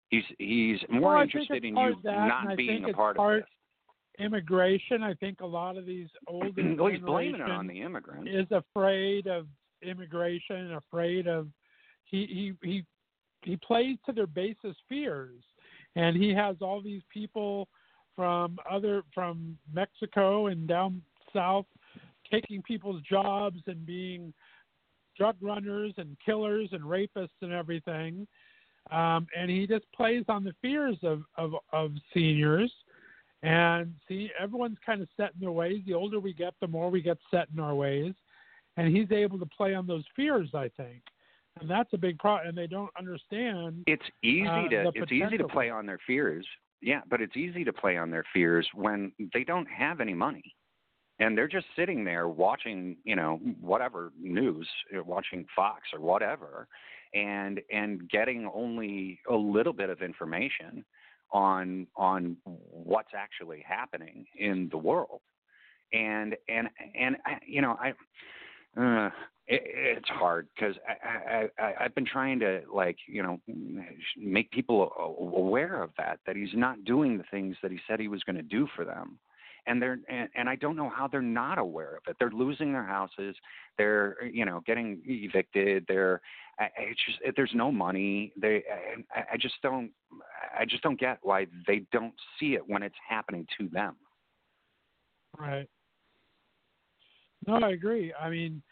He's 0.08 0.24
he's 0.38 0.78
more 0.90 1.14
Well, 1.14 1.22
interested 1.22 1.64
in 1.64 1.76
you 1.76 1.96
that, 2.02 2.28
not 2.28 2.56
being 2.56 2.84
a 2.84 2.92
part 2.92 3.16
part- 3.16 3.42
of 3.42 3.44
Immigration. 4.18 5.02
I 5.02 5.14
think 5.14 5.40
a 5.40 5.46
lot 5.46 5.78
of 5.78 5.86
these 5.86 6.08
older 6.26 6.50
this. 6.50 6.64
well, 6.78 6.88
he's 6.88 7.00
blaming 7.00 7.40
it 7.40 7.50
on 7.50 7.66
the 7.66 7.80
immigrants. 7.80 8.28
is 8.30 8.46
afraid 8.50 9.26
of 9.26 9.46
immigration, 9.82 10.74
afraid 10.74 11.26
of 11.26 11.48
he 12.04 12.54
he 12.60 12.68
he 12.68 12.84
he 13.42 13.56
plays 13.56 13.96
to 14.04 14.12
their 14.12 14.26
basest 14.26 14.78
fears, 14.88 15.40
and 15.96 16.16
he 16.16 16.34
has 16.34 16.56
all 16.60 16.82
these 16.82 17.02
people 17.10 17.68
from 18.20 18.58
other 18.70 19.02
from 19.14 19.56
Mexico 19.72 20.48
and 20.48 20.68
down 20.68 21.00
south 21.32 21.64
taking 22.30 22.60
people's 22.60 23.00
jobs 23.00 23.60
and 23.66 23.86
being 23.86 24.34
drug 25.16 25.36
runners 25.40 25.94
and 25.96 26.18
killers 26.22 26.68
and 26.72 26.82
rapists 26.82 27.40
and 27.40 27.50
everything. 27.50 28.26
Um, 28.90 29.26
and 29.34 29.50
he 29.50 29.66
just 29.66 29.90
plays 29.96 30.24
on 30.28 30.44
the 30.44 30.52
fears 30.60 30.98
of, 31.02 31.22
of, 31.38 31.54
of 31.72 31.92
seniors. 32.12 32.70
And 33.42 33.94
see, 34.06 34.30
everyone's 34.38 34.76
kind 34.84 35.00
of 35.00 35.08
set 35.16 35.30
in 35.32 35.40
their 35.40 35.50
ways. 35.50 35.80
The 35.86 35.94
older 35.94 36.20
we 36.20 36.34
get, 36.34 36.52
the 36.60 36.68
more 36.68 36.90
we 36.90 37.00
get 37.00 37.16
set 37.30 37.48
in 37.54 37.58
our 37.58 37.74
ways. 37.74 38.12
And 38.76 38.94
he's 38.94 39.10
able 39.10 39.38
to 39.38 39.46
play 39.46 39.74
on 39.74 39.86
those 39.86 40.04
fears, 40.14 40.50
I 40.52 40.70
think. 40.76 41.00
And 41.58 41.70
that's 41.70 41.88
a 41.94 41.98
big 41.98 42.18
problem. 42.18 42.50
And 42.50 42.58
they 42.58 42.66
don't 42.66 42.90
understand. 42.98 43.84
It's 43.86 44.04
easy 44.22 44.46
uh, 44.46 44.68
to 44.68 44.92
it's 44.94 45.10
easy 45.10 45.38
to 45.38 45.48
play 45.48 45.70
on 45.70 45.86
their 45.86 46.00
fears. 46.06 46.46
Yeah, 46.82 47.00
but 47.08 47.20
it's 47.20 47.36
easy 47.36 47.64
to 47.64 47.72
play 47.72 47.96
on 47.96 48.10
their 48.10 48.24
fears 48.32 48.66
when 48.74 49.12
they 49.34 49.44
don't 49.44 49.66
have 49.66 50.00
any 50.00 50.14
money. 50.14 50.54
And 51.18 51.36
they're 51.36 51.48
just 51.48 51.66
sitting 51.76 52.04
there 52.04 52.28
watching, 52.28 52.96
you 53.04 53.14
know, 53.14 53.38
whatever 53.60 54.12
news, 54.18 54.66
watching 55.04 55.44
Fox 55.54 55.82
or 55.92 56.00
whatever, 56.00 56.66
and 57.12 57.60
and 57.70 58.08
getting 58.08 58.50
only 58.54 59.20
a 59.28 59.34
little 59.34 59.74
bit 59.74 59.90
of 59.90 60.00
information 60.00 60.84
on 61.32 61.86
on 61.96 62.38
what's 62.44 63.10
actually 63.14 63.62
happening 63.68 64.24
in 64.38 64.68
the 64.70 64.78
world. 64.78 65.20
And 65.92 66.36
and 66.48 66.68
and 66.98 67.16
you 67.46 67.60
know, 67.60 67.76
I 67.78 67.92
uh, 68.76 69.10
it, 69.46 69.62
it's 69.98 70.08
hard 70.08 70.48
because 70.54 70.76
I, 70.88 71.08
I, 71.08 71.62
I 71.62 71.74
I've 71.84 71.94
been 71.94 72.06
trying 72.06 72.38
to 72.40 72.62
like 72.72 72.96
you 73.06 73.22
know 73.22 73.40
make 74.16 74.50
people 74.50 74.92
aware 75.34 75.82
of 75.82 75.90
that 75.98 76.20
that 76.26 76.36
he's 76.36 76.54
not 76.54 76.84
doing 76.84 77.18
the 77.18 77.24
things 77.30 77.56
that 77.62 77.70
he 77.70 77.78
said 77.88 78.00
he 78.00 78.08
was 78.08 78.22
going 78.22 78.36
to 78.36 78.42
do 78.42 78.68
for 78.76 78.84
them, 78.84 79.18
and 79.66 79.82
they're 79.82 79.98
and, 80.08 80.28
and 80.36 80.48
I 80.48 80.56
don't 80.56 80.76
know 80.76 80.88
how 80.88 81.08
they're 81.08 81.20
not 81.20 81.58
aware 81.58 81.96
of 81.96 82.02
it. 82.08 82.16
They're 82.18 82.30
losing 82.30 82.72
their 82.72 82.84
houses. 82.84 83.34
They're 83.76 84.24
you 84.24 84.44
know 84.44 84.62
getting 84.66 85.00
evicted. 85.04 85.84
They're 85.88 86.20
I, 86.58 86.68
it's 86.78 87.00
just 87.04 87.18
it, 87.24 87.34
there's 87.36 87.52
no 87.54 87.72
money. 87.72 88.32
They 88.40 88.62
I, 89.14 89.34
I 89.34 89.36
just 89.36 89.54
don't 89.62 89.90
I 90.58 90.64
just 90.64 90.82
don't 90.82 91.00
get 91.00 91.18
why 91.22 91.46
they 91.66 91.82
don't 91.92 92.14
see 92.38 92.54
it 92.54 92.62
when 92.66 92.82
it's 92.82 92.94
happening 93.08 93.46
to 93.58 93.68
them. 93.68 93.96
Right. 95.38 95.68
No, 97.46 97.54
I 97.56 97.70
agree. 97.70 98.12
I 98.14 98.28
mean, 98.30 98.62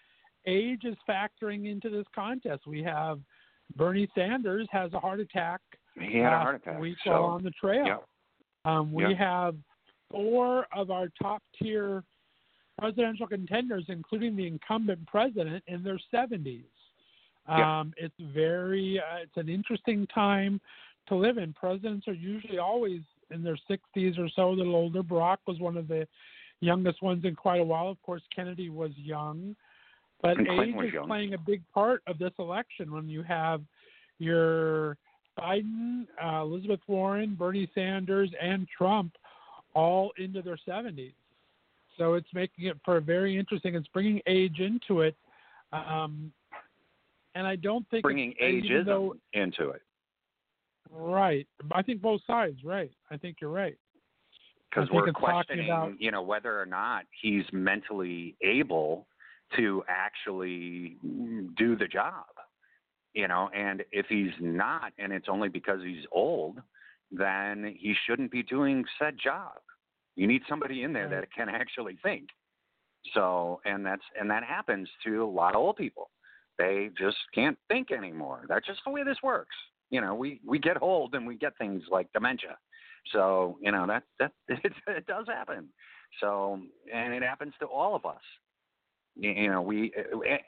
age 0.47 0.85
is 0.85 0.97
factoring 1.09 1.71
into 1.71 1.91
this 1.91 2.07
contest. 2.15 2.67
We 2.67 2.83
have 2.83 3.21
Bernie 3.77 4.09
Sanders 4.15 4.69
has 4.71 4.93
a 4.93 5.01
heart 5.01 5.21
attack 5.21 5.61
He 5.99 6.19
had 6.19 6.33
a 6.33 6.39
heart 6.39 6.57
attack. 6.57 6.81
week 6.81 6.97
so 7.05 7.11
while 7.11 7.25
on 7.25 7.43
the 7.43 7.51
trail. 7.53 7.87
yeah. 7.87 7.99
Um, 8.65 8.93
we 8.93 9.05
Yeah. 9.05 9.15
have 9.15 9.57
four 10.11 10.67
of 10.73 10.91
our 10.91 11.09
top 11.21 11.43
tier 11.61 12.03
presidential 12.79 13.27
contenders, 13.27 13.85
including 13.89 14.37
the 14.37 14.47
incumbent 14.47 15.07
president, 15.07 15.65
in 15.67 15.83
their 15.83 15.99
70s. 16.13 16.65
Yeah. 17.49 17.81
Um, 17.81 17.93
it's 17.97 18.15
very, 18.21 19.01
uh, 19.01 19.17
it's 19.23 19.37
an 19.37 19.49
interesting 19.49 20.07
time 20.09 20.61
to 21.09 21.15
live 21.17 21.39
in. 21.39 21.53
Presidents 21.55 22.07
are 22.07 22.13
usually 22.15 22.59
always 22.59 23.01
in 23.31 23.43
their 23.43 23.57
60s 23.69 24.19
or 24.19 24.29
so, 24.29 24.51
a 24.51 24.53
little 24.53 24.77
older. 24.77 25.03
Barack 25.03 25.39
was 25.47 25.59
one 25.59 25.77
of 25.77 25.89
the 25.89 26.07
youngest 26.61 27.03
ones 27.03 27.25
in 27.25 27.35
quite 27.35 27.61
a 27.61 27.65
while. 27.65 27.89
Of 27.89 28.01
course, 28.03 28.23
Kennedy 28.35 28.69
was 28.71 28.91
young, 28.97 29.55
but 30.23 30.39
age 30.41 30.75
is 30.85 30.93
young. 30.93 31.07
playing 31.07 31.35
a 31.35 31.39
big 31.39 31.63
part 31.73 32.03
of 32.07 32.19
this 32.19 32.33
election 32.39 32.93
when 32.93 33.09
you 33.09 33.23
have 33.23 33.63
your 34.19 34.97
Biden, 35.39 36.07
uh, 36.23 36.43
Elizabeth 36.43 36.81
Warren, 36.89 37.37
Bernie 37.37 37.71
Sanders, 37.75 38.31
and 38.41 38.67
Trump 38.77 39.13
all 39.75 40.11
into 40.19 40.43
their 40.43 40.59
70s. 40.67 41.13
So 41.97 42.15
it's 42.15 42.29
making 42.35 42.67
it 42.67 42.77
for 42.85 42.97
a 42.97 43.01
very 43.01 43.37
interesting. 43.39 43.75
It's 43.75 43.87
bringing 43.89 44.21
age 44.27 44.59
into 44.61 45.01
it. 45.03 45.15
Um, 45.73 46.33
and 47.35 47.47
I 47.47 47.55
don't 47.57 47.89
think 47.91 48.03
bringing 48.03 48.33
it's, 48.33 48.41
and 48.41 48.65
even 48.65 48.83
ageism 48.83 48.87
though- 48.87 49.17
into 49.33 49.71
it. 49.71 49.83
right. 50.91 51.47
I 51.73 51.83
think 51.83 52.01
both 52.01 52.21
sides. 52.27 52.65
Right. 52.65 52.91
I 53.11 53.17
think 53.17 53.37
you're 53.41 53.51
right. 53.51 53.77
Because 54.71 54.89
we're 54.91 55.13
questioning, 55.13 55.67
about- 55.71 56.01
you 56.01 56.11
know, 56.11 56.23
whether 56.23 56.61
or 56.61 56.67
not 56.67 57.05
he's 57.21 57.45
mentally 57.53 58.37
able 58.43 59.07
to 59.57 59.83
actually 59.89 60.97
do 61.57 61.77
the 61.77 61.87
job. 61.87 62.25
You 63.15 63.27
know, 63.27 63.49
and 63.55 63.83
if 63.91 64.07
he's 64.09 64.33
not, 64.41 64.93
and 64.99 65.13
it's 65.13 65.29
only 65.29 65.49
because 65.49 65.81
he's 65.83 66.05
old, 66.13 66.59
then 67.11 67.75
he 67.77 67.95
shouldn't 68.07 68.31
be 68.31 68.43
doing 68.43 68.85
said 68.99 69.17
job. 69.23 69.55
You 70.15 70.27
need 70.27 70.43
somebody 70.49 70.83
in 70.83 70.93
there 70.93 71.09
that 71.09 71.33
can 71.33 71.49
actually 71.49 71.97
think. 72.03 72.29
So, 73.15 73.61
and 73.65 73.85
that's 73.87 74.03
and 74.21 74.31
that 74.31 74.45
happens 74.45 74.89
to 75.05 75.25
a 75.25 75.27
lot 75.27 75.55
of 75.55 75.61
old 75.61 75.77
people. 75.77 76.11
They 76.59 76.91
just 76.99 77.17
can't 77.35 77.57
think 77.69 77.91
anymore. 77.93 78.45
That's 78.49 78.67
just 78.67 78.81
the 78.85 78.91
way 78.91 79.05
this 79.05 79.19
works. 79.23 79.57
You 79.91 80.01
know, 80.01 80.15
we 80.15 80.41
we 80.45 80.59
get 80.59 80.83
old 80.83 81.15
and 81.15 81.27
we 81.27 81.37
get 81.37 81.57
things 81.57 81.83
like 81.91 82.13
dementia. 82.13 82.59
So 83.13 83.59
you 83.61 83.73
know 83.73 83.87
that 83.87 84.05
that 84.19 84.33
it, 84.49 84.73
it 84.87 85.07
does 85.07 85.27
happen. 85.27 85.69
So 86.21 86.61
and 86.93 87.15
it 87.15 87.23
happens 87.23 87.55
to 87.61 87.67
all 87.67 87.95
of 87.95 88.05
us. 88.07 88.23
You, 89.17 89.51
know 89.51 89.63
we 89.63 89.93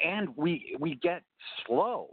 and 0.04 0.36
we 0.36 0.76
we 0.78 0.96
get 0.96 1.22
slow. 1.66 2.08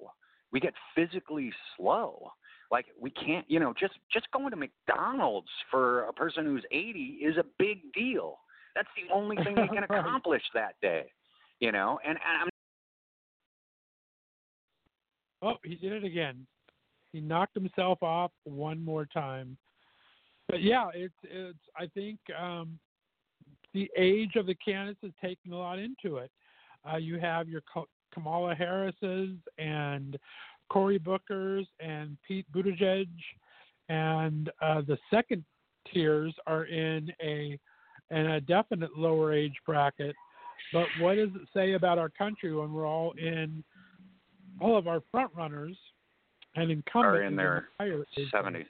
We 0.51 0.59
get 0.59 0.73
physically 0.95 1.51
slow. 1.75 2.31
Like 2.71 2.85
we 2.99 3.11
can't. 3.11 3.45
You 3.49 3.59
know 3.59 3.73
just 3.79 3.93
just 4.11 4.27
going 4.31 4.49
to 4.51 4.55
McDonald's 4.57 5.49
for 5.69 6.05
a 6.05 6.13
person 6.13 6.45
who's 6.45 6.63
80 6.71 6.99
is 7.21 7.37
a 7.37 7.45
big 7.59 7.91
deal. 7.93 8.39
That's 8.75 8.87
the 8.95 9.13
only 9.13 9.35
thing 9.37 9.55
they 9.55 9.67
can 9.67 9.83
accomplish 9.89 10.43
that 10.53 10.75
day. 10.81 11.11
You 11.59 11.71
know, 11.71 11.99
and, 12.05 12.11
and 12.11 12.43
I'm 12.43 12.49
Oh, 15.41 15.55
he 15.63 15.75
did 15.75 15.91
it 15.91 16.03
again. 16.03 16.47
He 17.11 17.21
knocked 17.21 17.55
himself 17.55 18.01
off 18.01 18.31
one 18.43 18.83
more 18.83 19.05
time. 19.05 19.57
But 20.47 20.61
yeah, 20.61 20.89
it's 20.93 21.13
it's. 21.23 21.59
I 21.75 21.87
think 21.87 22.19
um, 22.39 22.79
the 23.73 23.89
age 23.97 24.35
of 24.35 24.45
the 24.45 24.55
candidates 24.55 24.99
is 25.03 25.11
taking 25.21 25.51
a 25.51 25.57
lot 25.57 25.79
into 25.79 26.17
it. 26.17 26.31
Uh, 26.89 26.97
you 26.97 27.19
have 27.19 27.49
your 27.49 27.61
Kamala 28.13 28.55
Harris's 28.55 29.35
and 29.57 30.17
Cory 30.69 30.97
Booker's 30.97 31.67
and 31.79 32.17
Pete 32.27 32.45
Buttigieg, 32.53 33.07
and 33.89 34.49
uh, 34.61 34.81
the 34.81 34.97
second 35.11 35.43
tiers 35.93 36.33
are 36.45 36.65
in 36.65 37.11
a 37.21 37.59
in 38.09 38.25
a 38.27 38.41
definite 38.41 38.97
lower 38.97 39.33
age 39.33 39.55
bracket. 39.65 40.15
But 40.73 40.87
what 40.99 41.15
does 41.15 41.29
it 41.35 41.47
say 41.53 41.73
about 41.73 41.97
our 41.97 42.09
country 42.09 42.53
when 42.55 42.73
we're 42.73 42.87
all 42.87 43.11
in 43.17 43.63
all 44.59 44.77
of 44.77 44.87
our 44.87 45.01
front 45.11 45.31
runners 45.35 45.77
and 46.55 46.71
incumbents 46.71 47.17
Are 47.17 47.23
in 47.23 47.35
their 47.35 47.69
Seventies. 48.31 48.65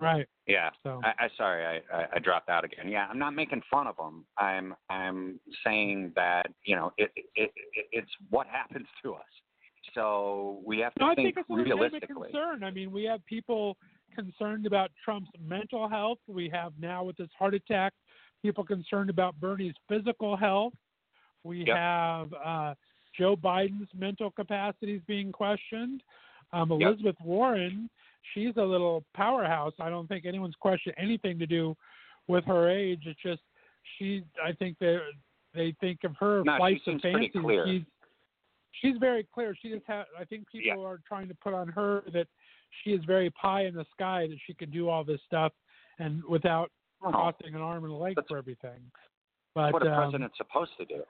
Right. 0.00 0.26
Yeah. 0.46 0.70
So 0.82 1.00
I, 1.02 1.24
I 1.24 1.28
sorry, 1.36 1.64
I, 1.64 1.96
I, 1.96 2.06
I 2.14 2.18
dropped 2.18 2.48
out 2.48 2.64
again. 2.64 2.88
Yeah, 2.88 3.06
I'm 3.10 3.18
not 3.18 3.34
making 3.34 3.62
fun 3.70 3.86
of 3.86 3.96
them. 3.96 4.24
I'm 4.36 4.74
I'm 4.90 5.40
saying 5.64 6.12
that 6.14 6.46
you 6.64 6.76
know 6.76 6.92
it, 6.98 7.10
it, 7.16 7.24
it 7.34 7.50
it's 7.90 8.10
what 8.30 8.46
happens 8.46 8.86
to 9.02 9.14
us. 9.14 9.22
So 9.94 10.60
we 10.64 10.78
have 10.80 10.92
to 10.94 11.00
no, 11.00 11.10
I 11.10 11.14
think, 11.14 11.34
think 11.34 11.46
it's 11.48 11.50
realistically. 11.50 12.30
concern. 12.30 12.62
I 12.62 12.70
mean, 12.70 12.92
we 12.92 13.04
have 13.04 13.24
people 13.24 13.76
concerned 14.14 14.66
about 14.66 14.90
Trump's 15.02 15.30
mental 15.40 15.88
health. 15.88 16.18
We 16.26 16.48
have 16.50 16.72
now 16.78 17.04
with 17.04 17.16
this 17.16 17.30
heart 17.38 17.54
attack, 17.54 17.94
people 18.42 18.64
concerned 18.64 19.08
about 19.10 19.34
Bernie's 19.40 19.74
physical 19.88 20.36
health. 20.36 20.74
We 21.44 21.64
Yep. 21.66 21.76
have 21.76 22.32
uh, 22.34 22.74
Joe 23.16 23.36
Biden's 23.36 23.88
mental 23.96 24.30
capacities 24.30 25.00
being 25.06 25.32
questioned. 25.32 26.02
Um, 26.52 26.70
Yep. 26.72 26.80
Elizabeth 26.80 27.16
Warren, 27.24 27.88
she's 28.34 28.56
a 28.56 28.62
little 28.62 29.04
powerhouse. 29.14 29.72
I 29.80 29.90
don't 29.90 30.06
think 30.06 30.26
anyone's 30.26 30.56
questioned 30.60 30.94
anything 30.98 31.38
to 31.38 31.46
do 31.46 31.76
with 32.26 32.44
her 32.44 32.68
age. 32.68 33.02
It's 33.06 33.20
just 33.22 33.42
she. 33.98 34.22
I 34.44 34.52
think 34.52 34.76
they 34.78 34.98
they 35.54 35.74
think 35.80 36.04
of 36.04 36.14
her 36.20 36.42
No, 36.44 36.54
she 36.54 36.58
flights 36.58 36.82
of 36.86 37.00
fancy. 37.00 37.30
She's 37.66 37.82
she's 38.80 38.96
very 38.98 39.26
clear. 39.34 39.56
She 39.60 39.70
just 39.70 39.86
ha 39.86 40.04
I 40.18 40.24
think 40.24 40.44
people 40.50 40.84
are 40.84 41.00
trying 41.06 41.28
to 41.28 41.34
put 41.34 41.54
on 41.54 41.68
her 41.68 42.02
that 42.12 42.26
she 42.82 42.90
is 42.90 43.04
very 43.04 43.30
pie 43.30 43.64
in 43.64 43.74
the 43.74 43.86
sky 43.92 44.26
that 44.28 44.38
she 44.46 44.54
can 44.54 44.70
do 44.70 44.88
all 44.88 45.04
this 45.04 45.20
stuff 45.26 45.52
and 45.98 46.22
without 46.24 46.70
Oh, 47.02 47.10
crossing 47.10 47.54
an 47.54 47.60
arm 47.60 47.84
and 47.84 47.92
a 47.92 47.96
leg 47.96 48.16
for 48.26 48.38
everything. 48.38 48.80
But 49.54 49.72
what 49.72 49.86
a 49.86 49.90
um, 49.92 49.96
president's 50.10 50.36
supposed 50.36 50.72
to 50.78 50.84
do. 50.84 51.02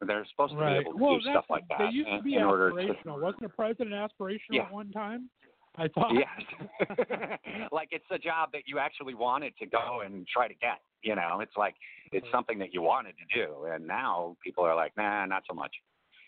They're 0.00 0.26
supposed 0.30 0.52
to 0.54 0.58
right. 0.58 0.78
be 0.82 0.88
able 0.88 0.98
to 0.98 1.04
well, 1.04 1.18
do 1.18 1.30
stuff 1.30 1.44
like 1.50 1.64
that 1.68 1.78
They 1.78 1.96
used 1.96 2.08
to 2.08 2.16
in, 2.16 2.24
be 2.24 2.36
in 2.36 2.42
order 2.42 2.70
to. 2.70 2.94
Wasn't 3.06 3.44
a 3.44 3.48
president 3.48 3.94
aspirational 3.94 4.38
Yeah. 4.50 4.62
at 4.62 4.72
one 4.72 4.90
time? 4.90 5.28
I 5.76 5.88
thought. 5.88 6.12
Yes. 6.14 6.88
like 7.72 7.88
it's 7.90 8.04
a 8.10 8.18
job 8.18 8.50
that 8.52 8.62
you 8.66 8.78
actually 8.78 9.14
wanted 9.14 9.54
to 9.58 9.66
go 9.66 10.02
and 10.04 10.26
try 10.26 10.48
to 10.48 10.54
get. 10.54 10.80
You 11.02 11.16
know, 11.16 11.40
it's 11.40 11.56
like 11.56 11.74
it's 12.12 12.26
something 12.32 12.58
that 12.60 12.72
you 12.72 12.80
wanted 12.80 13.14
to 13.18 13.46
do, 13.46 13.66
and 13.70 13.86
now 13.86 14.36
people 14.42 14.64
are 14.64 14.74
like, 14.74 14.92
nah, 14.96 15.26
not 15.26 15.42
so 15.48 15.54
much. 15.54 15.72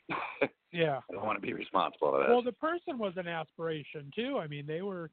yeah. 0.73 1.01
I 1.11 1.15
don't 1.15 1.25
want 1.25 1.41
to 1.41 1.47
be 1.47 1.53
responsible 1.53 2.11
for 2.11 2.19
this. 2.21 2.29
Well, 2.29 2.43
the 2.43 2.53
person 2.53 2.99
was 2.99 3.15
an 3.17 3.27
aspiration 3.27 4.11
too. 4.15 4.39
I 4.39 4.47
mean, 4.47 4.67
they 4.67 4.83
were 4.83 5.11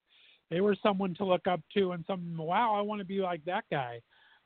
they 0.50 0.62
were 0.62 0.76
someone 0.84 1.16
to 1.16 1.26
look 1.26 1.48
up 1.48 1.62
to 1.76 1.92
and 1.92 2.04
some 2.06 2.36
wow, 2.38 2.76
I 2.76 2.82
want 2.82 3.00
to 3.00 3.06
be 3.06 3.20
like 3.20 3.44
that 3.46 3.66
guy. 3.72 4.02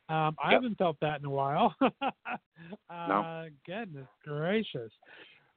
Um, 0.09 0.38
I 0.41 0.51
Yep. 0.51 0.61
haven't 0.61 0.77
felt 0.77 0.97
that 1.01 1.19
in 1.19 1.25
a 1.25 1.29
while. 1.29 1.75
uh, 2.89 3.45
Goodness 3.65 4.07
gracious. 4.23 4.91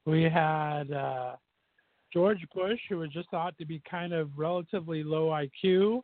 We 0.05 0.23
had 0.23 0.91
uh, 0.91 1.35
George 2.13 2.45
Bush, 2.53 2.79
who 2.89 2.97
was 2.99 3.09
just 3.09 3.29
thought 3.29 3.57
to 3.57 3.65
be 3.65 3.81
kind 3.89 4.13
of 4.13 4.29
relatively 4.37 5.03
low 5.03 5.29
IQ. 5.29 6.01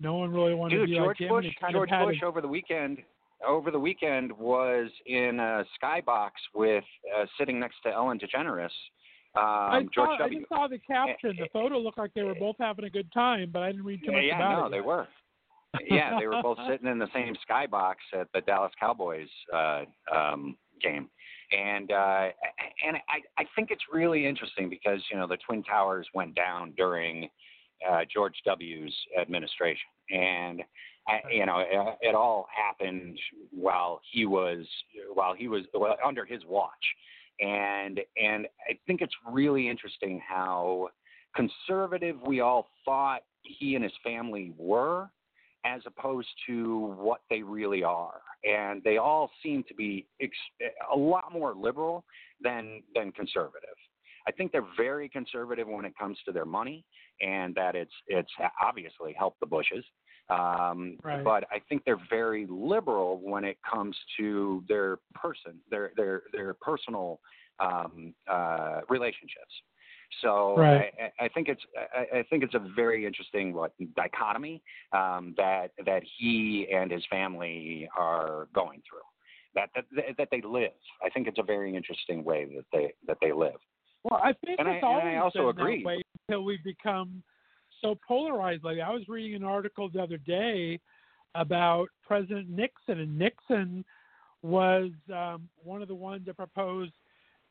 No 0.00 0.14
one 0.14 0.30
really 0.30 0.54
wanted 0.54 0.76
Dude, 0.76 0.88
to 0.88 0.90
be 0.90 0.96
George 0.96 1.20
like 1.20 1.20
him. 1.20 1.28
Bush, 1.28 1.44
he 1.44 1.54
kind 1.60 1.72
George 1.72 1.90
of 1.92 2.08
Bush 2.08 2.18
a- 2.22 2.26
over 2.26 2.40
the 2.40 2.48
weekend, 2.48 2.98
over 3.46 3.70
the 3.70 3.78
weekend 3.78 4.32
was 4.32 4.90
in 5.06 5.38
a 5.38 5.64
skybox 5.82 6.30
with 6.54 6.84
uh, 7.16 7.26
sitting 7.38 7.60
next 7.60 7.76
to 7.84 7.90
Ellen 7.92 8.18
DeGeneres. 8.18 8.70
Um, 9.36 9.42
I, 9.44 9.86
George 9.94 10.18
saw, 10.18 10.24
I 10.24 10.28
just 10.28 10.48
saw 10.48 10.66
the 10.68 10.78
caption. 10.78 11.36
The 11.38 11.48
photo 11.52 11.78
looked 11.78 11.98
like 11.98 12.12
they 12.14 12.22
were 12.22 12.34
both 12.34 12.56
having 12.58 12.84
a 12.84 12.90
good 12.90 13.12
time, 13.12 13.50
but 13.52 13.62
I 13.62 13.70
didn't 13.70 13.84
read 13.84 14.00
too 14.04 14.12
much 14.12 14.22
yeah, 14.26 14.36
about 14.36 14.60
no, 14.60 14.66
it. 14.66 14.70
they 14.70 14.80
were. 14.80 15.06
yeah, 15.88 16.18
they 16.18 16.26
were 16.26 16.42
both 16.42 16.58
sitting 16.68 16.88
in 16.88 16.98
the 16.98 17.06
same 17.14 17.34
skybox 17.48 17.94
at 18.18 18.26
the 18.34 18.40
Dallas 18.40 18.72
Cowboys 18.80 19.28
uh, 19.54 19.84
um, 20.12 20.56
game, 20.82 21.08
and 21.52 21.90
uh, 21.90 22.28
and 22.86 22.96
I 23.08 23.20
I 23.38 23.44
think 23.56 23.70
it's 23.70 23.82
really 23.92 24.26
interesting 24.26 24.68
because 24.68 25.00
you 25.10 25.18
know 25.18 25.26
the 25.26 25.38
Twin 25.46 25.62
Towers 25.62 26.06
went 26.14 26.34
down 26.34 26.72
during 26.76 27.28
uh, 27.88 28.00
George 28.12 28.34
W.'s 28.44 28.94
administration, 29.20 29.88
and 30.10 30.62
I, 31.08 31.20
you 31.30 31.46
know 31.46 31.58
it, 31.58 32.08
it 32.08 32.14
all 32.14 32.46
happened 32.54 33.18
while 33.50 34.00
he 34.10 34.26
was 34.26 34.66
while 35.12 35.34
he 35.34 35.48
was 35.48 35.64
well, 35.74 35.96
under 36.04 36.24
his 36.24 36.42
watch, 36.46 36.70
and 37.40 38.00
and 38.22 38.46
I 38.68 38.78
think 38.86 39.00
it's 39.00 39.14
really 39.30 39.68
interesting 39.68 40.20
how 40.26 40.88
conservative 41.34 42.16
we 42.26 42.40
all 42.40 42.68
thought 42.84 43.22
he 43.42 43.74
and 43.74 43.84
his 43.84 43.92
family 44.04 44.52
were 44.56 45.08
as 45.64 45.82
opposed 45.86 46.28
to 46.46 46.94
what 46.98 47.20
they 47.28 47.42
really 47.42 47.82
are 47.82 48.20
and 48.44 48.82
they 48.82 48.96
all 48.96 49.30
seem 49.42 49.62
to 49.68 49.74
be 49.74 50.06
ex- 50.20 50.36
a 50.92 50.96
lot 50.96 51.32
more 51.32 51.54
liberal 51.54 52.04
than 52.42 52.82
than 52.94 53.12
conservative 53.12 53.76
i 54.26 54.32
think 54.32 54.50
they're 54.52 54.64
very 54.76 55.08
conservative 55.08 55.68
when 55.68 55.84
it 55.84 55.92
comes 55.98 56.18
to 56.24 56.32
their 56.32 56.46
money 56.46 56.84
and 57.20 57.54
that 57.54 57.74
it's 57.74 57.92
it's 58.06 58.30
obviously 58.62 59.14
helped 59.18 59.38
the 59.40 59.46
bushes 59.46 59.84
um, 60.30 60.96
Right. 61.02 61.24
but 61.24 61.44
I 61.50 61.60
think 61.68 61.84
they're 61.84 61.98
very 62.08 62.46
liberal 62.48 63.20
when 63.20 63.44
it 63.44 63.58
comes 63.68 63.96
to 64.18 64.62
their 64.68 64.98
person, 65.14 65.60
their 65.70 65.92
their 65.96 66.22
their 66.32 66.54
personal 66.54 67.20
um, 67.58 68.14
uh, 68.30 68.80
relationships. 68.88 69.52
So 70.22 70.56
Right. 70.56 70.92
I, 71.18 71.24
I 71.24 71.28
think 71.28 71.48
it's 71.48 71.62
I, 71.94 72.18
I 72.18 72.22
think 72.24 72.42
it's 72.42 72.54
a 72.54 72.64
very 72.74 73.06
interesting 73.06 73.52
what 73.54 73.72
dichotomy 73.96 74.62
um, 74.92 75.34
that 75.36 75.70
that 75.86 76.02
he 76.18 76.68
and 76.72 76.90
his 76.90 77.04
family 77.10 77.88
are 77.96 78.48
going 78.54 78.82
through. 78.88 79.00
That, 79.54 79.70
that 79.74 79.84
that 80.16 80.28
they 80.30 80.40
live. 80.42 80.70
I 81.04 81.10
think 81.10 81.26
it's 81.26 81.38
a 81.38 81.42
very 81.42 81.74
interesting 81.74 82.22
way 82.24 82.44
that 82.56 82.64
they 82.72 82.92
that 83.06 83.18
they 83.20 83.32
live. 83.32 83.60
Well, 84.04 84.20
I 84.22 84.32
think 84.44 84.58
And 84.60 84.68
I- 84.68 84.74
it's 84.74 84.84
and 84.84 85.08
I 85.08 85.16
also 85.18 85.48
agree. 85.48 85.82
that 85.82 85.86
way 85.86 86.02
until 86.28 86.44
we 86.44 86.58
become 86.64 87.22
so 87.80 87.98
polarized. 88.06 88.64
Like 88.64 88.78
I 88.78 88.90
was 88.90 89.08
reading 89.08 89.34
an 89.34 89.44
article 89.44 89.88
the 89.88 90.02
other 90.02 90.18
day 90.18 90.80
about 91.34 91.88
President 92.06 92.48
Nixon, 92.48 93.00
and 93.00 93.18
Nixon 93.18 93.84
was 94.42 94.90
um, 95.14 95.48
one 95.62 95.82
of 95.82 95.88
the 95.88 95.94
ones 95.94 96.26
that 96.26 96.36
proposed 96.36 96.92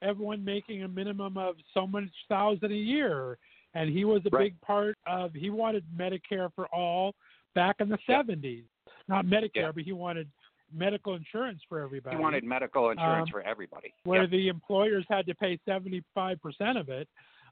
everyone 0.02 0.44
making 0.44 0.84
a 0.84 0.88
minimum 0.88 1.38
of 1.38 1.56
so 1.74 1.86
much 1.88 2.10
thousand 2.28 2.72
a 2.72 2.76
year, 2.76 3.38
and 3.74 3.90
he 3.90 4.06
was 4.06 4.22
a 4.26 4.30
Right. 4.30 4.52
big 4.52 4.62
part 4.62 4.98
of. 5.06 5.34
He 5.34 5.50
wanted 5.50 5.84
Medicare 5.96 6.54
for 6.54 6.68
all 6.74 7.16
back 7.54 7.78
in 7.82 7.90
the 7.90 7.98
seventies, 8.08 8.66
not 9.08 9.26
Medicare, 9.26 9.56
Yeah. 9.56 9.72
but 9.72 9.84
he 9.84 9.92
wanted 9.92 10.30
medical 10.72 11.16
insurance 11.16 11.62
for 11.64 11.80
everybody 11.80 12.16
He 12.16 12.22
wanted 12.22 12.44
medical 12.44 12.92
insurance 12.92 13.28
Um, 13.28 13.32
for 13.32 13.42
everybody. 13.42 13.92
where 14.04 14.22
Yep. 14.22 14.30
the 14.30 14.48
employers 14.50 15.06
had 15.10 15.26
to 15.26 15.34
pay 15.34 15.58
75% 15.66 16.78
of 16.78 16.90
it. 16.90 17.10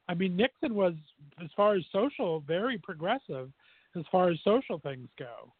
I 0.08 0.14
mean, 0.14 0.36
Nixon 0.36 0.76
was, 0.76 0.94
as 1.40 1.52
far 1.54 1.74
as 1.74 1.86
social, 1.88 2.40
very 2.42 2.78
progressive 2.78 3.52
as 3.96 4.06
far 4.08 4.30
as 4.30 4.40
social 4.42 4.78
things 4.80 5.10
go. 5.18 5.52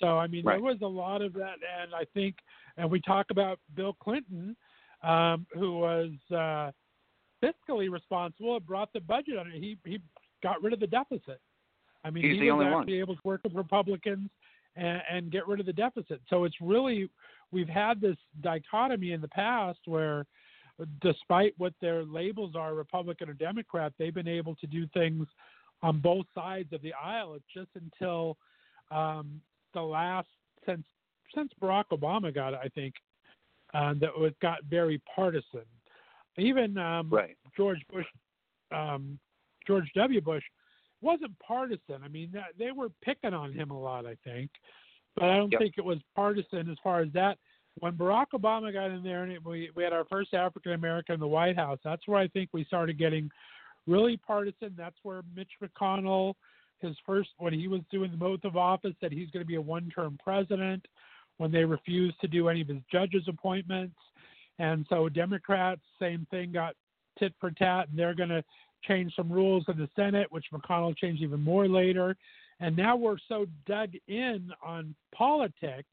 So, 0.00 0.18
I 0.18 0.26
mean, 0.26 0.44
Right. 0.44 0.54
there 0.54 0.62
was 0.62 0.82
a 0.82 0.86
lot 0.86 1.22
of 1.22 1.32
that. 1.34 1.58
And 1.62 1.94
I 1.94 2.04
think, 2.06 2.36
and 2.76 2.90
we 2.90 3.00
talk 3.00 3.30
about 3.30 3.60
Bill 3.74 3.94
Clinton, 3.94 4.56
um, 5.02 5.46
who 5.54 5.78
was 5.78 6.10
uh, 6.32 6.70
fiscally 7.42 7.90
responsible, 7.90 8.56
and 8.56 8.66
brought 8.66 8.92
the 8.92 9.00
budget 9.00 9.38
on 9.38 9.48
it. 9.48 9.54
He, 9.54 9.78
he 9.84 10.00
got 10.42 10.62
rid 10.62 10.72
of 10.72 10.80
the 10.80 10.86
deficit. 10.86 11.40
I 12.04 12.10
mean, 12.10 12.24
He's 12.24 12.40
he 12.40 12.50
was 12.50 12.52
only 12.52 12.66
one. 12.66 12.82
actually 12.82 13.00
able 13.00 13.14
to 13.14 13.20
work 13.24 13.40
with 13.44 13.54
Republicans 13.54 14.30
and, 14.76 15.02
and 15.10 15.32
get 15.32 15.46
rid 15.48 15.60
of 15.60 15.66
the 15.66 15.72
deficit. 15.72 16.20
So 16.28 16.44
it's 16.44 16.54
really 16.60 17.08
we've 17.50 17.68
had 17.68 18.00
this 18.00 18.16
dichotomy 18.42 19.12
in 19.12 19.20
the 19.20 19.28
past 19.28 19.80
where, 19.86 20.26
despite 21.00 21.54
what 21.58 21.72
their 21.80 22.04
labels 22.04 22.54
are, 22.54 22.74
Republican 22.74 23.28
or 23.28 23.34
Democrat, 23.34 23.92
they've 23.98 24.14
been 24.14 24.28
able 24.28 24.54
to 24.56 24.66
do 24.66 24.86
things 24.94 25.26
on 25.82 26.00
both 26.00 26.26
sides 26.34 26.72
of 26.72 26.82
the 26.82 26.92
aisle. 26.94 27.34
It's 27.34 27.44
just 27.54 27.70
until 27.74 28.36
um, 28.90 29.40
the 29.74 29.82
last 29.82 30.28
since 30.66 30.84
since 31.34 31.50
Barack 31.60 31.84
Obama 31.92 32.34
got 32.34 32.54
it, 32.54 32.60
I 32.62 32.68
think, 32.68 32.94
uh, 33.76 33.94
that 34.00 34.10
it 34.16 34.40
got 34.40 34.64
very 34.64 35.00
partisan. 35.14 35.66
Even 36.38 36.78
um, 36.78 37.10
Right. 37.10 37.36
George 37.56 37.82
Bush, 37.92 38.06
um, 38.72 39.18
George 39.66 39.90
W. 39.94 40.20
Bush, 40.20 40.44
wasn't 41.02 41.38
partisan. 41.38 42.02
I 42.02 42.08
mean, 42.08 42.30
that, 42.32 42.54
they 42.58 42.72
were 42.72 42.90
picking 43.02 43.34
on 43.34 43.52
him 43.52 43.70
a 43.70 43.78
lot, 43.78 44.06
I 44.06 44.16
think, 44.24 44.50
but 45.14 45.24
I 45.24 45.36
don't 45.36 45.52
Yep. 45.52 45.60
think 45.60 45.74
it 45.76 45.84
was 45.84 45.98
partisan 46.14 46.70
as 46.70 46.78
far 46.82 47.00
as 47.00 47.12
that. 47.12 47.38
When 47.80 47.92
Barack 47.92 48.28
Obama 48.34 48.72
got 48.72 48.90
in 48.90 49.02
there 49.02 49.22
and 49.24 49.32
it, 49.32 49.44
we 49.44 49.70
we 49.74 49.82
had 49.82 49.92
our 49.92 50.06
first 50.06 50.32
African 50.32 50.72
American 50.72 51.14
in 51.14 51.20
the 51.20 51.28
White 51.28 51.56
House, 51.56 51.78
that's 51.84 52.08
where 52.08 52.18
I 52.18 52.28
think 52.28 52.48
we 52.54 52.64
started 52.64 52.96
getting 52.96 53.30
really 53.86 54.16
partisan. 54.16 54.72
That's 54.76 54.96
where 55.02 55.20
Mitch 55.34 55.52
McConnell, 55.62 56.34
his 56.78 56.96
first 57.04 57.30
when 57.36 57.52
he 57.52 57.68
was 57.68 57.82
doing 57.90 58.10
the 58.18 58.24
oath 58.24 58.44
of 58.44 58.56
office, 58.56 58.94
said 58.98 59.12
he's 59.12 59.30
going 59.30 59.44
to 59.44 59.46
be 59.46 59.56
a 59.56 59.60
one-term 59.60 60.18
president. 60.24 60.86
When 61.38 61.52
they 61.52 61.64
refused 61.64 62.20
to 62.20 62.28
do 62.28 62.48
any 62.48 62.62
of 62.62 62.68
his 62.68 62.82
judges' 62.90 63.28
appointments, 63.28 63.96
and 64.58 64.86
so 64.88 65.08
Democrats, 65.08 65.82
same 66.00 66.26
thing, 66.30 66.52
got 66.52 66.74
tit 67.18 67.34
for 67.40 67.50
tat, 67.50 67.88
and 67.90 67.98
they're 67.98 68.14
going 68.14 68.30
to 68.30 68.42
change 68.84 69.14
some 69.14 69.30
rules 69.30 69.64
in 69.68 69.76
the 69.76 69.88
Senate, 69.96 70.30
which 70.30 70.46
McConnell 70.52 70.96
changed 70.96 71.22
even 71.22 71.40
more 71.42 71.68
later. 71.68 72.16
And 72.60 72.76
now 72.76 72.96
we're 72.96 73.18
so 73.28 73.46
dug 73.66 73.90
in 74.08 74.50
on 74.64 74.94
politics 75.14 75.88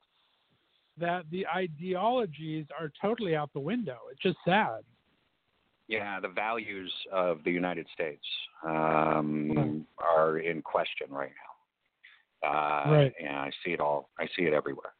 that 0.97 1.25
the 1.31 1.45
ideologies 1.47 2.65
are 2.79 2.91
totally 3.01 3.35
out 3.35 3.51
the 3.53 3.59
window. 3.59 3.97
It's 4.11 4.21
just 4.21 4.37
sad. 4.45 4.81
yeah, 5.87 6.19
the 6.19 6.29
values 6.29 6.91
of 7.11 7.43
the 7.43 7.51
United 7.51 7.87
States 7.93 8.23
um, 8.65 9.85
are 9.97 10.37
in 10.37 10.61
question 10.61 11.07
right 11.09 11.31
now. 12.43 12.49
Uh, 12.49 12.91
Right. 12.91 13.13
And 13.19 13.35
I 13.35 13.51
see 13.65 13.71
it 13.71 13.79
all. 13.79 14.09
I 14.19 14.27
see 14.35 14.43
it 14.43 14.53
everywhere. 14.53 14.93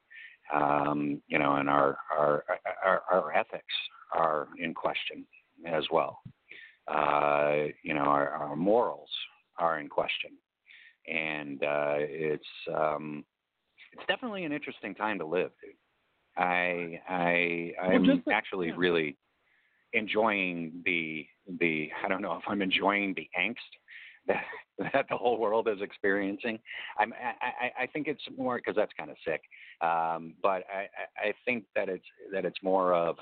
Um, 0.51 1.21
you 1.27 1.39
know, 1.39 1.55
and 1.55 1.69
our 1.69 1.97
our, 2.11 2.43
our 2.83 3.01
our 3.11 3.33
ethics 3.33 3.73
are 4.13 4.47
in 4.57 4.73
question 4.73 5.25
as 5.65 5.83
well. 5.91 6.19
Uh, 6.87 7.67
you 7.83 7.93
know, 7.93 8.01
our, 8.01 8.29
our 8.29 8.55
morals 8.55 9.09
are 9.57 9.79
in 9.79 9.87
question, 9.87 10.31
and 11.07 11.63
uh, 11.63 11.95
it's 11.97 12.43
um, 12.75 13.23
it's 13.93 14.03
definitely 14.07 14.43
an 14.43 14.51
interesting 14.51 14.93
time 14.93 15.17
to 15.19 15.25
live. 15.25 15.51
Dude. 15.61 15.75
I 16.37 16.99
I 17.07 17.73
I'm 17.81 18.05
the- 18.05 18.33
actually 18.33 18.67
yeah. 18.67 18.73
really 18.77 19.17
enjoying 19.93 20.81
the 20.85 21.25
the 21.59 21.89
I 22.03 22.07
don't 22.07 22.21
know 22.21 22.33
if 22.33 22.43
I'm 22.47 22.61
enjoying 22.61 23.13
the 23.15 23.29
angst 23.39 23.55
that 24.27 24.43
that 24.93 25.05
the 25.09 25.17
whole 25.17 25.37
world 25.37 25.67
is 25.67 25.81
experiencing. 25.81 26.59
I'm 26.97 27.13
I 27.13 27.83
I, 27.83 27.87
think 27.87 28.07
it's 28.07 28.23
more 28.37 28.57
because 28.57 28.75
that's 28.75 28.91
kind 28.97 29.09
of 29.11 29.17
sick. 29.25 29.41
Um, 29.81 30.33
but 30.41 30.63
I 30.71 30.87
I 31.17 31.33
think 31.45 31.65
that 31.75 31.89
it's 31.89 32.05
that 32.31 32.45
it's 32.45 32.61
more 32.63 32.93
of 32.93 33.17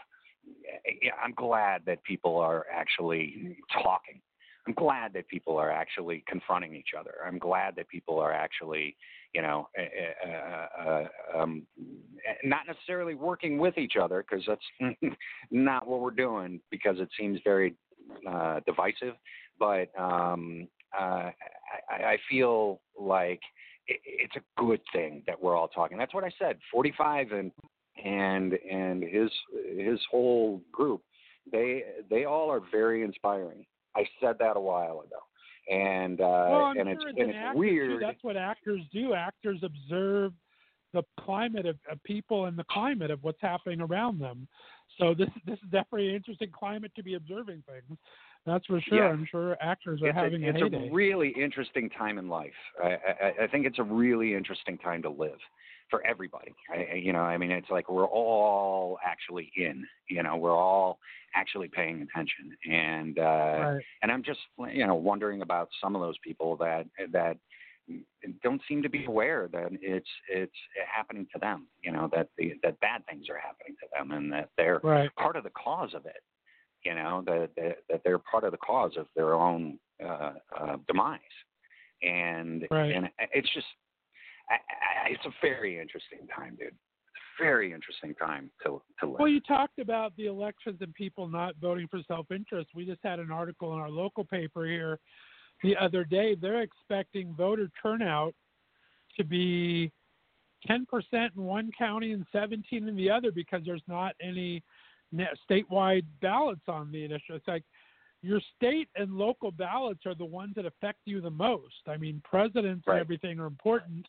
yeah, 1.01 1.11
I'm 1.23 1.33
glad 1.33 1.83
that 1.85 2.03
people 2.03 2.37
are 2.37 2.65
actually 2.73 3.57
talking. 3.83 4.21
I'm 4.67 4.73
glad 4.73 5.13
that 5.13 5.27
people 5.27 5.57
are 5.57 5.71
actually 5.71 6.23
confronting 6.27 6.75
each 6.75 6.89
other. 6.97 7.15
I'm 7.25 7.39
glad 7.39 7.75
that 7.77 7.87
people 7.89 8.19
are 8.19 8.31
actually, 8.31 8.95
you 9.33 9.41
know, 9.41 9.67
uh, 9.77 10.29
uh, 10.29 10.67
uh, 10.89 11.41
um, 11.41 11.63
not 12.43 12.67
necessarily 12.67 13.15
working 13.15 13.57
with 13.57 13.77
each 13.77 13.93
other 13.99 14.23
because 14.27 14.45
that's 14.47 14.95
not 15.51 15.87
what 15.87 15.99
we're 15.99 16.11
doing 16.11 16.59
because 16.69 16.99
it 16.99 17.09
seems 17.19 17.39
very 17.43 17.75
uh, 18.29 18.59
divisive. 18.67 19.15
But 19.59 19.89
um, 19.99 20.67
uh, 20.99 21.31
I, 21.89 22.03
I 22.03 22.17
feel 22.29 22.81
like 22.99 23.39
it, 23.87 23.99
it's 24.05 24.35
a 24.35 24.61
good 24.61 24.81
thing 24.93 25.23
that 25.27 25.41
we're 25.41 25.55
all 25.55 25.67
talking. 25.67 25.97
That's 25.97 26.13
what 26.13 26.23
I 26.23 26.31
said. 26.39 26.57
45 26.71 27.31
and 27.31 27.51
and 28.03 28.53
and 28.53 29.03
his 29.03 29.29
his 29.77 29.99
whole 30.09 30.61
group 30.71 31.01
they 31.51 31.83
they 32.09 32.25
all 32.25 32.49
are 32.49 32.61
very 32.71 33.03
inspiring 33.03 33.65
i 33.95 34.05
said 34.21 34.35
that 34.39 34.55
a 34.55 34.59
while 34.59 35.01
ago 35.01 35.19
and 35.69 36.21
uh 36.21 36.47
well, 36.49 36.73
and 36.77 36.77
sure 36.77 36.91
it's 36.91 37.03
and 37.09 37.19
an 37.19 37.29
it's 37.29 37.37
actor, 37.37 37.53
too, 37.53 37.59
weird 37.59 38.01
that's 38.01 38.23
what 38.23 38.37
actors 38.37 38.81
do. 38.91 39.13
Actors 39.13 39.59
observe 39.63 40.33
the 40.93 41.03
climate 41.19 41.65
of, 41.65 41.77
of 41.89 42.01
people 42.03 42.45
and 42.45 42.57
the 42.57 42.65
climate 42.69 43.11
of 43.11 43.23
what's 43.23 43.41
happening 43.41 43.81
around 43.81 44.19
them. 44.19 44.47
So 44.99 45.13
this 45.13 45.29
this 45.45 45.55
is 45.55 45.69
definitely 45.71 46.09
an 46.09 46.15
interesting 46.15 46.51
climate 46.51 46.91
to 46.95 47.03
be 47.03 47.15
observing 47.15 47.63
things. 47.67 47.97
That's 48.45 48.65
for 48.65 48.81
sure. 48.81 48.97
Yeah. 48.97 49.09
I'm 49.11 49.27
sure 49.29 49.55
actors 49.61 50.01
are 50.01 50.07
it's, 50.09 50.17
having 50.17 50.43
a, 50.43 50.47
a 50.47 50.49
it's 50.51 50.59
heyday. 50.59 50.89
a 50.89 50.91
really 50.91 51.29
interesting 51.29 51.89
time 51.89 52.17
in 52.17 52.27
life 52.27 52.51
I, 52.83 52.87
I 52.89 53.43
i 53.43 53.47
think 53.47 53.65
it's 53.65 53.79
a 53.79 53.83
really 53.83 54.33
interesting 54.33 54.77
time 54.79 55.01
to 55.03 55.09
live 55.09 55.37
for 55.89 56.05
everybody 56.07 56.53
I- 56.73 56.95
you 56.95 57.13
know 57.13 57.19
i 57.21 57.37
mean 57.37 57.51
it's 57.51 57.69
like 57.69 57.89
we're 57.89 58.07
all 58.07 58.97
actually 59.05 59.51
in 59.55 59.85
you 60.09 60.23
know 60.23 60.37
we're 60.37 60.57
all 60.57 60.97
actually 61.35 61.67
paying 61.67 62.01
attention 62.01 62.57
and 62.69 63.19
uh 63.19 63.21
right. 63.21 63.83
and 64.01 64.11
I'm 64.11 64.23
just 64.23 64.39
you 64.73 64.85
know 64.87 64.95
wondering 64.95 65.41
about 65.43 65.69
some 65.81 65.95
of 65.95 66.01
those 66.01 66.17
people 66.23 66.57
that 66.57 66.87
that 67.11 67.37
don't 68.43 68.61
seem 68.67 68.81
to 68.83 68.89
be 68.89 69.05
aware 69.05 69.49
that 69.51 69.69
it's 69.81 70.09
it's 70.29 70.51
happening 70.95 71.27
to 71.33 71.39
them. 71.39 71.67
You 71.83 71.91
know 71.91 72.09
that 72.13 72.27
the 72.37 72.53
that 72.63 72.79
bad 72.79 73.05
things 73.09 73.27
are 73.29 73.37
happening 73.39 73.75
to 73.81 73.87
them, 73.97 74.11
and 74.11 74.31
that 74.31 74.49
they're 74.57 74.79
Right. 74.83 75.09
part 75.15 75.35
of 75.35 75.43
the 75.43 75.49
cause 75.51 75.93
of 75.93 76.05
it. 76.05 76.21
You 76.83 76.95
know 76.95 77.23
that 77.25 77.49
that, 77.57 77.77
that 77.89 78.01
they're 78.03 78.19
part 78.19 78.43
of 78.43 78.51
the 78.51 78.57
cause 78.57 78.93
of 78.97 79.07
their 79.15 79.35
own 79.35 79.77
uh, 80.03 80.33
uh, 80.59 80.77
demise, 80.87 81.19
and 82.01 82.67
Right. 82.71 82.95
and 82.95 83.09
it's 83.33 83.51
just 83.53 83.67
I, 84.49 84.55
I, 84.55 85.09
it's 85.11 85.25
a 85.25 85.31
very 85.41 85.79
interesting 85.79 86.27
time, 86.35 86.57
dude. 86.59 86.75
Very 87.39 87.71
interesting 87.71 88.15
time 88.15 88.49
to 88.63 88.81
to 88.99 89.05
live. 89.05 89.19
Well, 89.19 89.27
you 89.27 89.41
talked 89.41 89.79
about 89.79 90.15
the 90.17 90.25
elections 90.25 90.77
and 90.81 90.93
people 90.93 91.27
not 91.27 91.55
voting 91.61 91.87
for 91.87 92.01
self-interest. 92.07 92.69
We 92.75 92.85
just 92.85 93.01
had 93.03 93.19
an 93.19 93.31
article 93.31 93.73
in 93.73 93.79
our 93.79 93.89
local 93.89 94.25
paper 94.25 94.65
here 94.65 94.99
the 95.63 95.77
other 95.77 96.03
day. 96.03 96.35
They're 96.35 96.61
expecting 96.61 97.33
voter 97.35 97.69
turnout 97.81 98.33
to 99.17 99.23
be 99.23 99.91
10% 100.69 100.85
in 101.13 101.29
one 101.35 101.71
county 101.77 102.11
and 102.11 102.25
17 102.31 102.87
in 102.87 102.95
the 102.95 103.09
other 103.09 103.31
because 103.31 103.61
there's 103.65 103.83
not 103.87 104.13
any 104.21 104.63
statewide 105.49 106.05
ballots 106.21 106.61
on 106.67 106.91
the 106.91 107.03
initiative. 107.03 107.37
It's 107.37 107.47
like 107.47 107.63
your 108.21 108.39
state 108.55 108.87
and 108.95 109.17
local 109.17 109.51
ballots 109.51 110.05
are 110.05 110.15
the 110.15 110.25
ones 110.25 110.53
that 110.55 110.65
affect 110.65 110.99
you 111.05 111.21
the 111.21 111.29
most. 111.29 111.87
I 111.87 111.97
mean, 111.97 112.21
presidents 112.23 112.85
Right. 112.87 112.95
and 112.95 113.01
everything 113.01 113.39
are 113.39 113.47
important, 113.47 114.07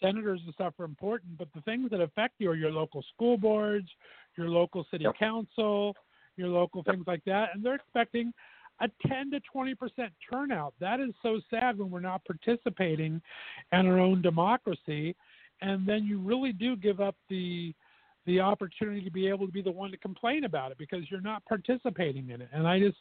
senators 0.00 0.40
and 0.44 0.54
stuff 0.54 0.74
are 0.80 0.84
important, 0.84 1.38
but 1.38 1.48
the 1.54 1.60
things 1.62 1.90
that 1.90 2.00
affect 2.00 2.34
you 2.38 2.50
are 2.50 2.56
your 2.56 2.72
local 2.72 3.02
school 3.14 3.38
boards, 3.38 3.88
your 4.36 4.48
local 4.48 4.84
city 4.90 5.04
Yep. 5.04 5.16
council, 5.16 5.96
your 6.36 6.48
local 6.48 6.82
Yep. 6.84 6.94
things 6.94 7.06
like 7.06 7.24
that, 7.24 7.54
and 7.54 7.64
they're 7.64 7.76
expecting 7.76 8.34
a 8.80 8.88
10 9.06 9.30
to 9.30 9.40
20 9.40 9.74
percent 9.76 10.12
turnout. 10.28 10.74
That 10.80 10.98
is 10.98 11.14
so 11.22 11.40
sad 11.50 11.78
when 11.78 11.90
we're 11.90 12.00
not 12.00 12.24
participating 12.24 13.22
in 13.70 13.86
our 13.86 14.00
own 14.00 14.22
democracy, 14.22 15.14
and 15.60 15.86
then 15.86 16.04
you 16.04 16.18
really 16.18 16.52
do 16.52 16.74
give 16.74 17.00
up 17.00 17.14
the 17.28 17.74
the 18.26 18.40
opportunity 18.40 19.02
to 19.02 19.10
be 19.10 19.28
able 19.28 19.46
to 19.46 19.52
be 19.52 19.62
the 19.62 19.70
one 19.70 19.90
to 19.90 19.96
complain 19.96 20.44
about 20.44 20.70
it 20.70 20.78
because 20.78 21.10
you're 21.10 21.20
not 21.20 21.44
participating 21.46 22.30
in 22.30 22.40
it. 22.40 22.48
And 22.52 22.66
I 22.66 22.78
just 22.78 22.98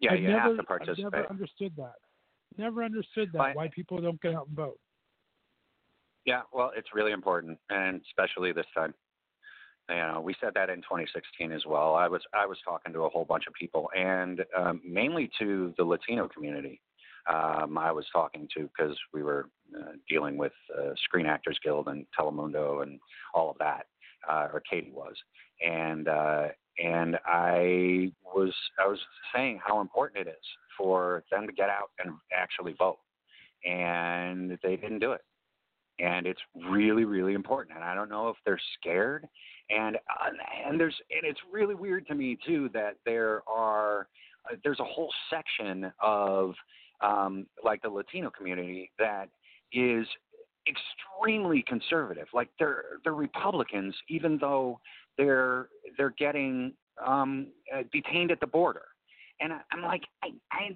yeah, 0.00 0.12
I've 0.12 0.20
you 0.20 0.28
never, 0.28 0.56
have 0.56 0.66
to 0.66 0.90
I've 0.92 0.98
never 0.98 1.26
understood 1.30 1.72
that. 1.76 1.94
Never 2.56 2.82
understood 2.82 3.30
that 3.32 3.38
But- 3.38 3.56
why 3.56 3.68
people 3.68 4.00
don't 4.00 4.20
get 4.20 4.34
out 4.34 4.48
and 4.48 4.56
vote. 4.56 4.78
Yeah, 6.26 6.42
well, 6.52 6.70
it's 6.76 6.88
really 6.94 7.12
important, 7.12 7.58
and 7.70 8.00
especially 8.02 8.52
this 8.52 8.66
time. 8.74 8.94
You 9.88 9.96
know, 9.96 10.20
we 10.20 10.36
said 10.40 10.52
that 10.54 10.70
in 10.70 10.76
2016 10.82 11.50
as 11.50 11.64
well. 11.66 11.94
I 11.94 12.06
was 12.06 12.22
I 12.32 12.46
was 12.46 12.58
talking 12.64 12.92
to 12.92 13.00
a 13.00 13.08
whole 13.08 13.24
bunch 13.24 13.44
of 13.48 13.54
people, 13.54 13.90
and 13.96 14.44
um, 14.56 14.80
mainly 14.84 15.30
to 15.38 15.74
the 15.78 15.84
Latino 15.84 16.28
community. 16.28 16.80
Um, 17.28 17.76
I 17.76 17.90
was 17.90 18.06
talking 18.12 18.48
to 18.56 18.68
because 18.68 18.96
we 19.12 19.22
were 19.22 19.48
uh, 19.76 19.92
dealing 20.08 20.36
with 20.36 20.52
uh, 20.78 20.90
Screen 21.04 21.26
Actors 21.26 21.58
Guild 21.62 21.88
and 21.88 22.06
Telemundo 22.18 22.82
and 22.82 23.00
all 23.34 23.50
of 23.50 23.58
that, 23.58 23.86
uh, 24.28 24.48
or 24.52 24.62
Katie 24.68 24.92
was, 24.92 25.14
and 25.64 26.08
uh, 26.08 26.48
and 26.82 27.18
I 27.26 28.12
was 28.24 28.52
I 28.82 28.86
was 28.86 28.98
saying 29.34 29.60
how 29.64 29.80
important 29.80 30.26
it 30.26 30.30
is 30.30 30.44
for 30.76 31.24
them 31.30 31.46
to 31.46 31.52
get 31.52 31.68
out 31.68 31.90
and 32.02 32.14
actually 32.32 32.74
vote, 32.78 32.98
and 33.64 34.58
they 34.62 34.76
didn't 34.76 35.00
do 35.00 35.12
it. 35.12 35.22
And 35.98 36.26
it's 36.26 36.40
really 36.70 37.04
really 37.04 37.34
important. 37.34 37.76
And 37.76 37.84
i 37.84 37.94
don't 37.94 38.08
know 38.08 38.28
if 38.28 38.36
they're 38.44 38.60
scared. 38.78 39.26
And 39.68 39.96
uh, 39.96 40.30
and 40.66 40.80
there's 40.80 40.96
and 41.10 41.22
it's 41.24 41.40
really 41.52 41.74
weird 41.74 42.06
to 42.08 42.14
me 42.14 42.38
too 42.46 42.70
that 42.72 42.96
there 43.04 43.42
are 43.48 44.08
uh, 44.50 44.56
there's 44.64 44.80
a 44.80 44.84
whole 44.84 45.12
section 45.28 45.92
of 46.02 46.54
um 47.02 47.46
like 47.64 47.82
the 47.82 47.88
latino 47.88 48.30
community 48.30 48.90
that 48.98 49.28
is 49.72 50.06
extremely 50.68 51.62
conservative. 51.66 52.28
Like 52.32 52.48
they're 52.58 52.84
they're 53.04 53.14
republicans 53.14 53.94
even 54.08 54.38
though 54.38 54.80
they're 55.16 55.68
they're 55.96 56.14
getting 56.18 56.72
um 57.04 57.48
uh, 57.74 57.82
detained 57.92 58.30
at 58.30 58.40
the 58.40 58.46
border. 58.46 58.84
And 59.40 59.52
I, 59.52 59.60
i'm 59.72 59.82
like 59.82 60.04
I, 60.22 60.28
I 60.52 60.68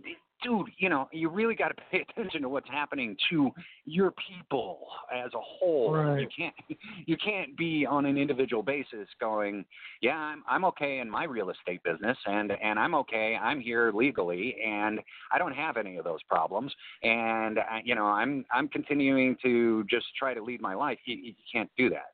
dude 0.43 0.69
you 0.79 0.89
know 0.89 1.09
you 1.13 1.29
really 1.29 1.55
got 1.55 1.69
to 1.69 1.75
pay 1.91 2.05
attention 2.09 2.43
to 2.43 2.49
what's 2.49 2.69
happening 2.69 3.17
to 3.31 3.51
your 3.87 4.13
people 4.13 4.81
as 5.15 5.33
a 5.35 5.41
whole. 5.41 5.95
Right. 5.95 6.21
You 6.21 6.29
can't 6.37 6.55
you 7.07 7.17
can't 7.17 7.57
be 7.57 7.87
on 7.87 8.07
an 8.07 8.17
individual 8.17 8.63
basis 8.63 9.09
going, 9.21 9.65
yeah, 10.01 10.17
I'm 10.17 10.43
I'm 10.49 10.65
okay 10.67 10.99
in 10.99 11.11
my 11.11 11.25
real 11.25 11.51
estate 11.51 11.83
business 11.83 12.17
and 12.27 12.53
and 12.63 12.79
I'm 12.79 12.95
okay. 12.97 13.37
I'm 13.41 13.61
here 13.61 13.93
legally 13.93 14.57
and 14.65 15.01
I 15.33 15.39
don't 15.39 15.55
have 15.55 15.77
any 15.77 15.97
of 15.97 16.05
those 16.05 16.23
problems 16.29 16.73
and 17.03 17.59
uh, 17.59 17.63
you 17.85 17.95
know, 17.95 18.07
I'm 18.07 18.45
I'm 18.53 18.69
continuing 18.69 19.37
to 19.43 19.85
just 19.85 20.07
try 20.19 20.35
to 20.35 20.43
lead 20.43 20.61
my 20.61 20.75
life. 20.75 20.99
You, 21.05 21.17
you 21.17 21.35
can't 21.53 21.71
do 21.77 21.91
that. 21.91 22.14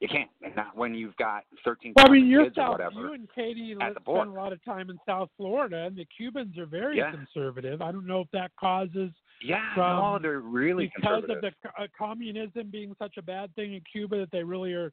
You 0.00 0.08
can't. 0.08 0.30
And 0.42 0.56
not 0.56 0.74
when 0.74 0.94
you've 0.94 1.16
got 1.16 1.44
13 1.62 1.92
Well, 1.94 2.06
I 2.08 2.10
mean, 2.10 2.26
you're 2.26 2.44
kids 2.44 2.56
or 2.56 2.62
South. 2.62 2.70
whatever. 2.72 3.00
You 3.00 3.12
and 3.12 3.28
Katie 3.34 3.76
at 3.80 3.94
the 3.94 4.00
spend 4.00 4.30
a 4.30 4.32
lot 4.32 4.52
of 4.52 4.64
time 4.64 4.88
in 4.88 4.98
South 5.06 5.28
Florida, 5.36 5.84
and 5.84 5.94
the 5.96 6.06
Cubans 6.16 6.56
are 6.56 6.64
very 6.66 6.96
Yeah. 6.98 7.10
conservative. 7.10 7.82
I 7.82 7.92
don't 7.92 8.06
know 8.06 8.20
if 8.22 8.30
that 8.32 8.50
causes 8.56 9.12
yeah, 9.42 9.74
from- 9.74 9.96
no, 9.98 10.18
they're 10.18 10.40
really 10.40 10.90
because 10.96 11.24
of 11.24 11.40
the 11.42 11.52
uh, 11.78 11.86
communism 11.96 12.70
being 12.70 12.94
such 12.98 13.18
a 13.18 13.22
bad 13.22 13.54
thing 13.54 13.74
in 13.74 13.82
Cuba 13.82 14.16
that 14.18 14.30
they 14.30 14.42
really 14.42 14.72
are 14.72 14.90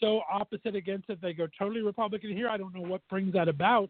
so 0.00 0.22
opposite 0.30 0.74
against 0.74 1.08
it. 1.08 1.20
They 1.22 1.32
go 1.32 1.46
totally 1.58 1.80
Republican 1.80 2.30
here. 2.32 2.48
I 2.48 2.56
don't 2.58 2.74
know 2.74 2.80
what 2.82 3.06
brings 3.08 3.32
that 3.34 3.48
about. 3.48 3.84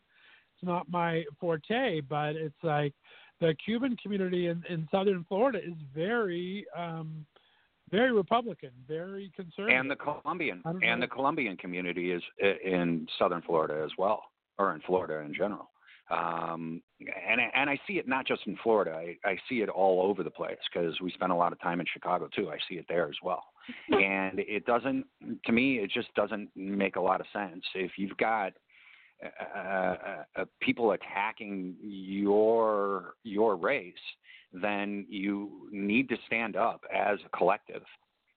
It's 0.55 0.63
not 0.65 0.89
my 0.91 1.25
forte, 1.41 2.01
but 2.03 2.37
it's 2.37 2.63
like 2.63 2.95
the 3.41 3.55
Cuban 3.65 3.97
community 3.97 4.47
in, 4.47 4.63
in 4.69 4.87
southern 4.93 5.25
Florida 5.25 5.59
is 5.59 5.75
very, 5.93 6.67
um, 6.77 7.27
very 7.93 8.13
Republican, 8.13 8.71
very 8.89 9.31
conservative. 9.37 9.79
and 9.79 9.91
the 9.91 9.97
Colombian 9.97 10.63
and 10.65 10.81
know. 10.81 11.01
the 11.01 11.07
Colombian 11.07 11.57
community 11.57 12.11
is 12.11 12.23
in 12.65 13.07
southern 13.19 13.43
Florida 13.43 13.83
as 13.85 13.93
well, 13.97 14.25
or 14.59 14.75
in 14.75 14.81
Florida 14.81 15.19
in 15.19 15.33
general. 15.35 15.71
Um, 16.11 16.83
and 17.01 17.41
and 17.55 17.71
I 17.71 17.79
see 17.87 17.95
it 17.95 18.09
not 18.09 18.27
just 18.27 18.43
in 18.47 18.59
Florida. 18.63 18.93
I, 18.93 19.17
I 19.25 19.37
see 19.49 19.63
it 19.63 19.69
all 19.69 20.03
over 20.03 20.23
the 20.23 20.31
place 20.31 20.59
because 20.73 21.01
we 21.01 21.11
spent 21.13 21.33
a 21.33 21.37
lot 21.37 21.53
of 21.53 21.61
time 21.61 21.81
in 21.81 21.87
Chicago 21.93 22.29
too. 22.35 22.51
I 22.51 22.59
see 22.69 22.75
it 22.75 22.87
there 22.89 23.09
as 23.09 23.17
well. 23.23 23.45
and 23.93 24.41
it 24.41 24.67
doesn't, 24.67 25.07
to 25.45 25.53
me, 25.53 25.79
it 25.79 25.91
just 25.91 26.13
doesn't 26.15 26.51
make 26.57 26.97
a 26.97 27.01
lot 27.01 27.21
of 27.21 27.27
sense. 27.33 27.63
If 27.75 27.93
you've 27.97 28.17
got 28.17 28.53
uh, 29.23 29.59
uh, 29.59 29.97
uh, 30.37 30.45
people 30.61 30.93
attacking 30.93 31.75
your 31.81 33.15
your 33.25 33.57
race, 33.57 33.95
then 34.53 35.07
you 35.09 35.69
need 35.71 36.09
to 36.09 36.17
stand 36.27 36.57
up 36.57 36.83
as 36.95 37.19
a 37.25 37.37
collective. 37.37 37.83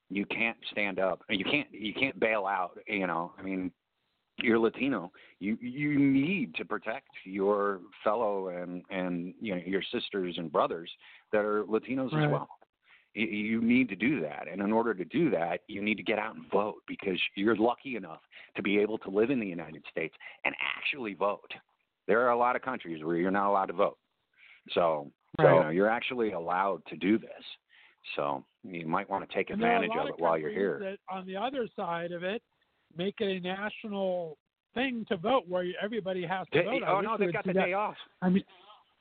You 0.09 0.25
can't 0.25 0.57
stand 0.71 0.99
up. 0.99 1.21
You 1.29 1.43
can't 1.43 1.67
you 1.71 1.93
can't 1.93 2.19
bail 2.19 2.45
out. 2.45 2.77
You 2.87 3.07
know, 3.07 3.33
I 3.39 3.41
mean, 3.41 3.71
you're 4.37 4.59
Latino. 4.59 5.11
You 5.39 5.57
you 5.59 5.97
need 5.97 6.55
to 6.55 6.65
protect 6.65 7.09
your 7.23 7.79
fellow 8.03 8.49
and 8.49 8.83
and 8.89 9.33
you 9.41 9.55
know 9.55 9.61
your 9.65 9.81
sisters 9.91 10.35
and 10.37 10.51
brothers 10.51 10.91
that 11.31 11.43
are 11.43 11.63
Latinos 11.63 12.11
Right. 12.13 12.25
as 12.25 12.31
well. 12.31 12.49
You, 13.15 13.25
you 13.27 13.61
need 13.61 13.89
to 13.89 13.95
do 13.95 14.19
that, 14.21 14.47
and 14.51 14.61
in 14.61 14.71
order 14.71 14.93
to 14.93 15.05
do 15.05 15.29
that, 15.31 15.61
you 15.67 15.81
need 15.81 15.95
to 15.95 16.03
get 16.03 16.19
out 16.19 16.35
and 16.35 16.45
vote 16.51 16.75
because 16.87 17.19
you're 17.35 17.55
lucky 17.55 17.95
enough 17.95 18.19
to 18.55 18.61
be 18.61 18.77
able 18.77 18.97
to 18.99 19.09
live 19.09 19.29
in 19.29 19.39
the 19.39 19.47
United 19.47 19.83
States 19.89 20.13
and 20.43 20.53
actually 20.77 21.13
vote. 21.13 21.51
There 22.07 22.21
are 22.21 22.31
a 22.31 22.37
lot 22.37 22.55
of 22.55 22.61
countries 22.61 23.03
where 23.03 23.15
you're 23.15 23.31
not 23.31 23.49
allowed 23.49 23.67
to 23.67 23.73
vote, 23.73 23.97
so 24.71 25.11
so 25.39 25.47
you 25.47 25.59
know, 25.63 25.69
you're 25.69 25.89
actually 25.89 26.33
allowed 26.33 26.85
to 26.87 26.95
do 26.97 27.17
this. 27.17 27.31
So 28.15 28.43
you 28.63 28.85
might 28.85 29.09
want 29.09 29.27
to 29.27 29.35
take 29.35 29.49
And 29.49 29.61
there 29.61 29.69
are 29.71 29.73
a 29.73 29.75
advantage 29.77 29.97
lot 29.97 30.09
of 30.09 30.15
it 30.15 30.21
while 30.21 30.37
you're 30.37 30.51
here. 30.51 30.79
That 30.79 30.97
on 31.09 31.25
the 31.25 31.35
other 31.37 31.67
side 31.75 32.11
of 32.11 32.23
it, 32.23 32.41
make 32.95 33.15
it 33.19 33.37
a 33.37 33.39
national 33.39 34.37
thing 34.73 35.05
to 35.09 35.17
vote 35.17 35.43
where 35.47 35.65
everybody 35.81 36.25
has 36.25 36.45
to 36.53 36.59
They- 36.59 36.65
vote. 36.65 36.83
Oh 36.87 37.01
no, 37.01 37.17
they've 37.17 37.33
got 37.33 37.45
the 37.45 37.53
that. 37.53 37.65
day 37.65 37.73
off. 37.73 37.95
I 38.21 38.29
mean, 38.29 38.43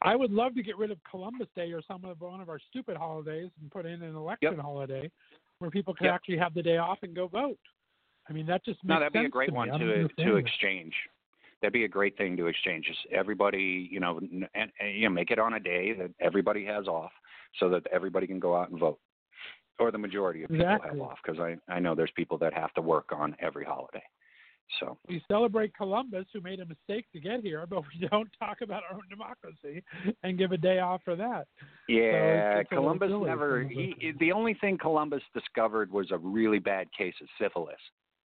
I 0.03 0.16
would 0.16 0.30
love 0.30 0.55
to 0.55 0.62
get 0.62 0.76
rid 0.76 0.90
of 0.90 0.99
Columbus 1.11 1.49
Day 1.57 1.72
or 1.72 1.80
some 1.82 2.05
of 2.05 2.20
one 2.20 2.40
of 2.40 2.49
our 2.49 2.59
stupid 2.70 2.97
holidays 2.97 3.51
and 3.61 3.70
put 3.70 3.86
in 3.86 4.03
an 4.03 4.14
election 4.14 4.59
holiday 4.59 5.11
where 5.59 5.70
people 5.70 5.95
can 5.95 6.07
Yep. 6.07 6.14
actually 6.14 6.38
have 6.38 6.55
the 6.55 6.62
day 6.62 6.76
off 6.76 6.99
and 7.03 7.14
go 7.14 7.26
vote. 7.26 7.59
I 8.28 8.32
mean, 8.32 8.47
that 8.47 8.64
just 8.64 8.82
makes 8.84 8.95
No, 8.95 9.01
that'd 9.01 9.12
be 9.12 9.24
a 9.24 9.28
great 9.28 9.49
to 9.49 9.55
one 9.55 9.68
to 9.78 10.09
to 10.09 10.36
exchange. 10.36 10.95
That'd 11.61 11.72
be 11.72 11.84
a 11.84 11.88
great 11.88 12.16
thing 12.16 12.36
to 12.36 12.47
exchange. 12.47 12.86
Just 12.86 13.07
everybody, 13.11 13.88
you 13.90 14.01
know, 14.01 14.18
and, 14.18 14.47
and 14.55 14.70
you 14.92 15.09
know, 15.09 15.14
make 15.14 15.30
it 15.30 15.38
on 15.38 15.55
a 15.55 15.61
day 15.61 15.92
that 15.95 16.11
everybody 16.20 16.64
has 16.66 16.86
off, 16.86 17.12
so 17.59 17.68
that 17.70 17.86
everybody 17.92 18.26
can 18.26 18.38
go 18.38 18.57
out 18.57 18.70
and 18.70 18.78
vote, 18.78 18.99
or 19.78 19.90
the 19.90 19.99
majority 19.99 20.42
of 20.42 20.51
people 20.51 20.66
Exactly. 20.66 20.99
have 20.99 21.01
off. 21.01 21.18
Because 21.24 21.40
I 21.40 21.57
I 21.72 21.80
know 21.80 21.95
there's 21.95 22.11
people 22.12 22.36
that 22.38 22.53
have 22.53 22.72
to 22.74 22.82
work 22.82 23.12
on 23.12 23.36
every 23.40 23.64
holiday. 23.64 24.03
So 24.80 24.98
We 25.08 25.22
celebrate 25.30 25.74
Columbus, 25.76 26.24
who 26.32 26.40
made 26.40 26.60
a 26.60 26.66
mistake 26.66 27.06
to 27.12 27.20
get 27.20 27.40
here, 27.40 27.66
but 27.66 27.82
we 27.82 28.06
don't 28.10 28.28
talk 28.38 28.58
about 28.62 28.82
our 28.90 28.96
own 28.96 29.02
democracy 29.08 29.82
and 30.22 30.38
give 30.38 30.52
a 30.52 30.56
day 30.56 30.80
off 30.80 31.02
for 31.04 31.16
that. 31.16 31.46
yeah, 31.88 32.62
little 32.72 32.82
Columbus 32.82 33.10
never. 33.26 33.62
He, 33.62 34.12
the 34.18 34.32
only 34.32 34.54
thing 34.54 34.78
Columbus 34.78 35.22
discovered 35.32 35.92
was 35.92 36.10
a 36.10 36.18
really 36.18 36.58
bad 36.58 36.88
case 36.96 37.14
of 37.20 37.28
syphilis. 37.40 37.76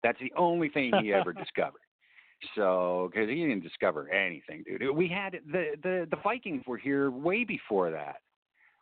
That's 0.04 0.20
the 0.20 0.32
only 0.38 0.70
thing 0.70 0.94
he 1.02 1.14
ever 1.14 1.34
discovered. 1.46 1.82
So, 2.56 3.10
because 3.12 3.28
he 3.28 3.36
didn't 3.36 3.64
discover 3.64 4.10
anything, 4.10 4.64
dude. 4.66 4.96
We 4.96 5.10
had 5.10 5.40
the 5.52 5.72
the 5.84 6.08
the 6.10 6.18
Vikings 6.24 6.64
were 6.66 6.78
here 6.78 7.12
way 7.12 7.44
before 7.44 7.92
that, 7.92 8.16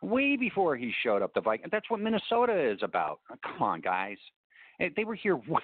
way 0.03 0.35
before 0.35 0.75
he 0.75 0.93
showed 1.03 1.23
up. 1.23 1.33
The 1.33 1.41
Vikings. 1.41 1.69
That's 1.71 1.89
what 1.89 1.99
Minnesota 1.99 2.53
is 2.55 2.79
about. 2.83 3.19
Come 3.43 3.63
on, 3.63 3.81
guys. 3.81 4.17
They 4.95 5.05
were 5.05 5.15
here. 5.15 5.35
Way, 5.47 5.61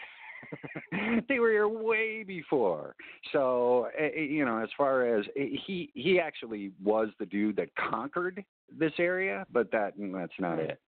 they 1.29 1.39
were 1.39 1.51
here 1.51 1.67
way 1.67 2.23
before. 2.23 2.95
So, 3.31 3.87
eh, 3.97 4.09
eh, 4.15 4.21
you 4.21 4.45
know, 4.45 4.57
as 4.57 4.69
far 4.77 5.17
as 5.17 5.25
eh, 5.37 5.47
he 5.65 5.91
he 5.93 6.19
actually 6.19 6.71
was 6.83 7.09
the 7.19 7.25
dude 7.25 7.55
that 7.57 7.69
conquered 7.75 8.43
this 8.77 8.93
area, 8.97 9.45
but 9.51 9.71
that 9.71 9.93
that's 9.97 10.33
not 10.39 10.59
it. 10.59 10.79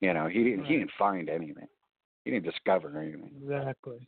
You 0.00 0.14
know, 0.14 0.28
he 0.28 0.42
didn't 0.44 0.64
he 0.64 0.76
didn't 0.76 0.92
find 0.98 1.28
anything. 1.28 1.68
He 2.24 2.30
didn't 2.30 2.44
discover 2.44 2.98
anything. 2.98 3.30
Exactly. 3.42 4.06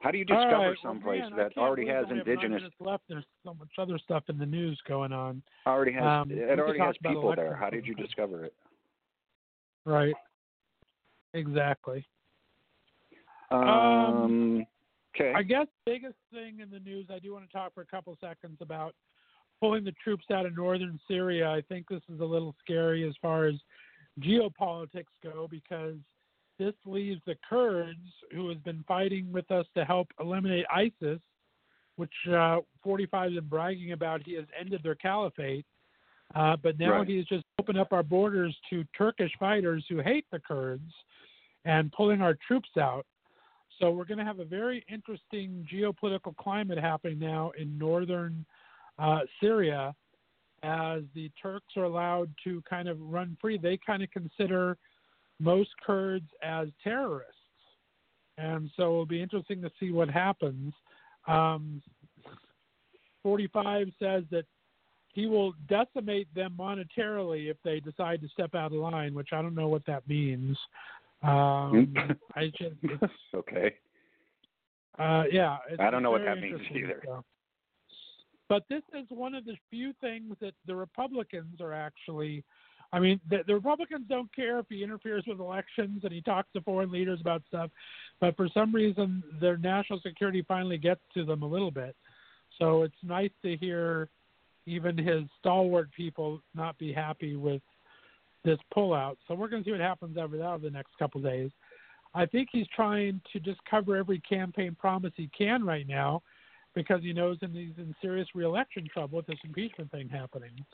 How 0.00 0.10
do 0.10 0.16
you 0.16 0.24
discover 0.24 0.46
right, 0.46 0.66
well, 0.68 0.74
someplace 0.82 1.20
man, 1.20 1.36
that 1.36 1.58
already 1.58 1.86
has 1.86 2.06
we 2.06 2.12
only 2.12 2.18
have 2.18 2.26
nine 2.26 2.44
indigenous 2.44 2.72
left. 2.80 3.02
There's 3.06 3.24
so 3.44 3.52
much 3.52 3.68
other 3.78 3.98
stuff 3.98 4.24
in 4.28 4.38
the 4.38 4.46
news 4.46 4.80
going 4.88 5.12
on. 5.12 5.42
already 5.66 5.92
has 5.92 6.02
Um, 6.02 6.30
it 6.30 6.58
already 6.58 6.78
has 6.78 6.96
people 7.02 7.34
there. 7.36 7.54
How 7.54 7.68
did 7.68 7.86
you 7.86 7.94
discover 7.94 8.44
it? 8.44 8.54
Right. 9.84 10.14
Exactly. 11.34 12.06
Um, 13.50 14.66
okay. 15.14 15.32
I 15.34 15.42
guess 15.42 15.66
the 15.84 15.92
biggest 15.92 16.18
thing 16.32 16.60
in 16.60 16.70
the 16.70 16.80
news 16.80 17.06
I 17.10 17.18
do 17.18 17.32
want 17.32 17.48
to 17.48 17.52
talk 17.52 17.74
for 17.74 17.82
a 17.82 17.86
couple 17.86 18.16
seconds 18.20 18.58
about 18.60 18.94
pulling 19.60 19.84
the 19.84 19.92
troops 20.02 20.24
out 20.32 20.46
of 20.46 20.56
northern 20.56 20.98
Syria. 21.08 21.48
I 21.50 21.60
think 21.62 21.88
this 21.88 22.02
is 22.12 22.20
a 22.20 22.24
little 22.24 22.54
scary 22.60 23.06
as 23.06 23.14
far 23.20 23.46
as 23.46 23.54
geopolitics 24.20 25.04
go 25.22 25.46
because 25.50 25.96
this 26.58 26.74
leaves 26.84 27.20
the 27.26 27.36
Kurds 27.48 27.98
who 28.32 28.48
has 28.48 28.58
been 28.58 28.84
fighting 28.86 29.32
with 29.32 29.50
us 29.50 29.66
to 29.76 29.84
help 29.84 30.08
eliminate 30.20 30.66
ISIS, 30.72 31.20
which 31.96 32.12
uh, 32.30 32.58
45 32.82 33.32
has 33.32 33.40
been 33.40 33.48
bragging 33.48 33.92
about 33.92 34.22
he 34.22 34.34
has 34.34 34.44
ended 34.58 34.82
their 34.82 34.94
caliphate. 34.94 35.66
Uh, 36.34 36.56
but 36.62 36.78
now 36.78 36.98
Right. 36.98 37.08
he's 37.08 37.26
just 37.26 37.44
opened 37.58 37.78
up 37.78 37.92
our 37.92 38.02
borders 38.02 38.56
to 38.70 38.84
Turkish 38.96 39.32
fighters 39.38 39.84
who 39.88 39.98
hate 39.98 40.26
the 40.30 40.38
Kurds 40.38 40.92
and 41.64 41.90
pulling 41.92 42.20
our 42.20 42.36
troops 42.46 42.70
out. 42.78 43.04
So 43.80 43.90
we're 43.90 44.04
going 44.04 44.18
to 44.18 44.24
have 44.24 44.40
a 44.40 44.44
very 44.44 44.84
interesting 44.92 45.66
geopolitical 45.72 46.36
climate 46.36 46.78
happening 46.78 47.18
now 47.18 47.52
in 47.58 47.78
northern 47.78 48.44
uh, 48.98 49.20
Syria 49.40 49.94
as 50.62 51.02
the 51.14 51.30
Turks 51.42 51.76
are 51.76 51.84
allowed 51.84 52.30
to 52.44 52.62
kind 52.68 52.88
of 52.88 53.00
run 53.00 53.38
free. 53.40 53.56
They 53.56 53.78
kind 53.84 54.02
of 54.02 54.10
consider 54.10 54.76
most 55.38 55.70
Kurds 55.84 56.28
as 56.42 56.68
terrorists. 56.84 57.34
And 58.36 58.70
so 58.76 58.82
it'll 58.82 59.06
be 59.06 59.22
interesting 59.22 59.62
to 59.62 59.70
see 59.80 59.90
what 59.90 60.10
happens. 60.10 60.74
Um, 61.26 61.82
45 63.22 63.88
says 63.98 64.24
that 64.30 64.44
he 65.12 65.26
will 65.26 65.54
decimate 65.68 66.32
them 66.34 66.54
monetarily 66.58 67.50
if 67.50 67.56
they 67.64 67.80
decide 67.80 68.20
to 68.20 68.28
step 68.28 68.54
out 68.54 68.72
of 68.72 68.78
line, 68.78 69.14
which 69.14 69.30
I 69.32 69.40
don't 69.40 69.54
know 69.54 69.68
what 69.68 69.86
that 69.86 70.06
means. 70.06 70.56
Um, 71.22 71.94
I 72.34 72.46
just, 72.58 72.76
it's, 72.82 73.12
okay. 73.34 73.74
uh, 74.98 75.24
yeah, 75.30 75.58
I 75.78 75.90
don't 75.90 76.02
know 76.02 76.10
what 76.10 76.24
that 76.24 76.40
means 76.40 76.60
either. 76.74 77.00
stuff. 77.04 77.24
But 78.48 78.64
this 78.68 78.82
is 78.94 79.06
one 79.10 79.34
of 79.34 79.44
the 79.44 79.56
few 79.70 79.92
things 80.00 80.34
that 80.40 80.54
the 80.66 80.74
Republicans 80.74 81.60
are 81.60 81.72
actually. 81.72 82.44
I 82.92 82.98
mean, 82.98 83.20
the, 83.30 83.44
the 83.46 83.54
Republicans 83.54 84.06
don't 84.08 84.34
care 84.34 84.58
if 84.58 84.66
he 84.68 84.82
interferes 84.82 85.22
with 85.24 85.38
elections 85.38 86.00
and 86.02 86.12
he 86.12 86.20
talks 86.20 86.48
to 86.54 86.60
foreign 86.62 86.90
leaders 86.90 87.20
about 87.20 87.42
stuff, 87.46 87.70
but 88.20 88.36
for 88.36 88.48
some 88.52 88.74
reason, 88.74 89.22
their 89.40 89.56
national 89.56 90.00
security 90.00 90.44
finally 90.48 90.76
gets 90.76 91.00
to 91.14 91.24
them 91.24 91.42
a 91.42 91.46
little 91.46 91.70
bit. 91.70 91.94
So 92.58 92.82
it's 92.82 92.92
nice 93.04 93.30
to 93.42 93.56
hear 93.56 94.08
even 94.66 94.98
his 94.98 95.22
stalwart 95.38 95.92
people 95.92 96.42
not 96.52 96.76
be 96.78 96.92
happy 96.92 97.36
with 97.36 97.62
this 98.44 98.58
pullout. 98.74 99.16
So 99.26 99.34
we're 99.34 99.48
going 99.48 99.62
to 99.62 99.68
see 99.68 99.72
what 99.72 99.80
happens 99.80 100.16
over 100.16 100.36
that 100.36 100.46
over 100.46 100.64
the 100.64 100.70
next 100.70 100.96
couple 100.98 101.18
of 101.20 101.24
days. 101.30 101.50
I 102.14 102.26
think 102.26 102.48
he's 102.50 102.66
trying 102.74 103.20
to 103.32 103.40
just 103.40 103.60
cover 103.70 103.96
every 103.96 104.18
campaign 104.20 104.76
promise 104.78 105.12
he 105.16 105.30
can 105.36 105.64
right 105.64 105.86
now 105.86 106.22
because 106.74 107.02
he 107.02 107.12
knows 107.12 107.38
and 107.42 107.54
he's 107.54 107.76
in 107.78 107.94
serious 108.00 108.28
reelection 108.34 108.88
trouble 108.92 109.16
with 109.16 109.26
this 109.26 109.38
impeachment 109.44 109.90
thing 109.90 110.08
happening. 110.08 110.64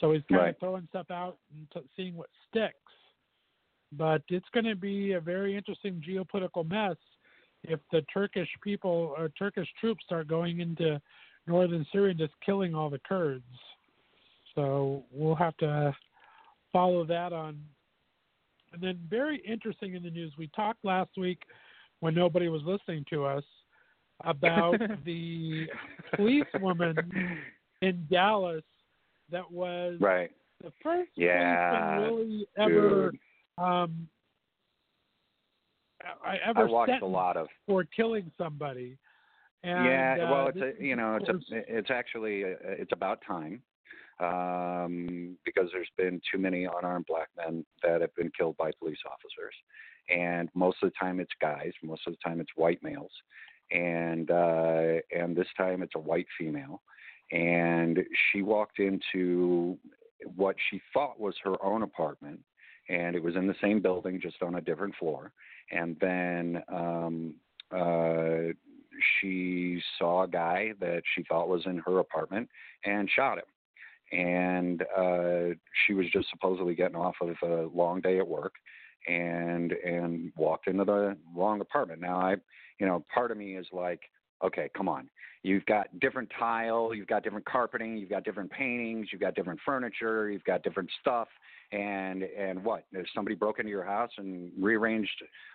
So 0.00 0.12
he's 0.12 0.22
kind 0.28 0.42
Right. 0.42 0.48
of 0.50 0.58
throwing 0.58 0.86
stuff 0.88 1.10
out 1.10 1.38
and 1.54 1.70
t- 1.70 1.88
seeing 1.96 2.16
what 2.16 2.30
sticks. 2.48 2.76
But 3.92 4.22
it's 4.28 4.48
going 4.50 4.64
to 4.64 4.74
be 4.74 5.12
a 5.12 5.20
very 5.20 5.56
interesting 5.56 6.00
geopolitical 6.00 6.68
mess 6.68 6.96
if 7.64 7.78
the 7.90 8.02
Turkish 8.02 8.48
people 8.62 9.14
or 9.16 9.28
Turkish 9.30 9.68
troops 9.78 10.04
start 10.04 10.26
going 10.26 10.60
into 10.60 11.00
northern 11.46 11.86
Syria 11.92 12.10
and 12.10 12.18
just 12.18 12.32
killing 12.44 12.74
all 12.74 12.88
the 12.88 13.00
Kurds. 13.00 13.44
So 14.54 15.04
we'll 15.10 15.34
have 15.34 15.56
to 15.58 15.94
follow 16.72 17.04
that 17.04 17.32
on. 17.32 17.58
And 18.72 18.82
then, 18.82 18.98
very 19.08 19.42
interesting 19.46 19.94
in 19.94 20.02
the 20.02 20.10
news, 20.10 20.32
we 20.38 20.48
talked 20.48 20.84
last 20.84 21.10
week 21.18 21.42
when 22.00 22.14
nobody 22.14 22.48
was 22.48 22.62
listening 22.64 23.04
to 23.10 23.24
us 23.24 23.44
about 24.24 24.78
the 25.04 25.66
policewoman 26.16 26.96
in 27.82 28.06
Dallas 28.10 28.64
that 29.30 29.50
was 29.50 29.98
Right. 30.00 30.30
the 30.62 30.72
first 30.82 31.10
Yeah, 31.16 31.70
policeman 31.70 32.02
really 32.02 32.48
ever 32.56 33.12
um, 33.58 34.08
I 36.24 36.30
I 36.32 36.38
ever 36.46 36.66
watched 36.66 36.90
a 36.90 36.94
sentenced 36.94 37.12
lot 37.12 37.36
of. 37.36 37.48
for 37.66 37.84
killing 37.84 38.30
somebody. 38.38 38.96
And, 39.64 39.84
yeah. 39.84 40.16
uh, 40.26 40.30
well, 40.32 40.46
it's 40.48 40.58
a 40.58 40.82
you 40.82 40.96
know 40.96 41.16
it's 41.20 41.28
a 41.28 41.38
it's 41.50 41.90
actually 41.90 42.42
a, 42.42 42.56
it's 42.62 42.92
about 42.92 43.20
time 43.26 43.62
um, 44.22 45.36
because 45.44 45.68
there's 45.72 45.90
been 45.96 46.20
too 46.30 46.38
many 46.38 46.64
unarmed 46.64 47.06
black 47.06 47.28
men 47.36 47.64
that 47.82 48.00
have 48.00 48.14
been 48.14 48.30
killed 48.36 48.56
by 48.56 48.70
police 48.78 48.98
officers, 49.06 49.54
and 50.08 50.48
most 50.54 50.78
of 50.82 50.90
the 50.90 50.94
time 50.98 51.20
it's 51.20 51.32
guys. 51.40 51.72
Most 51.82 52.02
of 52.06 52.12
the 52.12 52.18
time 52.24 52.40
it's 52.40 52.50
white 52.54 52.82
males, 52.82 53.12
and 53.70 54.30
uh, 54.30 55.00
and 55.10 55.36
this 55.36 55.48
time 55.56 55.82
it's 55.82 55.94
a 55.96 56.00
white 56.00 56.26
female. 56.38 56.82
and 57.32 57.98
she 58.30 58.42
walked 58.42 58.78
into 58.78 59.78
what 60.36 60.54
she 60.70 60.80
thought 60.92 61.18
was 61.18 61.34
her 61.42 61.56
own 61.64 61.82
apartment, 61.82 62.38
and 62.88 63.16
it 63.16 63.22
was 63.22 63.36
in 63.36 63.46
the 63.46 63.56
same 63.60 63.80
building, 63.80 64.20
just 64.20 64.42
on 64.42 64.56
a 64.56 64.60
different 64.60 64.94
floor. 64.96 65.32
And 65.70 65.96
then 66.00 66.62
um, 66.68 67.34
uh, 67.74 68.52
she 69.20 69.80
saw 69.98 70.24
a 70.24 70.28
guy 70.28 70.72
that 70.80 71.02
she 71.14 71.24
thought 71.24 71.48
was 71.48 71.62
in 71.66 71.78
her 71.78 71.98
apartment 71.98 72.48
and 72.84 73.08
shot 73.10 73.38
him. 73.38 73.44
And 74.12 74.82
uh, 74.96 75.54
she 75.86 75.94
was 75.94 76.06
just 76.12 76.28
supposedly 76.30 76.74
getting 76.74 76.96
off 76.96 77.14
of 77.20 77.36
a 77.42 77.68
long 77.74 78.00
day 78.00 78.18
at 78.18 78.28
work, 78.28 78.54
and 79.08 79.72
and 79.72 80.32
walked 80.36 80.68
into 80.68 80.84
the 80.84 81.16
wrong 81.34 81.60
apartment. 81.60 82.00
Now 82.00 82.20
I, 82.20 82.36
you 82.78 82.86
know, 82.86 83.04
part 83.12 83.30
of 83.30 83.36
me 83.36 83.56
is 83.56 83.66
like, 83.72 84.00
okay, 84.44 84.70
come 84.76 84.88
on. 84.88 85.08
You've 85.44 85.66
got 85.66 85.98
different 85.98 86.30
tile, 86.38 86.94
you've 86.94 87.08
got 87.08 87.24
different 87.24 87.44
carpeting, 87.44 87.96
you've 87.96 88.10
got 88.10 88.22
different 88.22 88.50
paintings, 88.52 89.08
you've 89.10 89.20
got 89.20 89.34
different 89.34 89.58
furniture, 89.66 90.30
you've 90.30 90.44
got 90.44 90.62
different 90.62 90.88
stuff, 91.00 91.26
and 91.72 92.22
and 92.22 92.62
what? 92.62 92.84
If 92.92 93.06
somebody 93.12 93.34
broke 93.34 93.58
into 93.58 93.70
your 93.70 93.84
house 93.84 94.10
and 94.18 94.52
rearranged 94.60 95.10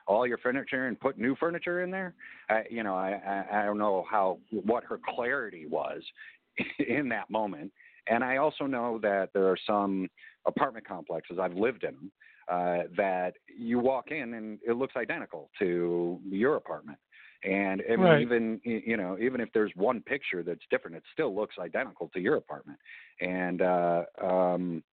all 0.05 0.27
your 0.27 0.39
furniture 0.39 0.87
and 0.87 0.99
put 0.99 1.17
new 1.17 1.37
furniture 1.37 1.83
in 1.83 1.91
there, 1.91 2.15
I, 2.49 2.63
you 2.69 2.83
know, 2.83 2.95
I, 2.95 3.45
I 3.51 3.61
I 3.61 3.65
don't 3.65 3.77
know 3.77 4.05
how 4.09 4.39
what 4.49 4.83
her 4.83 4.99
clarity 5.15 5.67
was 5.67 6.01
in 6.79 7.07
that 7.09 7.29
moment, 7.29 7.71
and 8.09 8.23
I 8.23 8.37
also 8.37 8.65
know 8.65 8.99
that 9.01 9.29
there 9.33 9.47
are 9.47 9.57
some 9.65 10.09
apartment 10.45 10.87
complexes 10.87 11.37
I've 11.39 11.53
lived 11.55 11.83
in 11.83 11.95
them 11.95 12.11
uh, 12.49 12.83
that 12.95 13.33
you 13.47 13.79
walk 13.79 14.11
in 14.11 14.33
and 14.35 14.59
it 14.65 14.73
looks 14.73 14.95
identical 14.95 15.49
to 15.59 16.19
your 16.29 16.55
apartment. 16.55 16.97
And 17.43 17.83
I 17.87 17.95
mean, 17.95 17.99
Right. 17.99 18.21
even 18.21 18.59
you 18.63 18.97
know, 18.97 19.17
even 19.19 19.41
if 19.41 19.49
there's 19.53 19.71
one 19.75 20.01
picture 20.01 20.41
that's 20.43 20.65
different, 20.71 20.97
it 20.97 21.03
still 21.13 21.35
looks 21.35 21.55
identical 21.59 22.09
to 22.13 22.19
your 22.19 22.35
apartment. 22.35 22.79
And 23.21 23.61
uh, 23.61 24.03
um, 24.23 24.83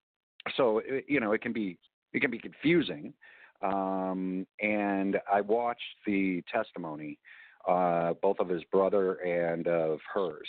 so 0.56 0.78
it, 0.84 1.06
you 1.08 1.20
know, 1.20 1.32
it 1.32 1.40
can 1.40 1.52
be 1.52 1.78
it 2.12 2.20
can 2.20 2.30
be 2.30 2.38
confusing. 2.38 3.14
Um, 3.62 4.46
and 4.60 5.18
I 5.32 5.40
watched 5.40 5.80
the 6.06 6.42
testimony, 6.52 7.18
uh, 7.66 8.12
both 8.20 8.40
of 8.40 8.48
his 8.48 8.62
brother 8.64 9.14
and 9.14 9.66
of 9.66 10.00
hers. 10.12 10.48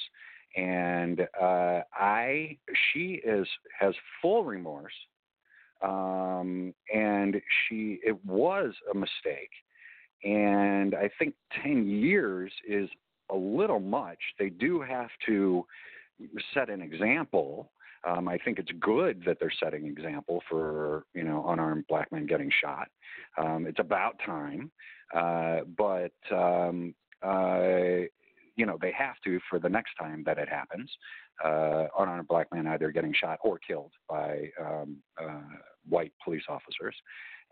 And 0.56 1.28
uh, 1.40 1.82
I, 1.94 2.58
she 2.92 3.22
is 3.26 3.48
has 3.78 3.94
full 4.22 4.46
remorse, 4.46 4.94
um, 5.82 6.74
and 6.94 7.42
she 7.68 8.00
it 8.04 8.18
was 8.26 8.74
a 8.92 8.96
mistake 8.96 9.52
and 10.26 10.96
I 10.96 11.10
think 11.20 11.36
10 11.64 11.88
years 11.88 12.52
is 12.68 12.90
a 13.32 13.36
little 13.36 13.80
much. 13.80 14.18
They 14.40 14.50
do 14.50 14.82
have 14.82 15.10
to 15.28 15.66
set 16.54 16.70
an 16.70 16.82
example. 16.82 17.72
Um, 18.04 18.28
I 18.28 18.38
think 18.40 18.60
it's 18.60 18.72
good 18.80 19.24
that 19.26 19.38
they're 19.40 19.54
setting 19.64 19.86
example 19.88 20.42
for 20.50 21.06
you 21.14 21.24
know 21.24 21.46
unarmed 21.48 21.86
black 21.88 22.12
men 22.12 22.26
getting 22.26 22.52
shot. 22.62 22.88
Um, 23.38 23.66
it's 23.68 23.80
about 23.80 24.20
time, 24.26 24.72
uh, 25.16 25.62
but 25.78 26.14
um, 26.32 26.94
uh, 27.24 28.06
you 28.56 28.66
know 28.66 28.78
they 28.82 28.92
have 28.92 29.16
to 29.26 29.40
for 29.50 29.60
the 29.60 29.70
next 29.70 29.96
time 30.00 30.24
that 30.26 30.38
it 30.38 30.50
happens. 30.50 30.92
Uh, 31.44 31.88
unarmed 32.00 32.28
black 32.28 32.48
men 32.54 32.66
either 32.68 32.92
getting 32.92 33.14
shot 33.14 33.40
or 33.44 33.60
killed 33.60 33.92
by 34.10 34.50
um, 34.60 34.98
uh, 35.22 35.42
white 35.88 36.14
police 36.24 36.44
officers, 36.48 36.96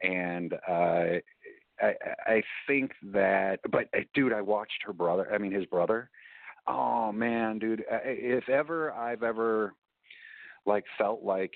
and 0.02 0.54
uh, 0.70 1.20
I, 1.82 1.94
I 2.26 2.44
think 2.68 2.92
that, 3.12 3.60
but 3.72 3.88
uh, 3.96 4.02
dude, 4.14 4.34
I 4.34 4.42
watched 4.42 4.84
her 4.86 4.94
brother. 4.94 5.28
I 5.34 5.38
mean, 5.38 5.52
his 5.52 5.66
brother. 5.66 6.10
Oh 6.68 7.12
man, 7.12 7.60
dude, 7.60 7.84
I- 7.92 8.02
if 8.06 8.48
ever 8.48 8.94
I've 8.94 9.24
ever 9.24 9.74
like 10.66 10.86
felt 10.98 11.24
like, 11.24 11.52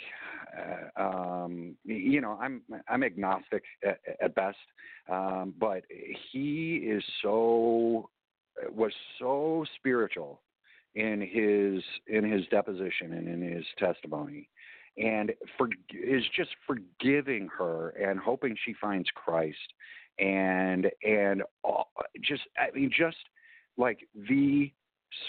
uh, 0.97 1.01
um, 1.01 1.75
you 1.85 2.19
know, 2.19 2.37
I'm 2.41 2.61
I'm 2.89 3.03
agnostic 3.03 3.63
at, 3.85 3.99
at 4.21 4.35
best, 4.35 4.57
um, 5.09 5.53
but 5.57 5.83
he 6.31 6.75
is 6.83 7.03
so 7.21 8.09
was 8.73 8.91
so 9.19 9.65
spiritual 9.75 10.41
in 10.95 11.21
his 11.21 11.83
in 12.07 12.29
his 12.29 12.45
deposition 12.47 13.13
and 13.13 13.27
in 13.27 13.41
his 13.41 13.65
testimony 13.77 14.49
and 14.97 15.31
for 15.57 15.69
is 15.91 16.23
just 16.35 16.49
forgiving 16.65 17.47
her 17.55 17.89
and 17.89 18.19
hoping 18.19 18.55
she 18.65 18.73
finds 18.81 19.07
Christ 19.13 19.57
and 20.19 20.87
and 21.03 21.43
all, 21.63 21.91
just 22.21 22.43
I 22.57 22.75
mean 22.75 22.91
just 22.95 23.17
like 23.77 24.07
the 24.27 24.71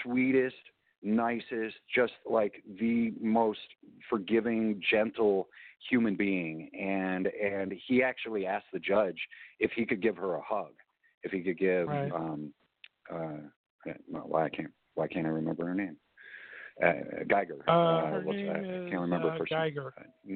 sweetest 0.03 0.57
nicest 1.03 1.77
just 1.95 2.15
like 2.29 2.63
the 2.81 3.13
most 3.21 3.61
forgiving 4.09 4.83
gentle 4.91 5.49
human 5.91 6.17
being 6.17 6.71
and 6.79 7.27
and 7.29 7.73
he 7.87 8.03
actually 8.03 8.47
asked 8.47 8.67
the 8.73 8.81
judge 8.81 9.19
if 9.61 9.71
he 9.73 9.85
could 9.85 10.03
give 10.03 10.17
her 10.17 10.35
a 10.37 10.43
hug 10.43 10.73
if 11.23 11.31
he 11.31 11.41
could 11.41 11.59
give 11.59 11.89
Right. 11.89 12.11
um 12.13 12.53
uh 13.13 13.93
why 14.09 14.45
I 14.45 14.49
can't 14.49 14.73
why 14.95 15.07
can't 15.09 15.27
I 15.27 15.31
remember 15.31 15.67
her 15.67 15.75
name 15.75 15.97
uh, 16.85 16.93
Geiger 17.29 17.65
Uh, 17.67 18.07
her 18.07 18.23
name 18.23 18.47
that? 18.47 18.57
I 18.57 18.59
is, 18.61 18.91
can't 18.91 19.01
remember 19.03 19.29
uh, 19.29 19.33
her 19.33 19.39
first 19.39 19.53
name. 19.53 19.61
Geiger. 19.61 19.95
Uh, 19.99 20.35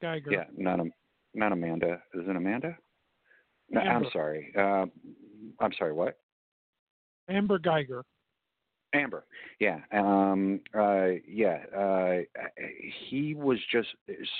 Geiger. 0.00 0.30
yeah, 0.30 0.44
not 0.56 0.80
Am- 0.80 0.92
not 1.34 1.52
Amanda. 1.52 2.02
Is 2.14 2.28
it 2.28 2.36
Amanda? 2.36 2.76
No, 3.70 3.80
I'm 3.80 4.06
sorry. 4.12 4.52
Uh, 4.56 4.86
I'm 5.60 5.72
sorry. 5.78 5.92
What? 5.92 6.18
Amber 7.28 7.58
Geiger. 7.58 8.04
Amber. 8.92 9.24
Yeah. 9.58 9.80
Um. 9.92 10.60
Uh. 10.76 11.12
Yeah. 11.26 11.58
Uh. 11.76 12.18
He 13.08 13.34
was 13.34 13.58
just 13.72 13.88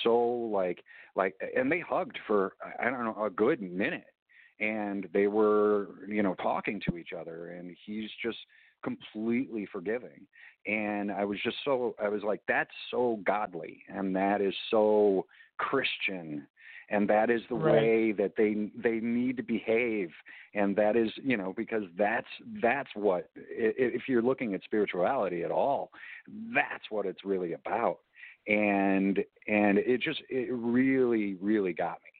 so 0.03 0.16
like 0.16 0.82
like, 1.16 1.35
and 1.57 1.70
they 1.70 1.80
hugged 1.80 2.18
for 2.26 2.53
I 2.80 2.91
don't 2.91 3.05
know 3.05 3.24
a 3.24 3.30
good 3.30 3.61
minute, 3.62 4.05
and 4.61 5.09
they 5.13 5.27
were 5.27 5.89
you 6.09 6.23
know 6.23 6.35
talking 6.35 6.81
to 6.89 6.97
each 6.97 7.13
other, 7.19 7.49
and 7.49 7.77
he's 7.85 8.11
just 8.23 8.39
completely 8.83 9.67
forgiving. 9.73 10.27
And 10.67 11.11
i 11.13 11.25
was 11.25 11.39
just 11.43 11.57
so 11.65 11.95
i 12.03 12.09
was 12.09 12.23
like 12.23 12.41
that's 12.49 12.71
so 12.91 13.21
godly 13.27 13.83
and 13.89 14.15
that 14.17 14.41
is 14.41 14.55
so 14.71 15.27
christian 15.59 16.47
and 16.91 17.09
that 17.09 17.31
is 17.31 17.41
the 17.49 17.55
Right. 17.55 17.83
way 17.83 18.13
that 18.13 18.33
they 18.37 18.71
they 18.83 19.01
need 19.01 19.37
to 19.37 19.43
behave 19.43 20.11
and 20.55 20.75
that 20.77 20.97
is 20.97 21.11
you 21.23 21.37
know 21.37 21.53
because 21.57 21.83
that's 21.99 22.27
that's 22.63 22.89
what 22.95 23.31
if 23.37 24.09
you're 24.09 24.23
looking 24.23 24.55
at 24.55 24.63
spirituality 24.65 25.43
at 25.43 25.51
all 25.51 25.91
that's 26.55 26.85
what 26.91 27.07
it's 27.07 27.25
really 27.25 27.53
about. 27.53 27.99
And 28.47 29.19
and 29.49 29.79
it 29.79 30.01
just 30.03 30.23
it 30.29 30.53
really 30.53 31.35
really 31.41 31.73
got 31.73 31.99
me 32.05 32.14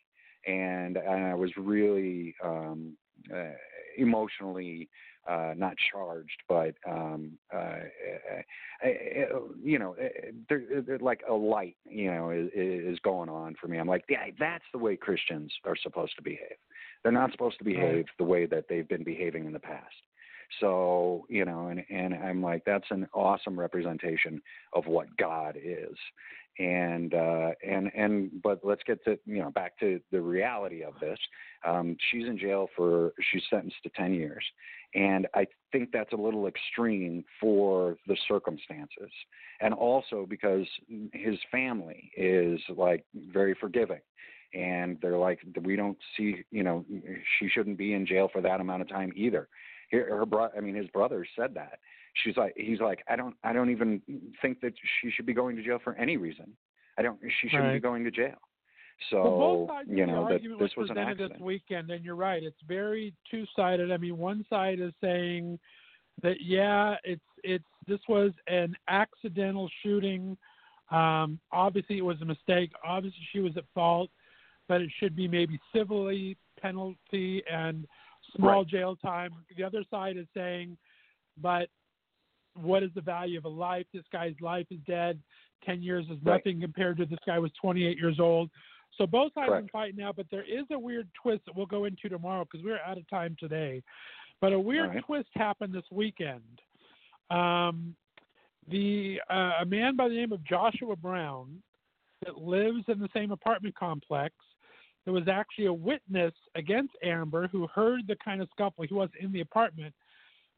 and 0.47 0.99
i 0.99 1.35
was 1.35 1.51
really 1.57 2.35
um 2.45 2.97
uh, 3.35 3.53
emotionally 3.97 4.89
uh, 5.29 5.55
not 5.57 5.75
charged, 5.91 6.43
but 6.49 6.75
um, 6.89 7.33
uh, 7.53 7.57
uh, 7.57 8.87
uh, 8.87 9.39
you 9.63 9.79
know, 9.79 9.97
uh, 10.01 10.09
there, 10.49 10.83
there, 10.87 10.99
like 10.99 11.23
a 11.29 11.33
light, 11.33 11.77
you 11.89 12.11
know, 12.11 12.31
is, 12.31 12.51
is 12.55 12.99
going 13.01 13.29
on 13.29 13.55
for 13.61 13.69
me. 13.69 13.79
I'm 13.79 13.87
like, 13.87 14.05
yeah, 14.09 14.27
that's 14.39 14.65
the 14.73 14.79
way 14.79 14.97
Christians 14.97 15.53
are 15.65 15.77
supposed 15.83 16.15
to 16.17 16.23
behave. 16.23 16.59
They're 17.03 17.13
not 17.13 17.33
supposed 17.33 17.59
to 17.59 17.65
behave 17.65 18.07
the 18.19 18.25
way 18.25 18.47
that 18.47 18.67
they've 18.69 18.89
been 18.89 19.05
behaving 19.05 19.47
in 19.47 19.53
the 19.53 19.61
past. 19.61 19.95
So 20.61 21.27
you 21.29 21.45
know, 21.45 21.69
and 21.69 21.83
and 21.91 22.15
I'm 22.15 22.43
like, 22.43 22.65
that's 22.65 22.91
an 22.91 23.09
awesome 23.15 23.59
representation 23.59 24.43
of 24.75 24.87
what 24.87 25.07
God 25.17 25.57
is. 25.57 25.97
And 26.59 27.15
uh, 27.15 27.51
and 27.67 27.91
and 27.97 28.31
but 28.43 28.61
let's 28.63 28.83
get 28.87 29.03
to 29.07 29.19
you 29.27 29.43
know 29.43 29.51
back 29.51 29.77
to 29.81 30.01
the 30.13 30.21
reality 30.21 30.85
of 30.85 30.95
this. 31.01 31.19
Um, 31.67 31.97
she's 32.11 32.27
in 32.27 32.39
jail 32.39 32.69
for 32.77 33.13
she's 33.33 33.43
sentenced 33.51 33.83
to 33.83 33.91
10 33.97 34.15
years, 34.15 34.45
and 34.95 35.27
I 35.35 35.47
think 35.73 35.91
that's 35.93 36.13
a 36.13 36.17
little 36.17 36.47
extreme 36.47 37.25
for 37.41 37.97
the 38.07 38.17
circumstances, 38.29 39.11
and 39.61 39.75
also 39.75 40.27
because 40.29 40.67
his 41.13 41.37
family 41.51 42.13
is 42.17 42.61
like 42.77 43.05
very 43.33 43.57
forgiving. 43.61 44.01
And 44.55 44.97
they're 45.03 45.19
like 45.19 45.41
we 45.63 45.75
don't 45.75 45.99
see 46.17 46.45
you 46.53 46.63
know 46.63 46.85
she 47.39 47.49
shouldn't 47.49 47.79
be 47.79 47.95
in 47.95 48.07
jail 48.07 48.29
for 48.33 48.41
that 48.43 48.61
amount 48.61 48.83
of 48.83 48.89
time 48.89 49.13
either. 49.17 49.49
Her, 49.91 50.19
her 50.19 50.27
bro- 50.27 50.51
i 50.57 50.61
mean 50.61 50.77
his 50.77 50.89
brother 50.91 51.27
said 51.37 51.55
that 51.55 51.81
she's 52.23 52.37
like 52.37 52.55
he's 52.57 52.81
like 52.81 53.03
i 53.09 53.17
don't 53.17 53.35
i 53.45 53.53
don't 53.53 53.71
even 53.71 54.01
think 54.41 54.61
that 54.61 54.73
she 55.01 55.11
should 55.11 55.27
be 55.27 55.35
going 55.35 55.57
to 55.57 55.63
jail 55.63 55.79
for 55.83 55.95
any 55.95 56.17
reason 56.17 56.53
i 56.99 57.03
don't 57.03 57.19
she 57.41 57.49
shouldn't 57.49 57.73
be 57.73 57.81
going 57.81 58.05
to 58.05 58.11
jail 58.11 58.39
so 59.11 59.23
well, 59.23 59.57
both 59.57 59.69
sides 59.69 59.89
you 59.91 60.07
know 60.07 60.25
that 60.25 60.35
argument 60.35 60.61
this 60.61 60.71
was 60.77 60.89
was 60.89 60.91
an 60.91 60.97
presented 60.97 61.11
accident 61.11 61.33
this 61.35 61.43
weekend, 61.43 61.91
and 61.91 62.05
you're 62.05 62.15
right. 62.15 62.43
It's 62.43 62.61
very 62.67 63.13
two-sided. 63.31 63.91
I 63.91 63.97
mean, 63.97 64.17
one 64.17 64.45
side 64.49 64.81
is 64.81 64.93
saying 65.01 65.59
that 66.23 66.37
yeah, 66.41 66.97
it's 67.05 67.21
it's 67.43 67.65
this 67.87 68.01
was 68.09 68.33
an 68.47 68.75
accidental 68.89 69.69
shooting. 69.83 70.37
Um, 70.91 71.41
obviously, 71.53 71.99
it 71.99 72.05
was 72.05 72.21
a 72.23 72.25
mistake. 72.25 72.71
Obviously, 72.85 73.21
she 73.33 73.41
was 73.41 73.57
at 73.57 73.65
fault, 73.75 74.11
but 74.69 74.81
it 74.81 74.91
should 74.99 75.17
be 75.17 75.27
maybe 75.27 75.59
civilly 75.75 76.37
penalty 76.61 77.43
and 77.51 77.87
small 78.37 78.61
Right. 78.63 78.67
jail 78.67 78.97
time. 78.97 79.33
The 79.57 79.65
other 79.65 79.85
side 79.91 80.17
is 80.17 80.27
saying, 80.35 80.77
but 81.43 81.69
what 82.55 82.83
is 82.83 82.91
the 82.95 83.01
value 83.01 83.39
of 83.39 83.45
a 83.45 83.49
life? 83.49 83.87
This 83.93 84.05
guy's 84.13 84.35
life 84.41 84.67
is 84.71 84.79
dead. 84.87 85.21
Ten 85.65 85.83
years 85.83 86.05
is 86.07 86.19
Right. 86.23 86.37
nothing 86.37 86.61
compared 86.61 86.97
to 86.99 87.07
this 87.07 87.19
guy 87.27 87.39
was 87.39 87.53
28 87.61 87.99
years 87.99 88.21
old. 88.21 88.51
So 88.97 89.07
both 89.07 89.33
sides 89.35 89.49
Correct. 89.49 89.67
are 89.67 89.69
fighting 89.71 89.97
now, 89.97 90.13
but 90.13 90.27
there 90.31 90.45
is 90.45 90.65
a 90.71 90.79
weird 90.79 91.09
twist 91.15 91.45
that 91.47 91.57
we'll 91.57 91.67
go 91.67 91.85
into 91.85 92.09
tomorrow 92.09 92.45
because 92.45 92.65
we're 92.65 92.79
out 92.79 92.97
of 92.97 93.09
time 93.09 93.37
today. 93.41 93.83
But 94.41 94.53
a 94.53 94.61
weird 94.61 94.91
right. 94.91 95.05
twist 95.05 95.29
happened 95.35 95.73
this 95.73 95.91
weekend. 95.91 96.61
Um, 97.31 97.97
the 98.69 99.21
uh, 99.29 99.53
a 99.61 99.65
man 99.65 99.97
by 99.97 100.09
the 100.09 100.15
name 100.15 100.33
of 100.33 100.45
Joshua 100.45 100.97
Brown 100.97 101.63
that 102.25 102.39
lives 102.39 102.85
in 102.89 102.99
the 102.99 103.09
same 103.15 103.31
apartment 103.31 103.75
complex. 103.75 104.35
There 105.05 105.13
was 105.13 105.29
actually 105.29 105.67
a 105.67 105.73
witness 105.73 106.33
against 106.55 106.95
Amber 107.03 107.49
who 107.49 107.67
heard 107.67 108.07
the 108.07 108.17
kind 108.25 108.41
of 108.41 108.49
scuffle. 108.51 108.85
He 108.89 108.95
wasn't 108.95 109.21
in 109.21 109.33
the 109.33 109.41
apartment, 109.41 109.95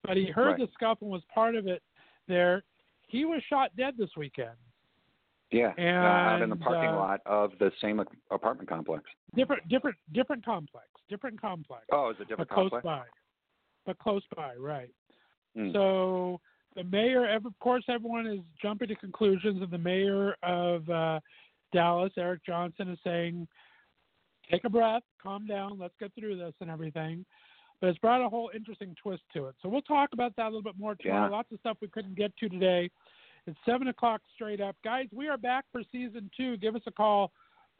but 0.07 0.17
he 0.17 0.27
heard 0.27 0.53
Right. 0.53 0.59
the 0.59 0.69
scuffle 0.75 1.07
and 1.07 1.13
was 1.13 1.23
part 1.35 1.55
of 1.55 1.67
it 1.67 1.83
there. 2.29 2.63
He 3.09 3.25
was 3.25 3.43
shot 3.49 3.75
dead 3.77 3.95
this 3.97 4.11
weekend. 4.17 4.57
Yeah, 5.53 5.73
uh, 5.79 5.83
out 5.83 6.43
in 6.43 6.51
the 6.51 6.57
parking 6.57 6.91
uh, 6.91 6.97
lot 6.97 7.21
of 7.25 7.53
the 7.61 7.71
same 7.81 8.03
apartment 8.33 8.69
complex. 8.69 9.05
Different, 9.37 9.67
different, 9.69 9.97
different 10.13 10.45
complex. 10.45 10.87
Different 11.09 11.41
complex. 11.41 11.85
Oh, 11.93 12.09
it's 12.09 12.19
a 12.21 12.25
different 12.25 12.49
but 12.51 12.55
different 12.55 12.71
close 12.73 12.83
complex. 12.83 13.09
by. 13.85 13.93
But 13.93 13.99
close 13.99 14.23
by, 14.35 14.55
right? 14.57 14.91
Mm. 15.57 15.73
So 15.73 16.41
the 16.75 16.83
mayor, 16.83 17.33
of 17.35 17.45
course, 17.61 17.85
everyone 17.89 18.27
is 18.27 18.41
jumping 18.61 18.89
to 18.89 18.97
conclusions, 18.97 19.63
and 19.63 19.71
the 19.71 19.79
mayor 19.79 20.35
of 20.43 20.89
uh, 20.91 21.21
Dallas, 21.73 22.13
Eric 22.19 22.45
Johnson, 22.45 22.91
is 22.91 22.99
saying, 23.05 23.47
"Take 24.51 24.65
a 24.65 24.69
breath, 24.69 25.03
calm 25.23 25.47
down, 25.47 25.79
let's 25.79 25.95
get 26.01 26.13
through 26.19 26.39
this 26.39 26.55
and 26.61 26.69
everything." 26.71 27.25
But 27.81 27.89
it's 27.89 27.99
brought 27.99 28.25
a 28.25 28.29
whole 28.29 28.51
interesting 28.55 28.95
twist 29.03 29.23
to 29.35 29.47
it. 29.47 29.57
So 29.63 29.69
we'll 29.69 29.83
talk 29.83 30.11
about 30.13 30.37
that 30.37 30.45
a 30.45 30.47
little 30.47 30.63
bit 30.63 30.79
more 30.79 30.95
tomorrow. 30.95 31.27
Yeah. 31.27 31.37
Lots 31.37 31.51
of 31.53 31.59
stuff 31.61 31.77
we 31.81 31.89
couldn't 31.89 32.17
get 32.17 32.37
to 32.39 32.49
today. 32.49 32.91
It's 33.47 33.59
seven 33.65 33.89
o'clock 33.89 34.23
straight 34.35 34.61
up, 34.61 34.77
guys. 34.83 35.07
We 35.13 35.29
are 35.29 35.37
back 35.37 35.67
for 35.71 35.83
season 35.93 36.31
two. 36.37 36.57
Give 36.57 36.75
us 36.75 36.83
a 36.87 36.91
call, 36.91 37.31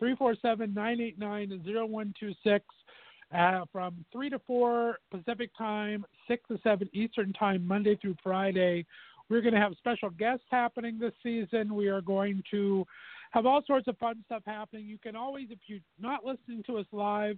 347-989-0126 0.01 2.61
uh, 3.35 3.65
from 3.73 4.05
3 4.13 4.31
to 4.31 4.39
4 4.47 4.99
Pacific 5.11 5.51
time, 5.59 6.07
6 6.29 6.43
to 6.49 6.59
7 6.63 6.89
Eastern 6.93 7.33
time, 7.33 7.67
Monday 7.67 7.97
through 7.97 8.15
Friday. 8.23 8.87
We're 9.29 9.41
going 9.41 9.55
to 9.55 9.61
have 9.61 9.73
special 9.79 10.11
guests 10.11 10.45
happening 10.51 10.99
this 10.99 11.13
season. 11.23 11.75
We 11.75 11.89
are 11.89 12.01
going 12.01 12.43
to 12.53 12.87
have 13.33 13.45
all 13.45 13.63
sorts 13.67 13.89
of 13.89 13.99
fun 13.99 14.23
stuff 14.27 14.43
happening. 14.47 14.87
You 14.87 14.99
can 14.99 15.17
always, 15.17 15.49
if 15.51 15.59
you're 15.67 15.81
not 16.01 16.25
listening 16.25 16.63
to 16.67 16.79
us 16.79 16.87
live, 16.93 17.37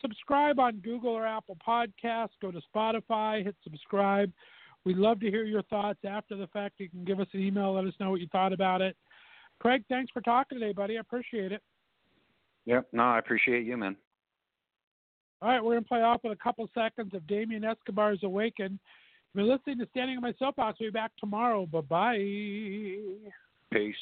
subscribe 0.00 0.58
on 0.58 0.76
Google 0.78 1.10
or 1.10 1.26
Apple 1.26 1.56
Podcasts. 1.66 2.30
Go 2.40 2.50
to 2.50 2.60
Spotify, 2.74 3.44
hit 3.44 3.56
subscribe. 3.62 4.32
We'd 4.84 4.96
love 4.98 5.20
to 5.20 5.30
hear 5.30 5.44
your 5.44 5.62
thoughts 5.62 5.98
after 6.06 6.36
the 6.36 6.46
fact. 6.48 6.74
You 6.78 6.88
can 6.88 7.04
give 7.04 7.18
us 7.18 7.26
an 7.32 7.40
email, 7.40 7.74
let 7.74 7.84
us 7.84 7.94
know 7.98 8.10
what 8.10 8.20
you 8.20 8.28
thought 8.30 8.52
about 8.52 8.80
it. 8.80 8.96
Craig, 9.58 9.82
thanks 9.88 10.12
for 10.12 10.20
talking 10.20 10.58
today, 10.58 10.72
buddy. 10.72 10.96
I 10.96 11.00
appreciate 11.00 11.50
it. 11.50 11.62
Yep. 12.66 12.88
No, 12.92 13.02
I 13.04 13.18
appreciate 13.18 13.64
you, 13.64 13.76
man. 13.76 13.96
All 15.42 15.48
right, 15.50 15.62
we're 15.62 15.72
going 15.72 15.84
to 15.84 15.88
play 15.88 16.02
off 16.02 16.20
with 16.24 16.32
a 16.32 16.42
couple 16.42 16.68
seconds 16.74 17.14
of 17.14 17.26
Damien 17.26 17.64
Escobar's 17.64 18.20
Awaken. 18.22 18.78
You've 19.34 19.46
been 19.46 19.48
listening 19.48 19.78
to 19.78 19.86
Standing 19.90 20.16
on 20.16 20.22
My 20.22 20.34
Soapbox. 20.38 20.78
We'll 20.80 20.90
be 20.90 20.92
back 20.92 21.12
tomorrow. 21.18 21.66
Bye 21.66 21.80
bye. 21.82 22.16
Peace. 23.72 23.94